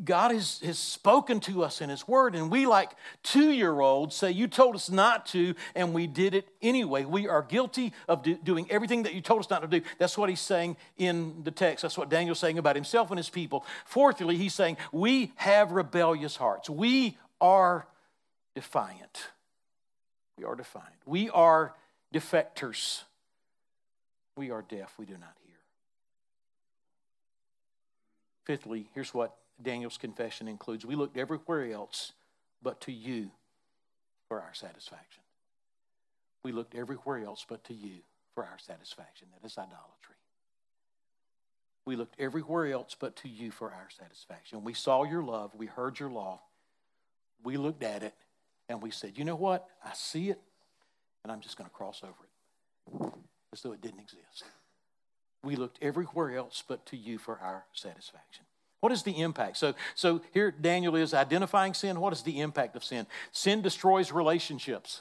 God 0.03 0.31
has, 0.31 0.61
has 0.61 0.79
spoken 0.79 1.41
to 1.41 1.63
us 1.63 1.83
in 1.83 1.91
His 1.91 2.09
Word, 2.09 2.35
and 2.35 2.51
we, 2.51 2.67
like 2.67 2.93
two 3.23 3.51
year 3.51 3.81
olds, 3.81 4.15
say, 4.15 4.31
You 4.31 4.49
told 4.49 4.75
us 4.75 4.89
not 4.89 5.27
to, 5.27 5.55
and 5.75 5.93
we 5.93 6.07
did 6.07 6.35
it 6.35 6.49
anyway. 6.63 7.05
We 7.05 7.29
are 7.29 7.43
guilty 7.43 7.93
of 8.09 8.23
do, 8.23 8.37
doing 8.37 8.71
everything 8.71 9.03
that 9.03 9.15
you 9.15 9.21
told 9.21 9.41
us 9.41 9.51
not 9.51 9.61
to 9.61 9.69
do. 9.69 9.83
That's 9.99 10.17
what 10.17 10.31
He's 10.31 10.41
saying 10.41 10.79
in 10.97 11.43
the 11.45 11.51
text. 11.51 11.83
That's 11.83 11.99
what 11.99 12.09
Daniel's 12.09 12.39
saying 12.39 12.57
about 12.57 12.77
himself 12.77 13.11
and 13.11 13.19
his 13.19 13.29
people. 13.29 13.67
Fourthly, 13.85 14.37
He's 14.37 14.55
saying, 14.55 14.79
We 14.91 15.33
have 15.37 15.73
rebellious 15.73 16.37
hearts. 16.37 16.71
We 16.71 17.19
are 17.41 17.87
defiant. 18.55 19.29
We 20.39 20.45
are 20.45 20.55
defiant. 20.55 20.95
We 21.05 21.29
are 21.29 21.75
defectors. 22.13 23.03
We 24.37 24.51
are 24.51 24.63
deaf. 24.63 24.95
We 24.99 25.05
do 25.05 25.13
not 25.13 25.35
hear. 25.45 25.57
Fifthly, 28.45 28.89
here's 28.95 29.13
what 29.13 29.37
Daniel's 29.63 29.99
confession 29.99 30.49
includes 30.49 30.85
we 30.85 30.95
looked 30.95 31.17
everywhere 31.17 31.71
else 31.73 32.13
but 32.63 32.81
to 32.83 32.93
you 32.93 33.31
for 34.29 34.41
our 34.41 34.55
satisfaction. 34.55 35.23
We 36.43 36.53
looked 36.53 36.75
everywhere 36.75 37.25
else 37.25 37.45
but 37.49 37.65
to 37.65 37.75
you 37.75 38.01
for 38.35 38.45
our 38.45 38.59
satisfaction. 38.59 39.29
That 39.33 39.47
is 39.47 39.57
idolatry. 39.57 40.17
We 41.87 41.97
looked 41.97 42.19
everywhere 42.19 42.67
else 42.73 42.97
but 42.99 43.17
to 43.17 43.29
you 43.29 43.51
for 43.51 43.71
our 43.71 43.89
satisfaction. 43.97 44.65
We 44.65 44.75
saw 44.75 45.05
your 45.05 45.23
love, 45.23 45.53
we 45.55 45.67
heard 45.67 45.99
your 45.99 46.11
law, 46.11 46.41
we 47.43 47.57
looked 47.57 47.83
at 47.83 48.03
it, 48.03 48.15
and 48.69 48.83
we 48.83 48.91
said, 48.91 49.13
you 49.17 49.25
know 49.25 49.37
what? 49.37 49.69
I 49.85 49.93
see 49.93 50.31
it, 50.31 50.41
and 51.23 51.31
I'm 51.31 51.41
just 51.41 51.59
going 51.59 51.69
to 51.69 51.75
cross 51.75 52.03
over 52.03 52.15
it 52.25 53.13
as 53.53 53.63
though 53.63 53.73
it 53.73 53.81
didn't 53.81 54.01
exist. 54.01 54.45
We 55.43 55.57
looked 55.57 55.79
everywhere 55.83 56.37
else 56.37 56.65
but 56.67 56.87
to 56.87 56.97
you 56.97 57.19
for 57.19 57.39
our 57.39 57.65
satisfaction. 57.75 58.47
What 58.85 58.93
is 58.93 59.03
the 59.03 59.19
impact? 59.19 59.57
So, 59.57 59.73
so 59.95 60.21
here 60.35 60.51
Daniel 60.51 60.95
is 60.95 61.15
identifying 61.15 61.73
sin. 61.73 62.01
What 62.01 62.13
is 62.13 62.21
the 62.21 62.41
impact 62.43 62.77
of 62.77 62.85
sin? 62.85 63.07
Sin 63.33 63.63
destroys 63.63 64.13
relationships. 64.13 65.01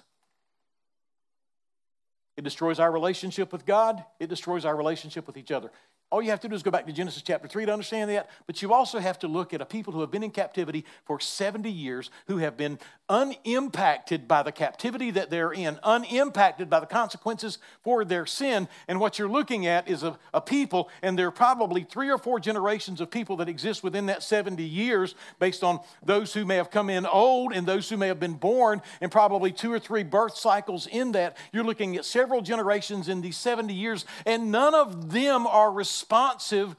It 2.37 2.45
destroys 2.45 2.79
our 2.79 2.89
relationship 2.89 3.51
with 3.51 3.65
God, 3.65 4.05
it 4.21 4.29
destroys 4.29 4.63
our 4.63 4.73
relationship 4.73 5.27
with 5.27 5.35
each 5.35 5.51
other. 5.51 5.69
All 6.13 6.21
you 6.21 6.29
have 6.29 6.41
to 6.41 6.47
do 6.47 6.53
is 6.53 6.61
go 6.61 6.69
back 6.69 6.85
to 6.85 6.93
Genesis 6.93 7.23
chapter 7.23 7.47
3 7.47 7.65
to 7.65 7.73
understand 7.73 8.11
that. 8.11 8.29
But 8.45 8.61
you 8.61 8.71
also 8.71 8.99
have 8.99 9.17
to 9.17 9.27
look 9.27 9.51
at 9.51 9.61
a 9.61 9.65
people 9.65 9.93
who 9.93 10.01
have 10.01 10.11
been 10.11 10.21
in 10.21 10.29
captivity 10.29 10.85
for 11.05 11.19
70 11.19 11.71
years, 11.71 12.11
who 12.27 12.37
have 12.37 12.55
been 12.55 12.77
unimpacted 13.09 14.27
by 14.27 14.43
the 14.43 14.51
captivity 14.51 15.09
that 15.09 15.31
they're 15.31 15.51
in, 15.51 15.79
unimpacted 15.81 16.69
by 16.69 16.79
the 16.79 16.85
consequences 16.85 17.57
for 17.81 18.05
their 18.05 18.27
sin. 18.27 18.67
And 18.87 18.99
what 18.99 19.17
you're 19.17 19.27
looking 19.27 19.65
at 19.65 19.89
is 19.89 20.03
a, 20.03 20.19
a 20.35 20.39
people, 20.39 20.91
and 21.01 21.17
there 21.17 21.25
are 21.25 21.31
probably 21.31 21.81
three 21.83 22.11
or 22.11 22.19
four 22.19 22.39
generations 22.39 23.01
of 23.01 23.09
people 23.09 23.37
that 23.37 23.49
exist 23.49 23.83
within 23.83 24.05
that 24.05 24.21
70 24.21 24.63
years, 24.63 25.15
based 25.39 25.63
on 25.63 25.79
those 26.05 26.31
who 26.31 26.45
may 26.45 26.57
have 26.57 26.69
come 26.69 26.91
in 26.91 27.07
old 27.07 27.53
and 27.53 27.65
those 27.65 27.89
who 27.89 27.97
may 27.97 28.07
have 28.07 28.19
been 28.19 28.35
born, 28.35 28.83
and 29.01 29.11
probably 29.11 29.51
two 29.51 29.73
or 29.73 29.79
three 29.79 30.03
birth 30.03 30.37
cycles 30.37 30.85
in 30.85 31.13
that. 31.13 31.37
You're 31.51 31.63
looking 31.63 31.97
at 31.97 32.05
several 32.05 32.41
generations 32.41 33.09
in 33.09 33.21
these 33.21 33.37
70 33.37 33.73
years, 33.73 34.05
and 34.27 34.51
none 34.51 34.75
of 34.75 35.11
them 35.11 35.47
are 35.47 35.71
responsible 35.71 36.02
responsive 36.03 36.75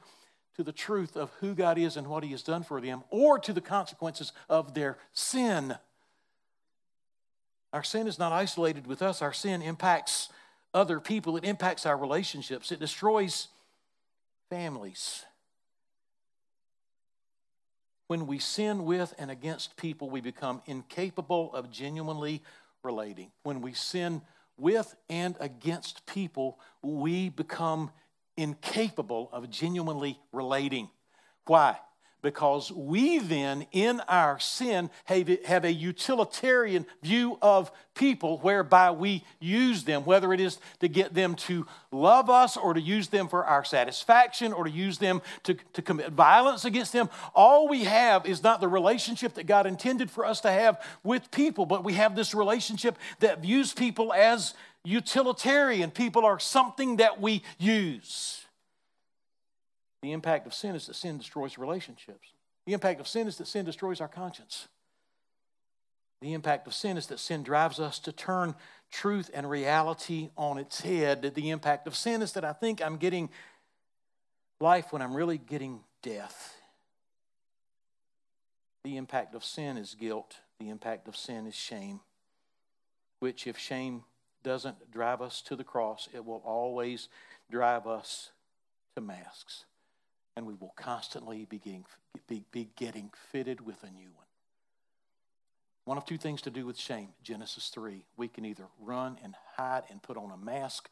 to 0.55 0.63
the 0.63 0.71
truth 0.71 1.17
of 1.17 1.31
who 1.39 1.55
God 1.55 1.79
is 1.79 1.97
and 1.97 2.07
what 2.07 2.23
He 2.23 2.29
has 2.29 2.43
done 2.43 2.61
for 2.61 2.79
them, 2.79 3.03
or 3.09 3.39
to 3.39 3.53
the 3.53 3.59
consequences 3.59 4.31
of 4.47 4.75
their 4.75 4.99
sin. 5.13 5.75
Our 7.73 7.83
sin 7.83 8.05
is 8.07 8.19
not 8.19 8.31
isolated 8.31 8.85
with 8.85 9.01
us, 9.01 9.23
our 9.23 9.33
sin 9.33 9.63
impacts 9.63 10.29
other 10.75 10.99
people, 10.99 11.37
it 11.37 11.43
impacts 11.43 11.87
our 11.87 11.97
relationships, 11.97 12.71
it 12.71 12.79
destroys 12.79 13.47
families. 14.49 15.25
When 18.07 18.27
we 18.27 18.37
sin 18.37 18.85
with 18.85 19.15
and 19.17 19.31
against 19.31 19.75
people, 19.75 20.11
we 20.11 20.21
become 20.21 20.61
incapable 20.67 21.51
of 21.55 21.71
genuinely 21.71 22.43
relating. 22.83 23.31
When 23.41 23.61
we 23.61 23.73
sin 23.73 24.21
with 24.55 24.95
and 25.09 25.35
against 25.39 26.05
people, 26.05 26.59
we 26.83 27.29
become 27.29 27.89
incapable 28.37 29.29
of 29.31 29.49
genuinely 29.49 30.19
relating. 30.31 30.89
Why? 31.45 31.77
Because 32.21 32.71
we 32.71 33.19
then, 33.19 33.67
in 33.71 33.99
our 34.07 34.39
sin, 34.39 34.89
have 35.05 35.63
a 35.63 35.71
utilitarian 35.71 36.87
view 37.03 37.37
of 37.39 37.71
people 37.93 38.39
whereby 38.39 38.89
we 38.89 39.23
use 39.39 39.83
them, 39.83 40.05
whether 40.05 40.33
it 40.33 40.39
is 40.39 40.57
to 40.79 40.87
get 40.87 41.13
them 41.13 41.35
to 41.35 41.67
love 41.91 42.31
us 42.31 42.57
or 42.57 42.73
to 42.73 42.81
use 42.81 43.09
them 43.09 43.27
for 43.27 43.45
our 43.45 43.63
satisfaction 43.63 44.53
or 44.53 44.63
to 44.63 44.71
use 44.71 44.97
them 44.97 45.21
to, 45.43 45.53
to 45.73 45.83
commit 45.83 46.13
violence 46.13 46.65
against 46.65 46.93
them. 46.93 47.11
All 47.35 47.67
we 47.67 47.83
have 47.83 48.25
is 48.25 48.41
not 48.41 48.59
the 48.59 48.67
relationship 48.67 49.35
that 49.35 49.45
God 49.45 49.67
intended 49.67 50.09
for 50.09 50.25
us 50.25 50.41
to 50.41 50.51
have 50.51 50.81
with 51.03 51.29
people, 51.29 51.67
but 51.67 51.83
we 51.83 51.93
have 51.93 52.15
this 52.15 52.33
relationship 52.33 52.97
that 53.19 53.43
views 53.43 53.71
people 53.71 54.11
as 54.11 54.55
utilitarian. 54.85 55.91
People 55.91 56.25
are 56.25 56.39
something 56.39 56.97
that 56.97 57.19
we 57.19 57.43
use. 57.57 58.45
The 60.01 60.11
impact 60.11 60.45
of 60.45 60.53
sin 60.53 60.75
is 60.75 60.87
that 60.87 60.93
sin 60.95 61.17
destroys 61.17 61.57
relationships. 61.57 62.29
The 62.65 62.73
impact 62.73 62.99
of 62.99 63.07
sin 63.07 63.27
is 63.27 63.37
that 63.37 63.47
sin 63.47 63.65
destroys 63.65 63.99
our 63.99 64.07
conscience. 64.07 64.67
The 66.21 66.33
impact 66.33 66.67
of 66.67 66.73
sin 66.73 66.97
is 66.97 67.07
that 67.07 67.19
sin 67.19 67.43
drives 67.43 67.79
us 67.79 67.99
to 67.99 68.11
turn 68.11 68.55
truth 68.91 69.29
and 69.33 69.49
reality 69.49 70.29
on 70.37 70.57
its 70.57 70.81
head. 70.81 71.33
The 71.35 71.49
impact 71.49 71.87
of 71.87 71.95
sin 71.95 72.21
is 72.21 72.33
that 72.33 72.45
I 72.45 72.53
think 72.53 72.81
I'm 72.81 72.97
getting 72.97 73.29
life 74.59 74.91
when 74.91 75.01
I'm 75.01 75.15
really 75.15 75.37
getting 75.37 75.81
death. 76.01 76.55
The 78.83 78.97
impact 78.97 79.35
of 79.35 79.43
sin 79.43 79.77
is 79.77 79.95
guilt, 79.99 80.37
the 80.59 80.69
impact 80.69 81.07
of 81.07 81.17
sin 81.17 81.47
is 81.47 81.55
shame, 81.55 81.99
which, 83.19 83.47
if 83.47 83.57
shame 83.57 84.03
doesn't 84.45 84.91
drive 84.91 85.21
us 85.21 85.41
to 85.41 85.55
the 85.55 85.63
cross, 85.63 86.07
it 86.13 86.23
will 86.23 86.41
always 86.45 87.09
drive 87.51 87.87
us 87.87 88.29
to 88.93 89.01
masks. 89.01 89.65
And 90.37 90.45
we 90.45 90.53
will 90.53 90.73
constantly 90.75 91.45
be 91.45 91.57
getting, 91.57 91.85
be, 92.27 92.45
be 92.51 92.69
getting 92.77 93.09
fitted 93.31 93.65
with 93.65 93.81
a 93.83 93.87
new 93.87 94.09
one. 94.15 94.25
One 95.85 95.97
of 95.97 96.05
two 96.05 96.17
things 96.17 96.41
to 96.43 96.51
do 96.51 96.65
with 96.65 96.77
shame 96.77 97.09
Genesis 97.23 97.69
3. 97.69 98.03
We 98.17 98.27
can 98.27 98.45
either 98.45 98.65
run 98.79 99.17
and 99.23 99.35
hide 99.55 99.83
and 99.89 100.01
put 100.01 100.17
on 100.17 100.31
a 100.31 100.37
mask 100.37 100.89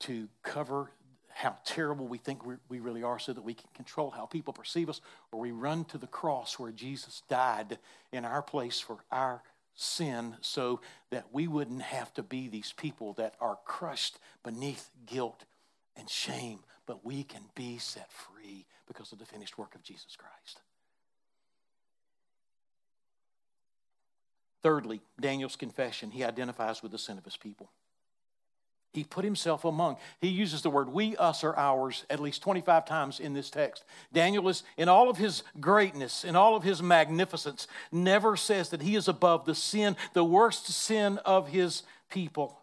to 0.00 0.28
cover 0.42 0.90
how 1.34 1.56
terrible 1.64 2.06
we 2.06 2.18
think 2.18 2.42
we 2.68 2.80
really 2.80 3.02
are 3.02 3.18
so 3.18 3.32
that 3.32 3.42
we 3.42 3.54
can 3.54 3.68
control 3.74 4.10
how 4.10 4.26
people 4.26 4.52
perceive 4.52 4.90
us, 4.90 5.00
or 5.30 5.40
we 5.40 5.50
run 5.50 5.84
to 5.86 5.96
the 5.96 6.06
cross 6.06 6.58
where 6.58 6.72
Jesus 6.72 7.22
died 7.28 7.78
in 8.12 8.26
our 8.26 8.42
place 8.42 8.78
for 8.78 8.98
our 9.10 9.42
sin 9.74 10.36
so 10.40 10.80
that 11.10 11.32
we 11.32 11.46
wouldn't 11.48 11.82
have 11.82 12.12
to 12.14 12.22
be 12.22 12.48
these 12.48 12.72
people 12.72 13.12
that 13.14 13.34
are 13.40 13.58
crushed 13.64 14.18
beneath 14.42 14.90
guilt 15.06 15.44
and 15.96 16.08
shame, 16.08 16.60
but 16.86 17.04
we 17.04 17.22
can 17.24 17.42
be 17.54 17.78
set 17.78 18.10
free 18.10 18.66
because 18.86 19.12
of 19.12 19.18
the 19.18 19.26
finished 19.26 19.58
work 19.58 19.74
of 19.74 19.82
Jesus 19.82 20.16
Christ. 20.16 20.60
Thirdly, 24.62 25.00
Daniel's 25.20 25.56
confession, 25.56 26.12
he 26.12 26.22
identifies 26.22 26.82
with 26.82 26.92
the 26.92 26.98
sin 26.98 27.18
of 27.18 27.24
his 27.24 27.36
people. 27.36 27.70
He 28.92 29.04
put 29.04 29.24
himself 29.24 29.64
among. 29.64 29.96
He 30.20 30.28
uses 30.28 30.60
the 30.60 30.70
word 30.70 30.90
we, 30.90 31.16
us, 31.16 31.42
or 31.42 31.56
ours 31.58 32.04
at 32.10 32.20
least 32.20 32.42
25 32.42 32.84
times 32.84 33.20
in 33.20 33.32
this 33.32 33.48
text. 33.48 33.84
Daniel 34.12 34.48
is, 34.48 34.64
in 34.76 34.88
all 34.88 35.08
of 35.08 35.16
his 35.16 35.42
greatness, 35.60 36.24
in 36.24 36.36
all 36.36 36.56
of 36.56 36.62
his 36.62 36.82
magnificence, 36.82 37.66
never 37.90 38.36
says 38.36 38.68
that 38.68 38.82
he 38.82 38.94
is 38.94 39.08
above 39.08 39.46
the 39.46 39.54
sin, 39.54 39.96
the 40.12 40.24
worst 40.24 40.66
sin 40.66 41.18
of 41.18 41.48
his 41.48 41.84
people. 42.10 42.58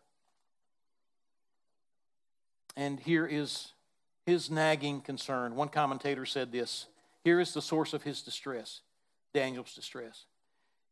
And 2.75 2.99
here 2.99 3.25
is 3.25 3.73
his 4.25 4.51
nagging 4.51 5.01
concern. 5.01 5.55
One 5.55 5.69
commentator 5.69 6.25
said 6.25 6.51
this 6.51 6.85
here 7.23 7.39
is 7.39 7.53
the 7.53 7.61
source 7.61 7.93
of 7.93 8.03
his 8.03 8.21
distress, 8.21 8.81
Daniel's 9.33 9.73
distress. 9.73 10.25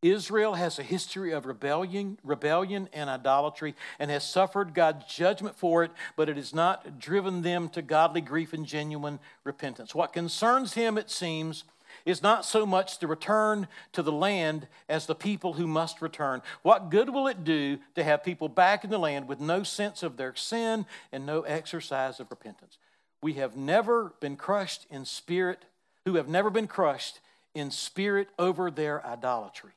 Israel 0.01 0.53
has 0.53 0.77
a 0.77 0.83
history 0.83 1.31
of 1.31 1.47
rebellion, 1.47 2.19
rebellion 2.23 2.87
and 2.93 3.09
idolatry 3.09 3.75
and 3.97 4.11
has 4.11 4.23
suffered 4.23 4.75
God's 4.75 5.05
judgment 5.05 5.55
for 5.55 5.83
it, 5.83 5.91
but 6.15 6.29
it 6.29 6.37
has 6.37 6.53
not 6.53 6.99
driven 6.99 7.41
them 7.41 7.67
to 7.69 7.81
godly 7.81 8.21
grief 8.21 8.53
and 8.53 8.65
genuine 8.65 9.19
repentance. 9.43 9.95
What 9.95 10.13
concerns 10.13 10.73
him, 10.73 10.97
it 10.97 11.09
seems, 11.09 11.63
is 12.05 12.21
not 12.21 12.45
so 12.45 12.65
much 12.65 12.99
the 12.99 13.07
return 13.07 13.67
to 13.91 14.03
the 14.03 14.11
land 14.11 14.67
as 14.87 15.07
the 15.07 15.15
people 15.15 15.53
who 15.53 15.65
must 15.65 16.01
return. 16.01 16.43
What 16.61 16.91
good 16.91 17.09
will 17.09 17.27
it 17.27 17.43
do 17.43 17.79
to 17.95 18.03
have 18.03 18.23
people 18.23 18.49
back 18.49 18.83
in 18.83 18.91
the 18.91 18.99
land 18.99 19.27
with 19.27 19.39
no 19.39 19.63
sense 19.63 20.03
of 20.03 20.15
their 20.15 20.35
sin 20.35 20.85
and 21.11 21.25
no 21.25 21.41
exercise 21.41 22.19
of 22.19 22.29
repentance? 22.29 22.77
We 23.23 23.33
have 23.33 23.57
never 23.57 24.13
been 24.19 24.35
crushed 24.35 24.85
in 24.91 25.05
spirit, 25.05 25.65
who 26.05 26.15
have 26.15 26.27
never 26.27 26.51
been 26.51 26.67
crushed 26.67 27.19
in 27.55 27.71
spirit 27.71 28.29
over 28.37 28.69
their 28.69 29.03
idolatry. 29.03 29.71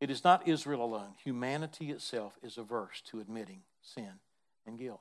It 0.00 0.10
is 0.10 0.22
not 0.22 0.46
Israel 0.46 0.84
alone. 0.84 1.14
Humanity 1.24 1.90
itself 1.90 2.38
is 2.42 2.56
averse 2.56 3.00
to 3.10 3.20
admitting 3.20 3.62
sin 3.82 4.20
and 4.66 4.78
guilt. 4.78 5.00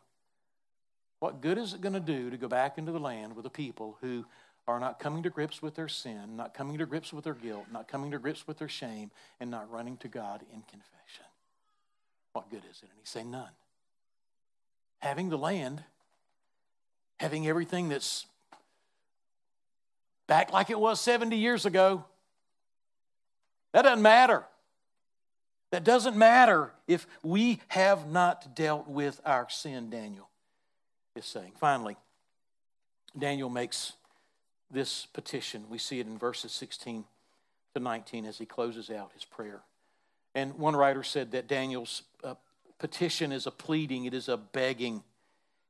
What 1.19 1.41
good 1.41 1.57
is 1.57 1.73
it 1.73 1.81
going 1.81 1.93
to 1.93 1.99
do 1.99 2.29
to 2.29 2.37
go 2.37 2.47
back 2.47 2.77
into 2.77 2.91
the 2.91 2.99
land 2.99 3.35
with 3.35 3.45
a 3.45 3.49
people 3.51 3.97
who 4.01 4.25
are 4.67 4.79
not 4.79 4.99
coming 4.99 5.23
to 5.23 5.29
grips 5.29 5.61
with 5.61 5.75
their 5.75 5.87
sin, 5.87 6.35
not 6.35 6.53
coming 6.53 6.77
to 6.77 6.85
grips 6.85 7.13
with 7.13 7.23
their 7.23 7.33
guilt, 7.33 7.65
not 7.71 7.87
coming 7.87 8.11
to 8.11 8.19
grips 8.19 8.45
with 8.47 8.57
their 8.57 8.67
shame, 8.67 9.11
and 9.39 9.49
not 9.49 9.71
running 9.71 9.97
to 9.97 10.07
God 10.07 10.41
in 10.53 10.61
confession? 10.61 11.25
What 12.33 12.49
good 12.49 12.63
is 12.69 12.77
it? 12.83 12.89
And 12.89 12.99
he 12.99 13.05
say 13.05 13.23
none. 13.23 13.49
Having 14.99 15.29
the 15.29 15.37
land, 15.37 15.83
having 17.19 17.47
everything 17.47 17.89
that's 17.89 18.25
back 20.27 20.51
like 20.51 20.69
it 20.69 20.79
was 20.79 20.99
70 20.99 21.37
years 21.37 21.65
ago, 21.65 22.03
that 23.71 23.83
doesn't 23.83 24.01
matter. 24.01 24.43
That 25.71 25.83
doesn't 25.83 26.15
matter 26.15 26.71
if 26.87 27.07
we 27.23 27.59
have 27.69 28.09
not 28.09 28.55
dealt 28.55 28.87
with 28.87 29.19
our 29.25 29.49
sin, 29.49 29.89
Daniel 29.89 30.29
is 31.15 31.25
saying. 31.25 31.53
Finally, 31.59 31.97
Daniel 33.17 33.49
makes 33.49 33.93
this 34.71 35.05
petition. 35.07 35.65
We 35.69 35.77
see 35.77 35.99
it 35.99 36.07
in 36.07 36.17
verses 36.17 36.51
16 36.51 37.03
to 37.75 37.81
19 37.81 38.25
as 38.25 38.37
he 38.37 38.45
closes 38.45 38.89
out 38.89 39.11
his 39.13 39.25
prayer. 39.25 39.61
And 40.35 40.55
one 40.55 40.75
writer 40.75 41.03
said 41.03 41.31
that 41.31 41.47
Daniel's 41.47 42.03
uh, 42.23 42.35
petition 42.79 43.31
is 43.31 43.47
a 43.47 43.51
pleading, 43.51 44.05
it 44.05 44.13
is 44.13 44.29
a 44.29 44.37
begging. 44.37 45.03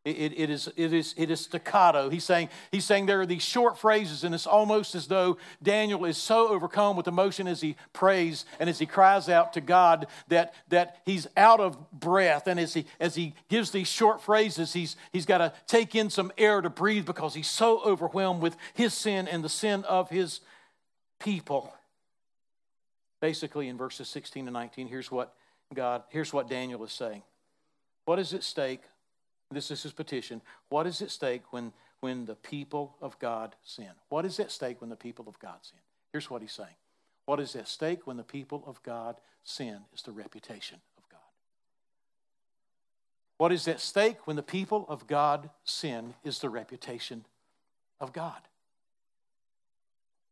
It, 0.07 0.33
it, 0.37 0.49
is, 0.49 0.69
it, 0.77 0.93
is, 0.93 1.13
it 1.17 1.29
is 1.29 1.41
staccato. 1.41 2.09
He's 2.09 2.23
saying, 2.23 2.47
he's 2.71 2.85
saying 2.85 3.07
there 3.07 3.19
are 3.19 3.25
these 3.25 3.43
short 3.43 3.77
phrases, 3.77 4.23
and 4.23 4.33
it's 4.33 4.47
almost 4.47 4.95
as 4.95 5.07
though 5.07 5.37
Daniel 5.61 6.05
is 6.05 6.17
so 6.17 6.47
overcome 6.47 6.95
with 6.95 7.07
emotion 7.07 7.45
as 7.45 7.59
he 7.59 7.75
prays 7.91 8.45
and 8.57 8.69
as 8.69 8.79
he 8.79 8.85
cries 8.85 9.27
out 9.27 9.51
to 9.53 9.61
God 9.61 10.07
that, 10.29 10.53
that 10.69 11.01
he's 11.05 11.27
out 11.35 11.59
of 11.59 11.91
breath. 11.91 12.47
And 12.47 12.57
as 12.57 12.73
he, 12.73 12.85
as 13.01 13.15
he 13.15 13.33
gives 13.49 13.71
these 13.71 13.89
short 13.89 14.21
phrases, 14.21 14.71
he's, 14.71 14.95
he's 15.11 15.25
got 15.25 15.39
to 15.39 15.51
take 15.67 15.93
in 15.93 16.09
some 16.09 16.31
air 16.37 16.61
to 16.61 16.69
breathe 16.69 17.05
because 17.05 17.33
he's 17.33 17.49
so 17.49 17.81
overwhelmed 17.83 18.41
with 18.41 18.55
his 18.75 18.93
sin 18.93 19.27
and 19.27 19.43
the 19.43 19.49
sin 19.49 19.83
of 19.83 20.09
his 20.09 20.39
people. 21.19 21.73
Basically, 23.19 23.67
in 23.67 23.77
verses 23.77 24.07
16 24.07 24.45
to 24.45 24.51
19, 24.51 24.87
here's 24.87 25.11
what 25.11 25.33
God, 25.73 26.03
here's 26.09 26.31
what 26.31 26.49
Daniel 26.49 26.81
is 26.85 26.93
saying. 26.93 27.23
What 28.05 28.19
is 28.19 28.33
at 28.33 28.43
stake 28.43 28.83
this 29.51 29.71
is 29.71 29.83
his 29.83 29.93
petition. 29.93 30.41
What 30.69 30.87
is 30.87 31.01
at 31.01 31.11
stake 31.11 31.51
when, 31.51 31.71
when 32.01 32.25
the 32.25 32.35
people 32.35 32.95
of 33.01 33.17
God 33.19 33.55
sin? 33.63 33.91
What 34.09 34.25
is 34.25 34.39
at 34.39 34.51
stake 34.51 34.81
when 34.81 34.89
the 34.89 34.95
people 34.95 35.25
of 35.27 35.39
God 35.39 35.59
sin? 35.61 35.79
Here's 36.11 36.29
what 36.29 36.41
he's 36.41 36.51
saying. 36.51 36.75
What 37.25 37.39
is 37.39 37.55
at 37.55 37.67
stake 37.67 38.05
when 38.05 38.17
the 38.17 38.23
people 38.23 38.63
of 38.65 38.81
God 38.83 39.17
sin 39.43 39.79
is 39.93 40.01
the 40.01 40.11
reputation 40.11 40.79
of 40.97 41.07
God. 41.09 41.19
What 43.37 43.51
is 43.51 43.67
at 43.67 43.79
stake 43.79 44.25
when 44.25 44.35
the 44.35 44.43
people 44.43 44.85
of 44.89 45.07
God 45.07 45.49
sin 45.63 46.13
is 46.23 46.39
the 46.39 46.49
reputation 46.49 47.25
of 47.99 48.13
God. 48.13 48.41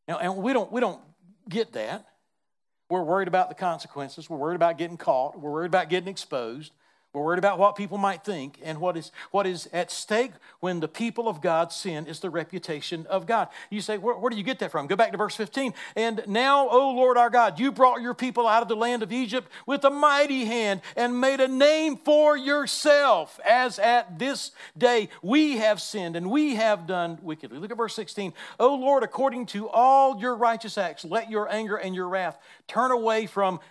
Now, 0.08 0.20
and 0.20 0.38
we 0.38 0.54
don't, 0.54 0.72
we 0.72 0.82
don't 0.82 1.02
get 1.50 1.74
that. 1.74 2.06
We're 2.90 3.04
worried 3.04 3.28
about 3.28 3.50
the 3.50 3.56
consequences. 3.56 4.30
We're 4.30 4.38
worried 4.38 4.56
about 4.56 4.78
getting 4.78 4.98
caught. 4.98 5.40
We're 5.40 5.52
worried 5.52 5.68
about 5.68 5.90
getting 5.90 6.10
exposed. 6.10 6.72
We're 7.16 7.24
worried 7.24 7.40
about 7.40 7.58
what 7.58 7.78
people 7.78 7.98
might 7.98 8.26
think, 8.26 8.60
and 8.62 8.82
what 8.82 8.98
is, 8.98 9.12
what 9.32 9.48
is 9.48 9.70
at 9.72 9.90
stake 9.90 10.34
when 10.60 10.82
the 10.82 10.90
people 10.90 11.30
of 11.30 11.42
God 11.42 11.72
sin 11.72 12.08
is 12.08 12.20
the 12.20 12.30
reputation 12.30 13.06
of 13.08 13.26
God. 13.26 13.48
You 13.70 13.80
say, 13.80 13.98
where, 13.98 14.16
where 14.16 14.30
do 14.30 14.36
you 14.36 14.44
get 14.44 14.60
that 14.60 14.70
from? 14.70 14.88
Go 14.88 14.98
back 14.98 15.12
to 15.12 15.18
verse 15.18 15.36
15. 15.36 15.74
And 15.96 16.24
now, 16.28 16.68
O 16.68 16.92
Lord 16.92 17.18
our 17.18 17.30
God, 17.30 17.58
you 17.58 17.72
brought 17.72 18.02
your 18.02 18.14
people 18.14 18.48
out 18.48 18.62
of 18.62 18.68
the 18.68 18.76
land 18.76 19.02
of 19.02 19.14
Egypt 19.14 19.50
with 19.66 19.86
a 19.86 19.90
mighty 19.90 20.44
hand 20.44 20.82
and 20.98 21.22
made 21.22 21.40
a 21.40 21.48
name 21.48 21.96
for 21.96 22.36
yourself, 22.36 23.40
as 23.48 23.80
at 23.80 24.20
this 24.20 24.52
day 24.78 25.08
we 25.22 25.58
have 25.58 25.82
sinned 25.82 26.18
and 26.18 26.30
we 26.30 26.56
have 26.56 26.86
done 26.86 27.18
wickedly. 27.22 27.60
Look 27.60 27.72
at 27.72 27.78
verse 27.78 27.96
16. 27.96 28.34
O 28.60 28.76
Lord, 28.76 29.04
according 29.04 29.46
to 29.48 29.70
all 29.70 30.20
your 30.20 30.36
righteous 30.36 30.78
acts, 30.78 31.06
let 31.06 31.32
your 31.32 31.50
anger 31.50 31.78
and 31.78 31.96
your 31.96 32.10
wrath 32.10 32.38
turn 32.68 32.92
away 32.92 33.26
from 33.26 33.62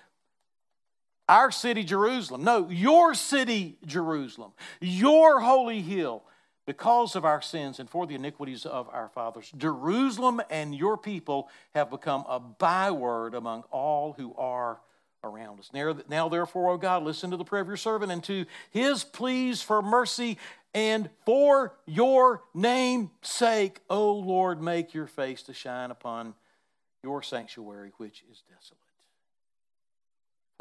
our 1.29 1.51
city, 1.51 1.85
Jerusalem. 1.85 2.45
No, 2.45 2.69
your 2.69 3.15
city, 3.15 3.77
Jerusalem. 3.87 4.53
Your 4.81 5.41
holy 5.41 5.81
hill. 5.81 6.23
Because 6.67 7.15
of 7.15 7.27
our 7.27 7.43
sins 7.43 7.79
and 7.79 7.91
for 7.91 8.07
the 8.07 8.15
iniquities 8.15 8.65
of 8.65 8.89
our 8.91 9.11
fathers, 9.11 9.53
Jerusalem 9.55 10.41
and 10.49 10.75
your 10.75 10.97
people 10.97 11.51
have 11.75 11.91
become 11.91 12.25
a 12.27 12.41
byword 12.41 13.35
among 13.35 13.65
all 13.71 14.15
who 14.15 14.35
are 14.37 14.81
around 15.23 15.61
us. 15.61 15.71
Now, 16.09 16.29
therefore, 16.31 16.71
O 16.71 16.79
God, 16.79 17.03
listen 17.03 17.31
to 17.33 17.37
the 17.37 17.45
prayer 17.45 17.61
of 17.61 17.69
your 17.69 17.77
servant 17.77 18.11
and 18.13 18.25
to 18.25 18.47
his 18.71 19.05
pleas 19.05 19.61
for 19.61 19.83
mercy 19.83 20.39
and 20.73 21.11
for 21.27 21.75
your 21.87 22.43
name's 22.55 23.11
sake, 23.21 23.81
O 23.91 24.13
Lord, 24.13 24.63
make 24.63 24.95
your 24.95 25.07
face 25.07 25.43
to 25.43 25.53
shine 25.53 25.91
upon 25.91 26.35
your 27.03 27.23
sanctuary, 27.23 27.93
which 27.99 28.25
is 28.31 28.43
desolate 28.49 28.84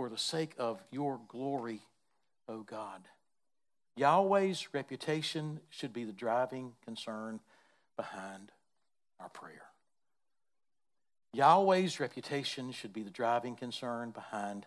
for 0.03 0.09
the 0.09 0.17
sake 0.17 0.53
of 0.59 0.83
your 0.91 1.17
glory, 1.29 1.79
O 2.49 2.59
God. 2.59 3.07
Yahweh's 3.95 4.73
reputation 4.73 5.61
should 5.69 5.93
be 5.93 6.03
the 6.03 6.11
driving 6.11 6.73
concern 6.83 7.39
behind 7.95 8.51
our 9.17 9.29
prayer. 9.29 9.63
Yahweh's 11.31 12.01
reputation 12.01 12.73
should 12.73 12.91
be 12.91 13.01
the 13.01 13.09
driving 13.09 13.55
concern 13.55 14.11
behind 14.11 14.65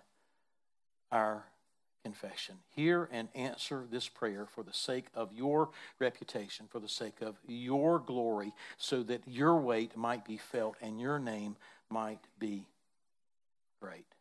our 1.12 1.45
confession. 2.03 2.55
Hear 2.74 3.07
and 3.12 3.28
answer 3.34 3.84
this 3.91 4.09
prayer 4.09 4.47
for 4.47 4.64
the 4.64 4.72
sake 4.72 5.09
of 5.14 5.34
your 5.34 5.68
reputation, 5.99 6.64
for 6.70 6.80
the 6.80 6.89
sake 6.89 7.20
of 7.20 7.37
your 7.47 7.99
glory, 7.99 8.55
so 8.78 9.03
that 9.03 9.20
your 9.26 9.57
weight 9.61 9.99
might 9.99 10.24
be 10.24 10.39
felt 10.39 10.76
and 10.80 10.99
your 10.99 11.18
name 11.18 11.57
might 11.91 12.24
be 12.39 12.64
great. 13.82 14.15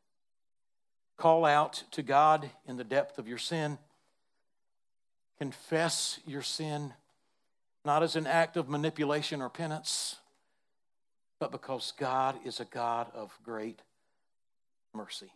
Call 1.18 1.46
out 1.46 1.84
to 1.92 2.04
God 2.04 2.50
in 2.68 2.78
the 2.78 2.84
depth 2.84 3.18
of 3.18 3.28
your 3.28 3.38
sin. 3.38 3.78
Confess 5.40 6.20
your 6.26 6.42
sin, 6.42 6.94
not 7.84 8.04
as 8.04 8.16
an 8.16 8.28
act 8.28 8.58
of 8.58 8.70
manipulation 8.70 9.42
or 9.42 9.50
penance, 9.50 10.18
but 11.40 11.52
because 11.52 11.94
God 11.98 12.38
is 12.46 12.60
a 12.60 12.66
God 12.66 13.08
of 13.14 13.38
great 13.44 13.82
mercy. 14.94 15.32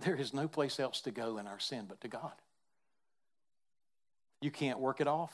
There 0.00 0.16
is 0.16 0.32
no 0.32 0.48
place 0.48 0.80
else 0.80 1.02
to 1.02 1.10
go 1.10 1.36
in 1.36 1.46
our 1.46 1.58
sin 1.58 1.84
but 1.88 2.00
to 2.00 2.08
God. 2.08 2.32
You 4.40 4.50
can't 4.50 4.78
work 4.78 5.00
it 5.00 5.06
off. 5.06 5.32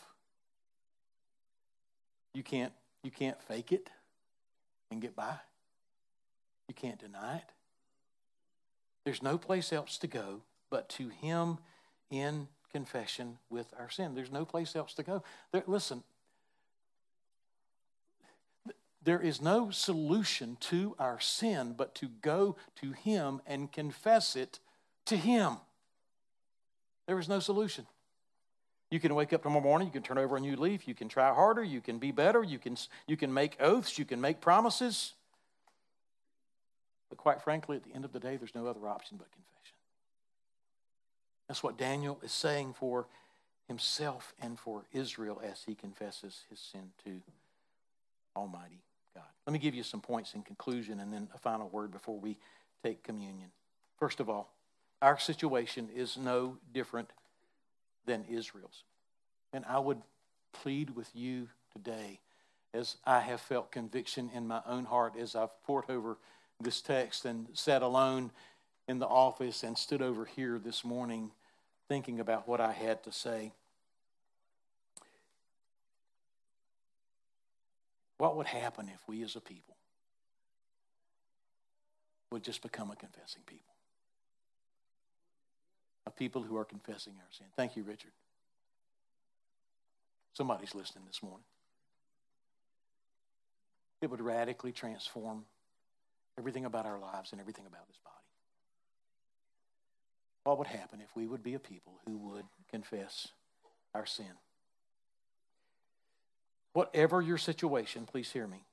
You 2.35 2.43
can't, 2.43 2.73
you 3.05 3.11
can't 3.11 3.41
fake 3.43 3.71
it 3.71 3.89
and 4.91 5.01
get 5.01 5.15
by. 5.15 5.35
You 6.69 6.75
can't 6.75 6.99
deny 6.99 7.37
it. 7.37 7.53
There's 9.07 9.23
no 9.23 9.39
place 9.39 9.73
else 9.73 9.99
to 9.99 10.09
go 10.09 10.43
but 10.69 10.89
to 10.89 11.11
Him 11.11 11.59
in 12.11 12.49
confession 12.73 13.39
with 13.49 13.73
our 13.79 13.89
sin. 13.89 14.17
There's 14.17 14.33
no 14.33 14.45
place 14.45 14.75
else 14.75 14.95
to 14.95 15.05
go. 15.05 15.23
There, 15.53 15.63
listen, 15.69 16.03
there 19.05 19.21
is 19.21 19.41
no 19.41 19.71
solution 19.71 20.57
to 20.63 20.97
our 20.99 21.21
sin 21.21 21.77
but 21.79 21.95
to 21.95 22.09
go 22.21 22.57
to 22.81 22.91
Him 22.91 23.41
and 23.47 23.71
confess 23.71 24.35
it 24.35 24.59
to 25.05 25.17
Him. 25.17 25.59
There 27.07 27.21
is 27.21 27.29
no 27.29 27.39
solution. 27.39 27.87
You 28.91 28.99
can 28.99 29.15
wake 29.15 29.33
up 29.33 29.45
tomorrow 29.45 29.63
morning, 29.63 29.87
you 29.87 29.93
can 29.93 30.03
turn 30.03 30.19
over 30.19 30.37
a 30.37 30.41
new 30.41 30.57
leaf, 30.57 30.89
you 30.89 30.97
can 30.97 31.09
try 31.09 31.33
harder, 31.33 31.63
you 31.63 31.81
can 31.81 31.99
be 31.99 32.11
better, 32.11 32.43
you 32.43 32.59
can, 32.59 32.77
you 33.07 33.17
can 33.17 33.33
make 33.33 33.57
oaths, 33.61 34.01
you 34.01 34.05
can 34.05 34.21
make 34.21 34.41
promises. 34.41 35.15
But 37.09 37.19
quite 37.19 37.43
frankly, 37.43 37.77
at 37.77 37.85
the 37.85 37.95
end 37.95 38.05
of 38.05 38.13
the 38.13 38.21
day, 38.21 38.37
there's 38.37 38.55
no 38.55 38.67
other 38.67 38.87
option 38.87 39.17
but 39.17 39.31
confession. 39.31 39.77
That's 41.49 41.63
what 41.63 41.79
Daniel 41.79 42.19
is 42.23 42.33
saying 42.33 42.75
for 42.75 43.07
himself 43.69 44.35
and 44.41 44.59
for 44.59 44.85
Israel 44.93 45.41
as 45.45 45.63
he 45.67 45.75
confesses 45.75 46.43
his 46.51 46.59
sin 46.59 46.91
to 47.05 47.21
Almighty 48.35 48.83
God. 49.15 49.25
Let 49.47 49.53
me 49.53 49.59
give 49.59 49.75
you 49.75 49.83
some 49.83 50.01
points 50.01 50.35
in 50.35 50.43
conclusion 50.43 51.01
and 51.01 51.13
then 51.13 51.29
a 51.35 51.39
final 51.39 51.69
word 51.69 51.91
before 51.91 52.19
we 52.19 52.37
take 52.83 53.03
communion. 53.03 53.51
First 53.99 54.21
of 54.21 54.29
all, 54.29 54.53
our 55.03 55.19
situation 55.19 55.89
is 55.95 56.17
no 56.17 56.59
different 56.73 57.11
than 58.07 58.25
Israel's. 58.29 58.85
And 59.53 59.65
I 59.67 59.79
would 59.79 60.01
plead 60.53 60.91
with 60.91 61.11
you 61.15 61.49
today, 61.73 62.21
as 62.73 62.97
I 63.05 63.21
have 63.21 63.41
felt 63.41 63.71
conviction 63.71 64.31
in 64.35 64.47
my 64.47 64.61
own 64.67 64.85
heart 64.85 65.15
as 65.19 65.35
I've 65.35 65.63
pored 65.65 65.85
over 65.89 66.19
this 66.61 66.81
text 66.81 67.25
and 67.25 67.47
sat 67.53 67.83
alone 67.83 68.31
in 68.89 68.99
the 68.99 69.07
office 69.07 69.63
and 69.63 69.77
stood 69.77 70.03
over 70.03 70.25
here 70.25 70.59
this 70.59 70.85
morning 70.85 71.31
thinking 71.89 72.21
about 72.21 72.49
what 72.49 72.61
I 72.61 72.73
had 72.73 73.03
to 73.05 73.13
say. 73.13 73.53
What 78.19 78.37
would 78.37 78.47
happen 78.47 78.91
if 78.93 79.01
we 79.07 79.23
as 79.23 79.37
a 79.37 79.41
people 79.41 79.77
would 82.33 82.43
just 82.43 82.63
become 82.63 82.91
a 82.91 82.97
confessing 82.97 83.43
people? 83.47 83.75
A 86.07 86.11
people 86.11 86.43
who 86.43 86.57
are 86.57 86.65
confessing 86.65 87.15
our 87.19 87.33
sin. 87.33 87.47
Thank 87.57 87.77
you, 87.77 87.83
Richard. 87.83 88.13
Somebody's 90.33 90.75
listening 90.75 91.05
this 91.07 91.23
morning. 91.23 91.45
It 94.01 94.11
would 94.11 94.21
radically 94.21 94.73
transform 94.73 95.45
everything 96.39 96.65
about 96.65 96.87
our 96.87 96.99
lives 96.99 97.33
and 97.33 97.41
everything 97.41 97.67
about 97.67 97.87
this 97.89 97.99
body. 98.05 98.15
What 100.45 100.59
would 100.59 100.67
happen 100.69 101.01
if 101.01 101.15
we 101.17 101.27
would 101.27 101.43
be 101.43 101.55
a 101.55 101.59
people 101.59 101.95
who 102.07 102.17
would 102.19 102.45
confess 102.71 103.29
our 103.95 104.07
sin? 104.07 104.27
Whatever 106.73 107.23
your 107.23 107.39
situation, 107.39 108.07
please 108.07 108.31
hear 108.31 108.47
me. 108.47 108.65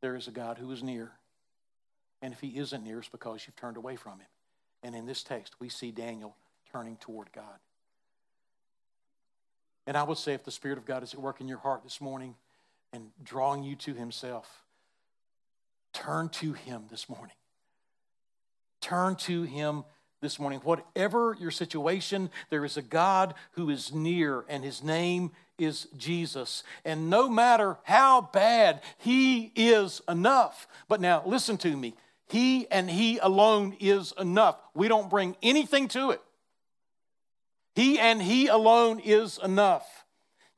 There 0.00 0.16
is 0.16 0.28
a 0.28 0.30
God 0.30 0.56
who 0.56 0.70
is 0.70 0.82
near. 0.82 1.12
And 2.22 2.32
if 2.32 2.40
he 2.40 2.56
isn't 2.58 2.84
near, 2.84 3.00
it's 3.00 3.08
because 3.08 3.44
you've 3.46 3.56
turned 3.56 3.76
away 3.76 3.96
from 3.96 4.20
him. 4.20 4.28
And 4.82 4.94
in 4.94 5.04
this 5.04 5.22
text, 5.22 5.56
we 5.60 5.68
see 5.68 5.90
Daniel 5.90 6.36
turning 6.72 6.96
toward 6.96 7.32
God. 7.32 7.58
And 9.86 9.96
I 9.96 10.04
would 10.04 10.18
say 10.18 10.32
if 10.34 10.44
the 10.44 10.50
Spirit 10.50 10.78
of 10.78 10.86
God 10.86 11.02
is 11.02 11.12
at 11.12 11.20
work 11.20 11.40
in 11.40 11.48
your 11.48 11.58
heart 11.58 11.82
this 11.82 12.00
morning 12.00 12.36
and 12.92 13.10
drawing 13.22 13.62
you 13.62 13.76
to 13.76 13.94
himself, 13.94 14.62
Turn 15.92 16.28
to 16.30 16.52
Him 16.52 16.84
this 16.90 17.08
morning. 17.08 17.36
Turn 18.80 19.16
to 19.16 19.42
Him 19.42 19.84
this 20.20 20.38
morning. 20.38 20.60
Whatever 20.60 21.36
your 21.38 21.50
situation, 21.50 22.30
there 22.50 22.64
is 22.64 22.76
a 22.76 22.82
God 22.82 23.34
who 23.52 23.70
is 23.70 23.92
near, 23.92 24.44
and 24.48 24.64
His 24.64 24.82
name 24.82 25.32
is 25.58 25.88
Jesus. 25.96 26.62
And 26.84 27.10
no 27.10 27.28
matter 27.28 27.78
how 27.84 28.22
bad, 28.32 28.82
He 28.98 29.52
is 29.54 30.00
enough. 30.08 30.66
But 30.88 31.00
now, 31.00 31.22
listen 31.26 31.58
to 31.58 31.76
me. 31.76 31.94
He 32.28 32.70
and 32.70 32.88
He 32.90 33.18
alone 33.18 33.76
is 33.80 34.12
enough. 34.18 34.56
We 34.74 34.88
don't 34.88 35.10
bring 35.10 35.36
anything 35.42 35.88
to 35.88 36.10
it. 36.10 36.22
He 37.74 37.98
and 37.98 38.22
He 38.22 38.46
alone 38.46 39.00
is 39.00 39.38
enough. 39.42 40.04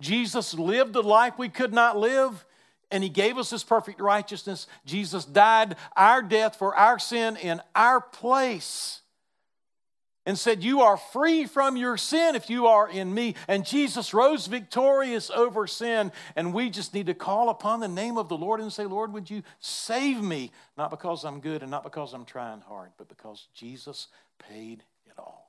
Jesus 0.01 0.55
lived 0.55 0.93
the 0.93 1.03
life 1.03 1.35
we 1.39 1.49
could 1.49 1.72
not 1.72 1.97
live 1.97 2.45
and 2.93 3.03
he 3.03 3.09
gave 3.09 3.38
us 3.38 3.51
his 3.51 3.64
perfect 3.64 4.01
righteousness. 4.01 4.68
Jesus 4.84 5.24
died 5.24 5.76
our 5.97 6.22
death 6.22 6.57
for 6.57 6.76
our 6.76 6.99
sin 6.99 7.36
in 7.36 7.61
our 7.74 8.01
place 8.01 9.01
and 10.24 10.38
said, 10.38 10.62
You 10.62 10.82
are 10.82 10.97
free 10.97 11.47
from 11.47 11.76
your 11.76 11.97
sin 11.97 12.36
if 12.36 12.49
you 12.49 12.66
are 12.66 12.88
in 12.88 13.12
me. 13.12 13.34
And 13.49 13.66
Jesus 13.66 14.14
rose 14.14 14.47
victorious 14.47 15.30
over 15.30 15.66
sin. 15.66 16.12
And 16.36 16.55
we 16.55 16.70
just 16.70 16.95
need 16.95 17.07
to 17.07 17.14
call 17.14 17.49
upon 17.49 17.80
the 17.80 17.88
name 17.88 18.18
of 18.18 18.28
the 18.28 18.36
Lord 18.36 18.61
and 18.61 18.72
say, 18.72 18.84
Lord, 18.84 19.12
would 19.12 19.30
you 19.30 19.43
save 19.59 20.22
me? 20.22 20.53
Not 20.76 20.90
because 20.90 21.24
I'm 21.24 21.40
good 21.40 21.62
and 21.62 21.70
not 21.70 21.82
because 21.82 22.12
I'm 22.12 22.24
trying 22.24 22.61
hard, 22.61 22.90
but 22.99 23.09
because 23.09 23.49
Jesus 23.55 24.09
paid 24.38 24.84
it 25.07 25.18
all. 25.18 25.49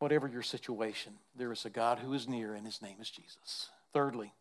Whatever 0.00 0.28
your 0.28 0.42
situation, 0.42 1.14
there 1.36 1.52
is 1.52 1.64
a 1.64 1.70
God 1.70 1.98
who 1.98 2.12
is 2.12 2.28
near, 2.28 2.54
and 2.54 2.66
his 2.66 2.82
name 2.82 2.96
is 3.00 3.08
Jesus. 3.08 3.70
Thirdly, 3.94 4.34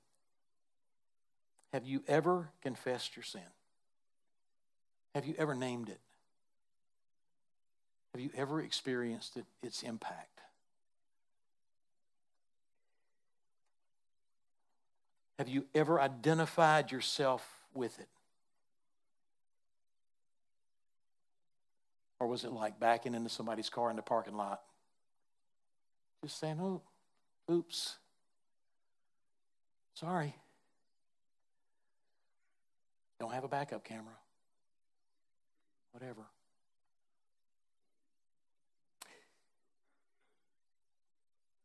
have 1.73 1.83
you 1.83 2.03
ever 2.07 2.49
confessed 2.61 3.15
your 3.15 3.23
sin? 3.23 3.41
Have 5.15 5.25
you 5.25 5.33
ever 5.39 5.55
named 5.55 5.89
it? 5.89 5.99
Have 8.13 8.21
you 8.21 8.29
ever 8.37 8.61
experienced 8.61 9.37
it, 9.37 9.45
its 9.63 9.81
impact? 9.81 10.39
Have 15.39 15.49
you 15.49 15.65
ever 15.73 15.99
identified 15.99 16.91
yourself 16.91 17.43
with 17.73 17.99
it? 17.99 18.07
Or 22.19 22.27
was 22.27 22.43
it 22.43 22.51
like 22.51 22.79
backing 22.79 23.15
into 23.15 23.29
somebody's 23.29 23.69
car 23.69 23.89
in 23.89 23.95
the 23.95 24.03
parking 24.03 24.37
lot? 24.37 24.61
Just 26.23 26.39
saying, 26.39 26.59
oh, 26.61 26.81
oops, 27.51 27.97
sorry. 29.95 30.35
Don't 33.23 33.31
have 33.31 33.45
a 33.45 33.47
backup 33.47 33.85
camera. 33.85 34.17
Whatever. 35.93 36.23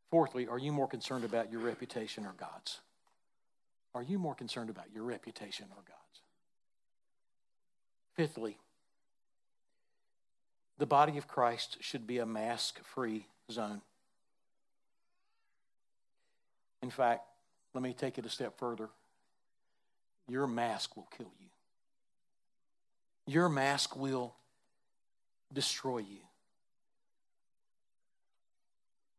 Fourthly, 0.08 0.46
are 0.46 0.60
you 0.60 0.70
more 0.70 0.86
concerned 0.86 1.24
about 1.24 1.50
your 1.50 1.60
reputation 1.60 2.24
or 2.24 2.34
God's? 2.38 2.78
Are 3.92 4.04
you 4.04 4.20
more 4.20 4.36
concerned 4.36 4.70
about 4.70 4.84
your 4.94 5.02
reputation 5.02 5.66
or 5.70 5.82
God's? 5.82 6.20
Fifthly, 8.14 8.56
the 10.78 10.86
body 10.86 11.18
of 11.18 11.26
Christ 11.26 11.78
should 11.80 12.06
be 12.06 12.18
a 12.18 12.26
mask 12.26 12.78
free 12.84 13.26
zone. 13.50 13.80
In 16.84 16.90
fact, 16.90 17.24
let 17.74 17.82
me 17.82 17.94
take 17.94 18.16
it 18.16 18.24
a 18.24 18.30
step 18.30 18.56
further. 18.56 18.90
Your 20.28 20.46
mask 20.46 20.96
will 20.96 21.08
kill 21.16 21.32
you 21.40 21.47
your 23.28 23.50
mask 23.50 23.94
will 23.94 24.34
destroy 25.52 25.98
you. 25.98 26.20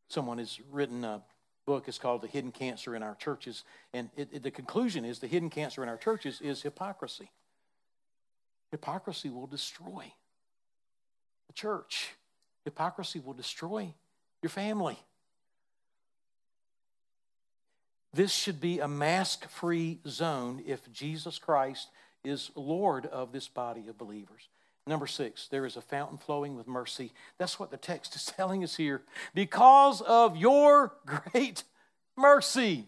Someone 0.08 0.40
has 0.40 0.60
written 0.72 1.06
a 1.06 1.22
book, 1.68 1.88
it's 1.88 2.00
called 2.00 2.22
The 2.24 2.28
Hidden 2.28 2.52
Cancer 2.52 2.96
in 2.96 3.04
Our 3.04 3.14
Churches. 3.14 3.64
And 3.94 4.10
it, 4.18 4.30
it, 4.32 4.44
the 4.44 4.50
conclusion 4.50 5.06
is 5.06 5.20
the 5.20 5.28
hidden 5.28 5.52
cancer 5.52 5.84
in 5.84 5.90
our 5.90 5.98
churches 5.98 6.42
is 6.42 6.64
hypocrisy. 6.64 7.30
Hypocrisy 8.72 9.30
will 9.30 9.46
destroy 9.46 10.12
the 11.48 11.54
church, 11.54 12.16
hypocrisy 12.66 13.20
will 13.20 13.34
destroy 13.34 13.94
your 14.42 14.50
family. 14.50 14.98
This 18.12 18.32
should 18.32 18.60
be 18.60 18.80
a 18.80 18.88
mask 18.88 19.48
free 19.50 20.00
zone 20.08 20.64
if 20.66 20.92
Jesus 20.92 21.38
Christ 21.38 21.90
is 22.24 22.52
Lord 22.56 23.06
of 23.06 23.32
this 23.32 23.48
body 23.48 23.88
of 23.88 23.98
believers. 23.98 24.50
Number 24.88 25.08
six, 25.08 25.48
there 25.48 25.66
is 25.66 25.78
a 25.78 25.82
fountain 25.82 26.18
flowing 26.18 26.56
with 26.56 26.68
mercy. 26.68 27.12
That's 27.38 27.60
what 27.60 27.72
the 27.72 27.78
text 27.78 28.16
is 28.16 28.26
telling 28.38 28.64
us 28.64 28.76
here. 28.76 29.02
Because 29.34 30.02
of 30.02 30.36
your 30.36 30.94
great 31.06 31.64
mercy. 32.18 32.88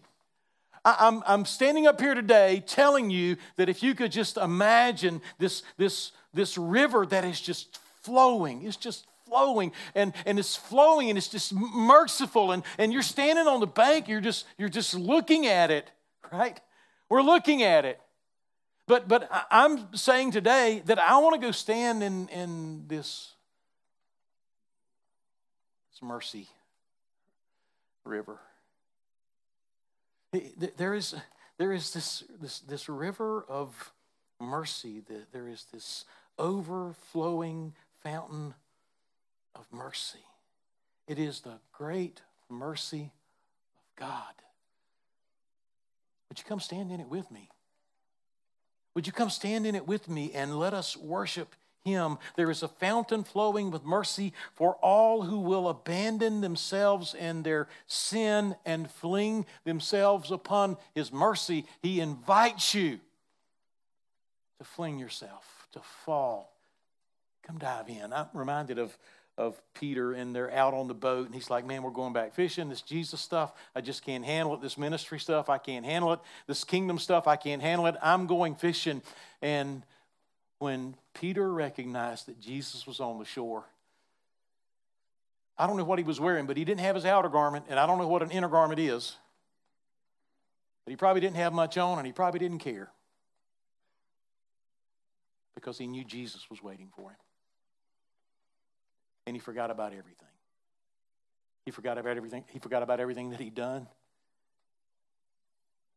I'm, 0.84 1.22
I'm 1.26 1.44
standing 1.44 1.86
up 1.86 2.00
here 2.00 2.14
today 2.14 2.62
telling 2.66 3.08
you 3.08 3.36
that 3.56 3.68
if 3.68 3.84
you 3.84 3.94
could 3.94 4.10
just 4.10 4.36
imagine 4.36 5.22
this, 5.38 5.62
this, 5.76 6.10
this 6.34 6.58
river 6.58 7.06
that 7.06 7.24
is 7.24 7.40
just 7.40 7.78
flowing, 8.02 8.64
it's 8.64 8.76
just 8.76 9.06
flowing 9.26 9.70
and, 9.94 10.12
and 10.26 10.40
it's 10.40 10.56
flowing 10.56 11.08
and 11.08 11.16
it's 11.16 11.28
just 11.28 11.54
merciful 11.54 12.50
and, 12.50 12.64
and 12.78 12.92
you're 12.92 13.00
standing 13.00 13.46
on 13.46 13.60
the 13.60 13.66
bank, 13.66 14.08
you're 14.08 14.20
just, 14.20 14.44
you're 14.58 14.68
just 14.68 14.94
looking 14.94 15.46
at 15.46 15.70
it, 15.70 15.88
right? 16.32 16.60
We're 17.08 17.22
looking 17.22 17.62
at 17.62 17.84
it. 17.84 18.00
But, 18.86 19.08
but 19.08 19.28
I'm 19.50 19.94
saying 19.94 20.32
today 20.32 20.82
that 20.86 20.98
I 20.98 21.18
want 21.18 21.40
to 21.40 21.46
go 21.46 21.52
stand 21.52 22.02
in, 22.02 22.28
in 22.28 22.84
this, 22.88 23.32
this 25.92 26.02
mercy 26.02 26.48
river. 28.04 28.38
There 30.76 30.94
is, 30.94 31.14
there 31.58 31.72
is 31.72 31.92
this, 31.92 32.24
this, 32.40 32.60
this 32.60 32.88
river 32.88 33.44
of 33.48 33.92
mercy, 34.40 35.02
there 35.32 35.48
is 35.48 35.66
this 35.72 36.04
overflowing 36.38 37.74
fountain 38.02 38.54
of 39.54 39.66
mercy. 39.70 40.18
It 41.06 41.18
is 41.18 41.40
the 41.40 41.58
great 41.72 42.22
mercy 42.48 43.12
of 43.76 43.96
God. 43.96 44.34
Would 46.28 46.38
you 46.38 46.44
come 46.46 46.60
stand 46.60 46.90
in 46.90 47.00
it 47.00 47.08
with 47.08 47.30
me? 47.30 47.50
Would 48.94 49.06
you 49.06 49.12
come 49.12 49.30
stand 49.30 49.66
in 49.66 49.74
it 49.74 49.86
with 49.86 50.08
me 50.08 50.32
and 50.32 50.58
let 50.58 50.74
us 50.74 50.96
worship 50.96 51.54
him? 51.84 52.18
There 52.36 52.50
is 52.50 52.62
a 52.62 52.68
fountain 52.68 53.24
flowing 53.24 53.70
with 53.70 53.84
mercy 53.84 54.32
for 54.54 54.74
all 54.76 55.22
who 55.22 55.40
will 55.40 55.68
abandon 55.68 56.40
themselves 56.40 57.14
and 57.14 57.42
their 57.44 57.68
sin 57.86 58.54
and 58.64 58.90
fling 58.90 59.46
themselves 59.64 60.30
upon 60.30 60.76
his 60.94 61.12
mercy. 61.12 61.64
He 61.80 62.00
invites 62.00 62.74
you 62.74 63.00
to 64.58 64.64
fling 64.64 64.98
yourself, 64.98 65.66
to 65.72 65.80
fall. 66.04 66.52
Come 67.42 67.58
dive 67.58 67.88
in. 67.88 68.12
I'm 68.12 68.28
reminded 68.34 68.78
of 68.78 68.96
of 69.42 69.60
Peter 69.74 70.12
and 70.12 70.34
they're 70.34 70.52
out 70.52 70.72
on 70.72 70.86
the 70.86 70.94
boat 70.94 71.26
and 71.26 71.34
he's 71.34 71.50
like, 71.50 71.66
Man, 71.66 71.82
we're 71.82 71.90
going 71.90 72.12
back 72.12 72.34
fishing. 72.34 72.68
This 72.68 72.82
Jesus 72.82 73.20
stuff, 73.20 73.52
I 73.74 73.80
just 73.80 74.04
can't 74.04 74.24
handle 74.24 74.54
it. 74.54 74.60
This 74.60 74.78
ministry 74.78 75.18
stuff, 75.18 75.48
I 75.48 75.58
can't 75.58 75.84
handle 75.84 76.12
it. 76.12 76.20
This 76.46 76.64
kingdom 76.64 76.98
stuff, 76.98 77.26
I 77.26 77.36
can't 77.36 77.60
handle 77.60 77.86
it. 77.86 77.96
I'm 78.00 78.26
going 78.26 78.54
fishing. 78.54 79.02
And 79.40 79.82
when 80.58 80.94
Peter 81.14 81.52
recognized 81.52 82.26
that 82.26 82.40
Jesus 82.40 82.86
was 82.86 83.00
on 83.00 83.18
the 83.18 83.24
shore, 83.24 83.64
I 85.58 85.66
don't 85.66 85.76
know 85.76 85.84
what 85.84 85.98
he 85.98 86.04
was 86.04 86.20
wearing, 86.20 86.46
but 86.46 86.56
he 86.56 86.64
didn't 86.64 86.80
have 86.80 86.94
his 86.94 87.04
outer 87.04 87.28
garment, 87.28 87.66
and 87.68 87.78
I 87.78 87.86
don't 87.86 87.98
know 87.98 88.08
what 88.08 88.22
an 88.22 88.30
inner 88.30 88.48
garment 88.48 88.80
is. 88.80 89.16
But 90.84 90.90
he 90.92 90.96
probably 90.96 91.20
didn't 91.20 91.36
have 91.36 91.52
much 91.52 91.76
on, 91.78 91.98
and 91.98 92.06
he 92.06 92.12
probably 92.12 92.40
didn't 92.40 92.58
care 92.58 92.90
because 95.54 95.78
he 95.78 95.86
knew 95.86 96.04
Jesus 96.04 96.48
was 96.48 96.62
waiting 96.62 96.88
for 96.96 97.10
him 97.10 97.16
and 99.26 99.36
he 99.36 99.40
forgot 99.40 99.70
about 99.70 99.92
everything. 99.92 100.28
He 101.64 101.70
forgot 101.70 101.98
about 101.98 102.16
everything. 102.16 102.44
He 102.48 102.58
forgot 102.58 102.82
about 102.82 103.00
everything 103.00 103.30
that 103.30 103.40
he'd 103.40 103.54
done. 103.54 103.86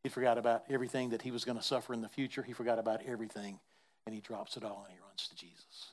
He 0.03 0.09
forgot 0.09 0.37
about 0.37 0.63
everything 0.69 1.09
that 1.09 1.23
he 1.23 1.31
was 1.31 1.45
going 1.45 1.57
to 1.57 1.63
suffer 1.63 1.93
in 1.93 2.01
the 2.01 2.09
future. 2.09 2.43
He 2.43 2.53
forgot 2.53 2.77
about 2.77 3.01
everything, 3.07 3.59
and 4.05 4.13
he 4.13 4.21
drops 4.21 4.55
it 4.55 4.63
all 4.63 4.85
and 4.87 4.93
he 4.93 4.99
runs 5.03 5.27
to 5.29 5.35
Jesus. 5.35 5.91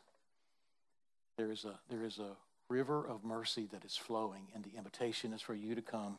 There 1.38 1.50
is 1.50 1.64
a, 1.64 1.78
there 1.88 2.04
is 2.04 2.18
a 2.18 2.36
river 2.68 3.06
of 3.06 3.24
mercy 3.24 3.68
that 3.72 3.84
is 3.84 3.96
flowing, 3.96 4.48
and 4.54 4.62
the 4.64 4.76
invitation 4.76 5.32
is 5.32 5.40
for 5.40 5.54
you 5.54 5.74
to 5.74 5.82
come 5.82 6.18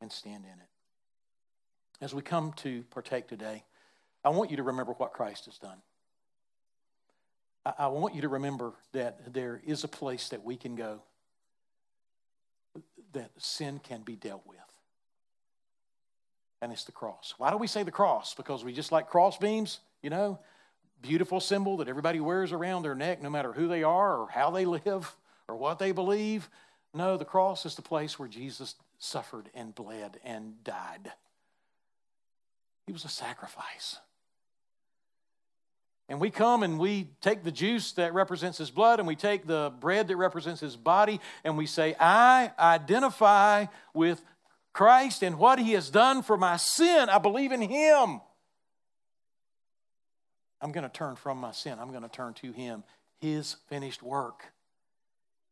and 0.00 0.10
stand 0.10 0.44
in 0.44 0.50
it. 0.50 0.68
As 2.00 2.14
we 2.14 2.22
come 2.22 2.52
to 2.54 2.82
partake 2.90 3.28
today, 3.28 3.64
I 4.24 4.30
want 4.30 4.50
you 4.50 4.56
to 4.56 4.62
remember 4.64 4.92
what 4.92 5.12
Christ 5.12 5.46
has 5.46 5.58
done. 5.58 5.78
I, 7.76 7.88
want 7.88 8.14
you 8.14 8.22
to 8.22 8.28
remember 8.28 8.72
that 8.92 9.32
there 9.32 9.60
is 9.66 9.84
a 9.84 9.88
place 9.88 10.28
that 10.30 10.44
we 10.44 10.56
can 10.56 10.76
go 10.76 11.02
that 13.12 13.30
sin 13.38 13.80
can 13.82 14.02
be 14.02 14.16
dealt 14.16 14.46
with. 14.46 14.58
And 16.60 16.72
it's 16.72 16.84
the 16.84 16.92
cross. 16.92 17.34
Why 17.38 17.50
do 17.50 17.56
we 17.56 17.66
say 17.66 17.82
the 17.82 17.90
cross? 17.90 18.34
Because 18.34 18.64
we 18.64 18.72
just 18.72 18.92
like 18.92 19.08
cross 19.08 19.38
beams, 19.38 19.80
you 20.02 20.10
know, 20.10 20.38
beautiful 21.02 21.40
symbol 21.40 21.78
that 21.78 21.88
everybody 21.88 22.20
wears 22.20 22.52
around 22.52 22.82
their 22.82 22.94
neck, 22.94 23.22
no 23.22 23.30
matter 23.30 23.52
who 23.52 23.68
they 23.68 23.82
are 23.82 24.18
or 24.18 24.28
how 24.28 24.50
they 24.50 24.64
live 24.84 25.14
or 25.46 25.56
what 25.56 25.78
they 25.78 25.92
believe. 25.92 26.48
No, 26.94 27.16
the 27.16 27.24
cross 27.24 27.66
is 27.66 27.74
the 27.74 27.82
place 27.82 28.18
where 28.18 28.28
Jesus 28.28 28.74
suffered 28.98 29.50
and 29.54 29.74
bled 29.74 30.18
and 30.24 30.62
died. 30.64 31.12
He 32.86 32.92
was 32.92 33.04
a 33.04 33.08
sacrifice. 33.08 33.98
And 36.08 36.20
we 36.20 36.30
come 36.30 36.62
and 36.62 36.78
we 36.78 37.08
take 37.20 37.44
the 37.44 37.52
juice 37.52 37.92
that 37.92 38.14
represents 38.14 38.56
his 38.56 38.70
blood 38.70 38.98
and 38.98 39.06
we 39.06 39.14
take 39.14 39.46
the 39.46 39.72
bread 39.78 40.08
that 40.08 40.16
represents 40.16 40.60
his 40.60 40.74
body 40.74 41.20
and 41.44 41.58
we 41.58 41.66
say, 41.66 41.94
I 42.00 42.50
identify 42.58 43.66
with 43.92 44.22
Christ 44.72 45.22
and 45.22 45.38
what 45.38 45.58
he 45.58 45.72
has 45.72 45.90
done 45.90 46.22
for 46.22 46.38
my 46.38 46.56
sin. 46.56 47.10
I 47.10 47.18
believe 47.18 47.52
in 47.52 47.60
him. 47.60 48.20
I'm 50.60 50.72
going 50.72 50.84
to 50.84 50.92
turn 50.92 51.16
from 51.16 51.38
my 51.38 51.52
sin. 51.52 51.78
I'm 51.78 51.90
going 51.90 52.02
to 52.02 52.08
turn 52.08 52.32
to 52.34 52.52
him, 52.52 52.84
his 53.20 53.56
finished 53.68 54.02
work. 54.02 54.44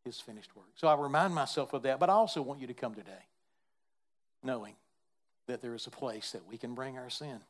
His 0.04 0.20
finished 0.20 0.54
work. 0.56 0.66
So 0.76 0.88
I 0.88 0.94
remind 0.94 1.34
myself 1.34 1.72
of 1.72 1.82
that, 1.82 2.00
but 2.00 2.08
I 2.08 2.14
also 2.14 2.40
want 2.40 2.60
you 2.60 2.66
to 2.68 2.74
come 2.74 2.94
today 2.94 3.26
knowing 4.42 4.74
that 5.48 5.60
there 5.60 5.74
is 5.74 5.86
a 5.86 5.90
place 5.90 6.32
that 6.32 6.46
we 6.46 6.56
can 6.56 6.74
bring 6.74 6.96
our 6.96 7.10
sin 7.10 7.40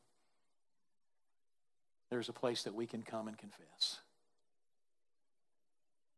there's 2.11 2.28
a 2.28 2.32
place 2.32 2.62
that 2.64 2.74
we 2.74 2.86
can 2.86 3.02
come 3.02 3.28
and 3.28 3.36
confess. 3.36 4.00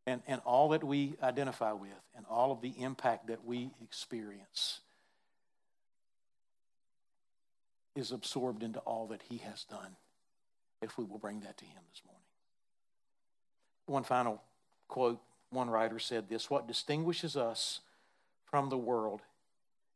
And, 0.06 0.22
and 0.26 0.40
all 0.44 0.70
that 0.70 0.82
we 0.82 1.14
identify 1.22 1.72
with 1.72 1.90
and 2.16 2.24
all 2.30 2.50
of 2.50 2.62
the 2.62 2.72
impact 2.78 3.26
that 3.26 3.44
we 3.44 3.70
experience 3.82 4.80
is 7.94 8.12
absorbed 8.12 8.62
into 8.62 8.78
all 8.80 9.08
that 9.08 9.22
He 9.28 9.38
has 9.38 9.64
done 9.64 9.96
if 10.80 10.96
we 10.96 11.04
will 11.04 11.18
bring 11.18 11.40
that 11.40 11.58
to 11.58 11.64
Him 11.64 11.82
this 11.90 12.02
morning. 12.06 12.22
One 13.86 14.04
final 14.04 14.42
quote 14.86 15.20
one 15.50 15.70
writer 15.70 15.98
said 15.98 16.28
this 16.28 16.50
What 16.50 16.68
distinguishes 16.68 17.36
us 17.36 17.80
from 18.44 18.68
the 18.68 18.78
world 18.78 19.22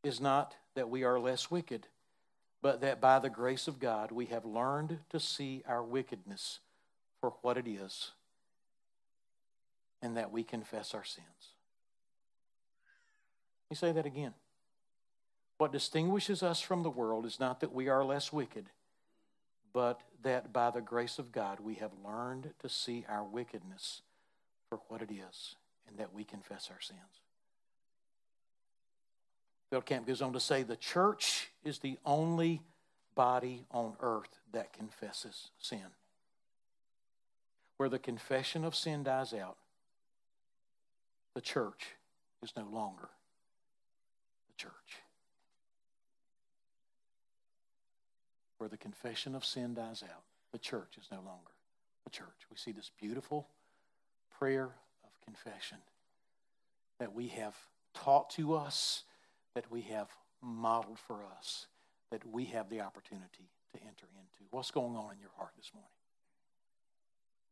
is 0.03 0.19
not 0.19 0.55
that 0.75 0.89
we 0.89 1.03
are 1.03 1.19
less 1.19 1.49
wicked 1.49 1.87
but 2.63 2.79
that 2.79 3.01
by 3.01 3.19
the 3.19 3.29
grace 3.29 3.67
of 3.67 3.77
God 3.77 4.09
we 4.09 4.27
have 4.27 4.45
learned 4.45 4.99
to 5.09 5.19
see 5.19 5.61
our 5.67 5.83
wickedness 5.83 6.61
for 7.19 7.33
what 7.41 7.57
it 7.57 7.67
is, 7.67 8.11
and 10.01 10.15
that 10.15 10.31
we 10.31 10.43
confess 10.43 10.93
our 10.93 11.03
sins. 11.03 11.27
Let 13.69 13.75
me 13.75 13.75
say 13.75 13.91
that 13.91 14.05
again. 14.05 14.33
What 15.57 15.73
distinguishes 15.73 16.41
us 16.41 16.61
from 16.61 16.83
the 16.83 16.89
world 16.89 17.25
is 17.25 17.39
not 17.39 17.59
that 17.59 17.73
we 17.73 17.89
are 17.89 18.03
less 18.03 18.31
wicked, 18.31 18.69
but 19.73 19.99
that 20.23 20.53
by 20.53 20.71
the 20.71 20.81
grace 20.81 21.19
of 21.19 21.33
God 21.33 21.59
we 21.59 21.75
have 21.75 21.91
learned 22.05 22.51
to 22.59 22.69
see 22.69 23.05
our 23.09 23.25
wickedness 23.25 24.01
for 24.69 24.79
what 24.87 25.01
it 25.01 25.11
is, 25.11 25.55
and 25.87 25.97
that 25.97 26.13
we 26.13 26.23
confess 26.23 26.69
our 26.71 26.81
sins. 26.81 27.22
Camp 29.81 30.07
goes 30.07 30.21
on 30.21 30.33
to 30.33 30.39
say 30.39 30.63
the 30.63 30.75
church 30.75 31.49
is 31.63 31.79
the 31.79 31.97
only 32.05 32.61
body 33.15 33.65
on 33.71 33.93
earth 33.99 34.39
that 34.51 34.73
confesses 34.73 35.49
sin. 35.59 35.85
Where 37.77 37.89
the 37.89 37.99
confession 37.99 38.63
of 38.63 38.75
sin 38.75 39.03
dies 39.03 39.33
out, 39.33 39.57
the 41.33 41.41
church 41.41 41.95
is 42.43 42.53
no 42.55 42.65
longer 42.71 43.09
the 44.47 44.55
church. 44.55 44.71
Where 48.57 48.69
the 48.69 48.77
confession 48.77 49.35
of 49.35 49.43
sin 49.43 49.73
dies 49.73 50.03
out, 50.03 50.23
the 50.51 50.59
church 50.59 50.97
is 50.99 51.07
no 51.11 51.17
longer 51.17 51.51
the 52.03 52.11
church. 52.11 52.47
We 52.51 52.57
see 52.57 52.71
this 52.71 52.91
beautiful 52.99 53.47
prayer 54.37 54.69
of 55.03 55.21
confession 55.25 55.79
that 56.99 57.13
we 57.13 57.27
have 57.29 57.55
taught 57.93 58.29
to 58.31 58.53
us 58.53 59.03
that 59.55 59.69
we 59.71 59.81
have 59.81 60.07
modeled 60.41 60.99
for 60.99 61.19
us, 61.37 61.67
that 62.11 62.25
we 62.25 62.45
have 62.45 62.69
the 62.69 62.81
opportunity 62.81 63.49
to 63.73 63.81
enter 63.81 64.07
into. 64.15 64.43
What's 64.51 64.71
going 64.71 64.95
on 64.95 65.13
in 65.13 65.19
your 65.19 65.31
heart 65.37 65.51
this 65.57 65.71
morning? 65.73 65.89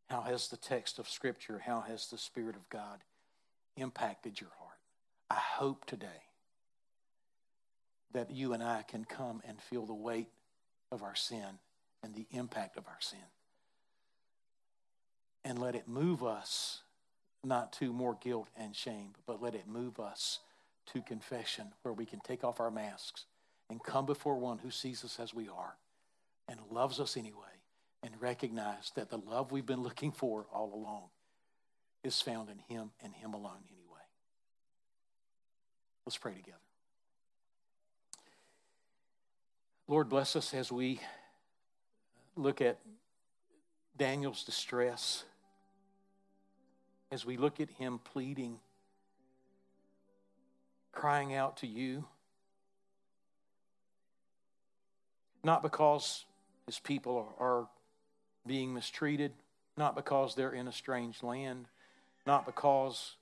How 0.10 0.22
has 0.22 0.50
the 0.50 0.58
text 0.58 1.00
of 1.00 1.08
Scripture, 1.08 1.62
how 1.66 1.82
has 1.82 2.08
the 2.08 2.18
Spirit 2.18 2.56
of 2.56 2.68
God 2.70 3.00
impacted 3.78 4.42
your 4.42 4.50
heart? 4.60 4.78
I 5.30 5.36
hope 5.36 5.86
today 5.86 6.26
that 8.14 8.32
you 8.32 8.54
and 8.54 8.62
I 8.62 8.84
can 8.88 9.06
come 9.06 9.42
and 9.48 9.62
feel 9.62 9.86
the 9.86 9.94
weight 9.94 10.28
of 10.92 11.02
our 11.02 11.16
sin 11.16 11.60
and 12.04 12.14
the 12.14 12.26
impact 12.32 12.78
of 12.78 12.88
our 12.88 13.00
sin. 13.00 13.20
And 15.46 15.60
let 15.60 15.76
it 15.76 15.88
move 15.88 16.24
us 16.24 16.82
not 17.44 17.74
to 17.74 17.94
more 17.94 18.18
guilt 18.22 18.50
and 18.58 18.76
shame, 18.76 19.14
but 19.26 19.42
let 19.42 19.56
it 19.56 19.68
move 19.68 20.00
us 20.00 20.40
to 20.88 21.02
confession 21.02 21.68
where 21.84 21.94
we 21.94 22.06
can 22.06 22.20
take 22.20 22.44
off 22.44 22.60
our 22.60 22.72
masks 22.72 23.26
and 23.70 23.84
come 23.84 24.06
before 24.06 24.38
one 24.38 24.58
who 24.60 24.72
sees 24.72 25.04
us 25.04 25.20
as 25.20 25.34
we 25.34 25.48
are 25.48 25.78
and 26.48 26.60
loves 26.70 27.00
us 27.00 27.16
anyway 27.16 27.38
and 28.04 28.14
recognize 28.20 28.92
that 28.96 29.10
the 29.10 29.18
love 29.18 29.52
we've 29.52 29.66
been 29.66 29.84
looking 29.84 30.12
for 30.12 30.48
all 30.54 30.74
along 30.74 31.04
is 32.04 32.22
found 32.22 32.50
in 32.50 32.58
Him 32.68 32.92
and 33.04 33.14
Him 33.14 33.34
alone 33.34 33.64
anyway. 33.70 34.02
Let's 36.06 36.18
pray 36.18 36.34
together. 36.34 36.58
Lord, 39.88 40.10
bless 40.10 40.36
us 40.36 40.54
as 40.54 40.72
we 40.72 41.00
look 42.36 42.62
at 42.62 42.80
Daniel's 43.98 44.44
distress, 44.44 45.26
as 47.12 47.26
we 47.26 47.38
look 47.38 47.60
at 47.60 47.70
him 47.70 48.00
pleading, 48.04 48.60
crying 50.92 51.34
out 51.34 51.58
to 51.58 51.68
you, 51.68 52.06
not 55.44 55.64
because 55.64 56.26
his 56.66 56.80
people 56.80 57.34
are 57.40 57.68
being 58.46 58.74
mistreated, 58.74 59.32
not 59.78 59.96
because 59.96 60.36
they're 60.36 60.54
in 60.54 60.68
a 60.68 60.72
strange 60.72 61.24
land, 61.24 61.68
not 62.26 62.46
because 62.46 63.16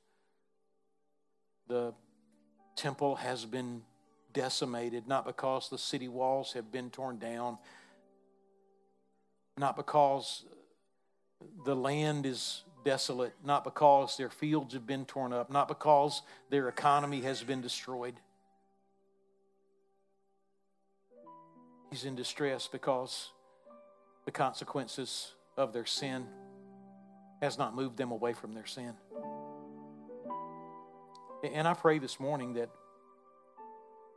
the 1.67 1.93
temple 2.76 3.15
has 3.15 3.45
been 3.45 3.82
decimated, 4.34 5.07
not 5.07 5.26
because 5.26 5.70
the 5.70 5.78
city 5.78 6.07
walls 6.07 6.53
have 6.53 6.72
been 6.72 6.89
torn 6.89 7.17
down, 7.17 7.57
not 9.57 9.76
because 9.76 10.45
the 11.65 11.76
land 11.76 12.26
is 12.26 12.63
desolate, 12.84 13.34
not 13.43 13.63
because 13.63 14.17
their 14.17 14.30
fields 14.30 14.73
have 14.73 14.88
been 14.88 15.05
torn 15.05 15.34
up, 15.34 15.51
not 15.51 15.67
because 15.67 16.21
their 16.49 16.67
economy 16.67 17.21
has 17.21 17.43
been 17.43 17.61
destroyed. 17.61 18.15
He's 21.89 22.05
in 22.05 22.15
distress 22.15 22.67
because 22.71 23.32
the 24.25 24.32
consequences 24.32 25.34
of 25.57 25.73
their 25.73 25.86
sin 25.86 26.27
has 27.41 27.57
not 27.57 27.75
moved 27.75 27.97
them 27.97 28.11
away 28.11 28.34
from 28.34 28.53
their 28.53 28.65
sin. 28.65 28.93
And 31.43 31.67
I 31.67 31.73
pray 31.73 31.99
this 31.99 32.19
morning 32.19 32.53
that 32.53 32.69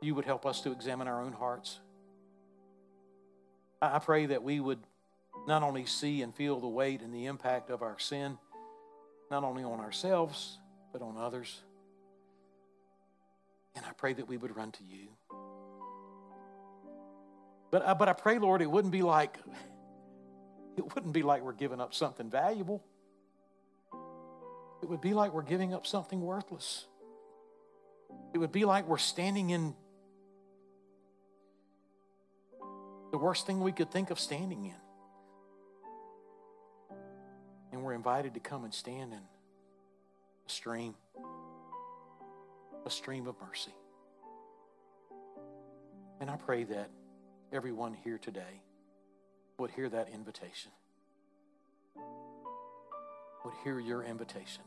you 0.01 0.13
would 0.13 0.25
help 0.25 0.45
us 0.45 0.61
to 0.61 0.71
examine 0.71 1.07
our 1.07 1.21
own 1.21 1.31
hearts. 1.31 1.79
I 3.81 3.99
pray 3.99 4.27
that 4.27 4.43
we 4.43 4.59
would 4.59 4.79
not 5.47 5.63
only 5.63 5.85
see 5.85 6.21
and 6.21 6.35
feel 6.35 6.59
the 6.59 6.67
weight 6.67 7.01
and 7.01 7.13
the 7.13 7.25
impact 7.25 7.69
of 7.69 7.81
our 7.81 7.97
sin, 7.97 8.37
not 9.33 9.43
only 9.43 9.63
on 9.63 9.79
ourselves, 9.79 10.59
but 10.91 11.01
on 11.01 11.17
others. 11.17 11.59
And 13.75 13.83
I 13.83 13.91
pray 13.93 14.13
that 14.13 14.27
we 14.27 14.37
would 14.37 14.55
run 14.55 14.71
to 14.73 14.83
you. 14.83 15.07
But, 17.71 17.83
uh, 17.83 17.95
but 17.95 18.07
I 18.07 18.13
pray, 18.13 18.37
Lord, 18.37 18.61
it 18.61 18.69
wouldn't 18.69 18.91
be 18.91 19.01
like 19.01 19.39
it 20.77 20.93
wouldn't 20.93 21.13
be 21.13 21.23
like 21.23 21.41
we're 21.41 21.53
giving 21.53 21.81
up 21.81 21.95
something 21.95 22.29
valuable. 22.29 22.83
It 24.83 24.89
would 24.89 25.01
be 25.01 25.15
like 25.15 25.33
we're 25.33 25.41
giving 25.41 25.73
up 25.73 25.87
something 25.87 26.21
worthless. 26.21 26.85
It 28.35 28.37
would 28.37 28.51
be 28.51 28.65
like 28.65 28.87
we're 28.87 28.99
standing 28.99 29.49
in 29.49 29.73
the 33.11 33.17
worst 33.17 33.47
thing 33.47 33.61
we 33.61 33.71
could 33.71 33.89
think 33.89 34.11
of 34.11 34.19
standing 34.19 34.65
in. 34.65 34.82
And 37.73 37.83
we're 37.83 37.93
invited 37.93 38.35
to 38.35 38.39
come 38.39 38.63
and 38.63 38.73
stand 38.73 39.13
in 39.13 39.19
a 39.19 40.49
stream, 40.49 40.93
a 42.85 42.89
stream 42.89 43.27
of 43.27 43.35
mercy. 43.41 43.73
And 46.21 46.29
I 46.29 46.35
pray 46.35 46.65
that 46.65 46.91
everyone 47.51 47.95
here 47.95 48.19
today 48.19 48.61
would 49.57 49.71
hear 49.71 49.89
that 49.89 50.09
invitation, 50.09 50.71
would 53.43 53.55
hear 53.63 53.79
your 53.79 54.03
invitation. 54.03 54.63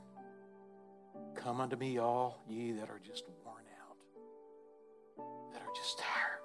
Come 1.37 1.61
unto 1.61 1.77
me, 1.77 1.99
all 1.99 2.43
ye 2.49 2.73
that 2.73 2.91
are 2.91 3.01
just 3.07 3.25
worn 3.45 3.65
out, 3.81 5.23
that 5.53 5.63
are 5.63 5.75
just 5.75 5.99
tired 6.01 6.37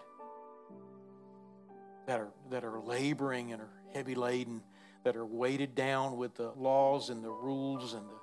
that 2.12 2.20
are, 2.20 2.32
that 2.50 2.64
are 2.64 2.80
laboring 2.82 3.54
and 3.54 3.62
are 3.62 3.72
heavy 3.94 4.16
laden, 4.16 4.62
that 5.04 5.16
are 5.16 5.26
weighted 5.26 5.76
down 5.76 6.18
with 6.18 6.36
the 6.36 6.52
laws 6.52 7.10
and 7.10 7.24
the 7.24 7.30
rules 7.30 7.94
and 7.94 8.08
the 8.08 8.20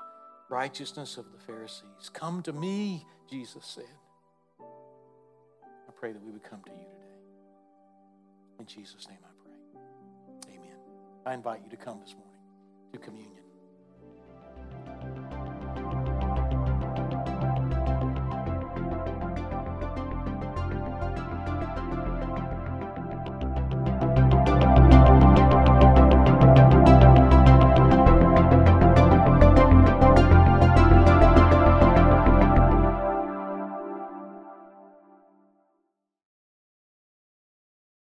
righteousness 0.49 1.17
of 1.17 1.27
the 1.33 1.39
Pharisees. 1.39 2.11
Come 2.13 2.43
to 2.43 2.53
me, 2.53 3.05
Jesus 3.29 3.65
said. 3.65 3.85
I 4.61 5.93
pray 5.97 6.13
that 6.13 6.23
we 6.23 6.31
would 6.31 6.45
come 6.45 6.63
to 6.65 6.71
you 6.71 6.77
today. 6.77 6.95
In 8.61 8.67
Jesus' 8.67 9.09
name 9.09 9.19
I 9.23 9.33
pray. 9.43 10.55
Amen. 10.55 10.77
I 11.27 11.35
invite 11.35 11.61
you 11.65 11.71
to 11.71 11.77
come 11.77 12.01
this 12.01 12.15
morning 12.15 12.41
to 12.93 12.99
communion. 12.99 13.48